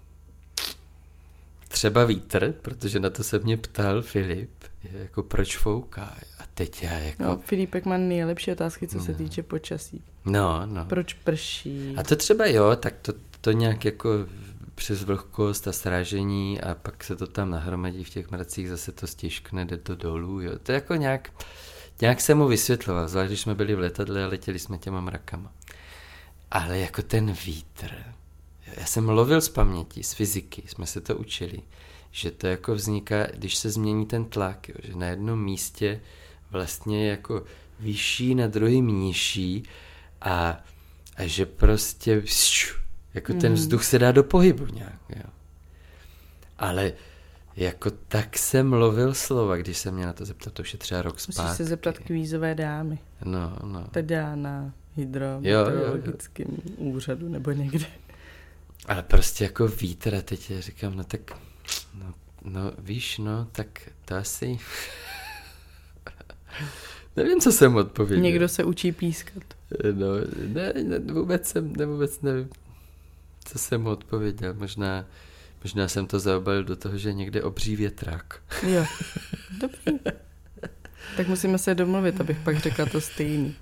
třeba 1.67 2.05
vítr, 2.05 2.53
protože 2.61 2.99
na 2.99 3.09
to 3.09 3.23
se 3.23 3.39
mě 3.39 3.57
ptal 3.57 4.01
Filip, 4.01 4.51
jako 4.83 5.23
proč 5.23 5.57
fouká. 5.57 6.17
A 6.39 6.43
teď 6.53 6.83
já 6.83 6.97
jako... 6.97 7.23
No, 7.23 7.37
Filipek 7.37 7.85
má 7.85 7.97
nejlepší 7.97 8.51
otázky, 8.51 8.87
co 8.87 8.97
no. 8.97 9.03
se 9.03 9.13
týče 9.13 9.43
počasí. 9.43 10.03
No, 10.29 10.65
no. 10.65 10.85
Proč 10.85 11.13
prší? 11.13 11.93
A 11.97 12.03
to 12.03 12.15
třeba 12.15 12.45
jo, 12.45 12.75
tak 12.75 12.93
to, 13.01 13.13
to 13.41 13.51
nějak 13.51 13.85
jako 13.85 14.09
přes 14.75 15.03
vlhkost 15.03 15.67
a 15.67 15.71
srážení 15.71 16.61
a 16.61 16.75
pak 16.75 17.03
se 17.03 17.15
to 17.15 17.27
tam 17.27 17.49
nahromadí 17.49 18.03
v 18.03 18.09
těch 18.09 18.31
mracích, 18.31 18.69
zase 18.69 18.91
to 18.91 19.07
stěžkne, 19.07 19.65
jde 19.65 19.77
to 19.77 19.95
dolů, 19.95 20.41
jo. 20.41 20.59
To 20.63 20.71
je 20.71 20.73
jako 20.73 20.95
nějak, 20.95 21.33
nějak 22.01 22.21
jsem 22.21 22.37
mu 22.37 22.47
vysvětloval, 22.47 23.07
zvlášť 23.07 23.27
když 23.27 23.41
jsme 23.41 23.55
byli 23.55 23.75
v 23.75 23.79
letadle 23.79 24.23
a 24.23 24.27
letěli 24.27 24.59
jsme 24.59 24.77
těma 24.77 25.01
mrakama. 25.01 25.51
Ale 26.51 26.79
jako 26.79 27.01
ten 27.01 27.33
vítr, 27.45 27.91
já 28.77 28.85
jsem 28.85 29.09
lovil 29.09 29.41
z 29.41 29.49
paměti, 29.49 30.03
z 30.03 30.13
fyziky, 30.13 30.63
jsme 30.65 30.85
se 30.85 31.01
to 31.01 31.15
učili, 31.15 31.61
že 32.11 32.31
to 32.31 32.47
jako 32.47 32.75
vzniká, 32.75 33.27
když 33.33 33.55
se 33.55 33.69
změní 33.69 34.05
ten 34.05 34.25
tlak, 34.25 34.69
jo, 34.69 34.75
že 34.83 34.95
na 34.95 35.07
jednom 35.07 35.43
místě 35.43 36.01
vlastně 36.51 37.09
jako 37.09 37.43
vyšší, 37.79 38.35
na 38.35 38.47
druhém 38.47 38.87
nižší 38.87 39.63
a, 40.21 40.63
a 41.17 41.25
že 41.25 41.45
prostě 41.45 42.23
jako 43.13 43.33
mm. 43.33 43.39
ten 43.39 43.53
vzduch 43.53 43.83
se 43.83 43.99
dá 43.99 44.11
do 44.11 44.23
pohybu 44.23 44.65
nějak. 44.65 44.99
Jo. 45.09 45.29
Ale 46.57 46.93
jako 47.55 47.91
tak 47.91 48.37
jsem 48.37 48.73
lovil 48.73 49.13
slova, 49.13 49.57
když 49.57 49.77
jsem 49.77 49.93
mě 49.95 50.05
na 50.05 50.13
to 50.13 50.25
zeptat, 50.25 50.53
to 50.53 50.61
už 50.61 50.73
je 50.73 50.79
třeba 50.79 51.01
rok 51.01 51.19
zpátky. 51.19 51.41
Musíš 51.41 51.57
se 51.57 51.65
zeptat 51.65 51.99
kvízové 51.99 52.55
dámy. 52.55 52.99
No, 53.25 53.57
no. 53.63 53.87
Teda 53.91 54.35
na 54.35 54.73
hydrometeorologickém 54.95 56.47
úřadu 56.77 57.29
nebo 57.29 57.51
někde. 57.51 57.85
Ale 58.85 59.03
prostě 59.03 59.43
jako 59.43 59.67
vítr 59.67 60.15
a 60.15 60.21
teď 60.21 60.51
říkám, 60.59 60.95
no 60.95 61.03
tak, 61.03 61.21
no, 61.93 62.13
no 62.43 62.61
víš, 62.79 63.17
no, 63.17 63.47
tak 63.51 63.67
to 64.05 64.15
asi... 64.15 64.59
Nevím, 67.19 67.39
co 67.39 67.51
jsem 67.51 67.75
odpověděl. 67.75 68.23
Někdo 68.23 68.47
se 68.47 68.63
učí 68.63 68.91
pískat. 68.91 69.43
No, 69.93 70.07
ne, 70.53 70.73
ne 70.83 70.99
vůbec 70.99 71.47
jsem, 71.47 71.75
ne, 71.75 71.85
vůbec 71.85 72.21
nevím, 72.21 72.49
co 73.45 73.59
jsem 73.59 73.87
odpověděl. 73.87 74.53
Možná, 74.53 75.05
možná 75.63 75.87
jsem 75.87 76.07
to 76.07 76.19
zaobalil 76.19 76.63
do 76.63 76.75
toho, 76.75 76.97
že 76.97 77.13
někde 77.13 77.43
obří 77.43 77.75
větrák. 77.75 78.41
Jo, 78.67 78.85
dobrý. 79.61 79.99
Tak 81.17 81.27
musíme 81.27 81.57
se 81.57 81.75
domluvit, 81.75 82.21
abych 82.21 82.37
pak 82.39 82.57
řekla 82.57 82.85
to 82.85 83.01
stejný. 83.01 83.55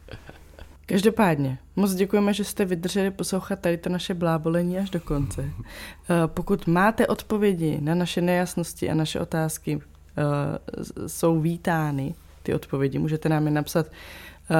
Každopádně, 0.86 1.58
moc 1.76 1.94
děkujeme, 1.94 2.34
že 2.34 2.44
jste 2.44 2.66
vydrželi 2.66 3.12
poslouchat 3.12 3.60
tady 3.60 3.78
to 3.78 3.90
naše 3.90 4.14
blábolení 4.14 4.78
až 4.78 4.90
do 4.90 5.00
konce. 5.00 5.44
Eh, 5.44 6.28
pokud 6.28 6.68
máte 6.68 7.08
odpovědi 7.08 7.78
na 7.82 7.96
naše 7.96 8.22
nejasnosti 8.22 8.90
a 8.90 8.94
naše 8.94 9.20
otázky, 9.20 9.82
eh, 10.18 11.08
jsou 11.08 11.42
vítány 11.42 12.16
ty 12.48 12.54
odpovědi. 12.54 13.00
Můžete 13.00 13.30
nám 13.30 13.46
je 13.46 13.52
napsat 13.52 13.92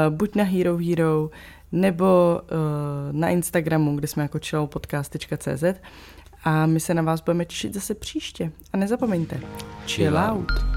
buď 0.10 0.36
na 0.36 0.44
Hero 0.44 0.78
Hero, 0.78 1.30
nebo 1.72 2.42
na 3.12 3.30
Instagramu, 3.30 3.96
kde 3.96 4.08
jsme 4.08 4.24
jako 4.24 4.40
chillpodcast.cz 4.46 5.64
a 6.44 6.66
my 6.66 6.80
se 6.80 6.94
na 6.94 7.02
vás 7.02 7.22
budeme 7.22 7.46
těšit 7.46 7.74
zase 7.74 7.94
příště. 7.94 8.52
A 8.74 8.78
nezapomeňte, 8.78 9.40
chill, 9.88 10.18
out. 10.18 10.77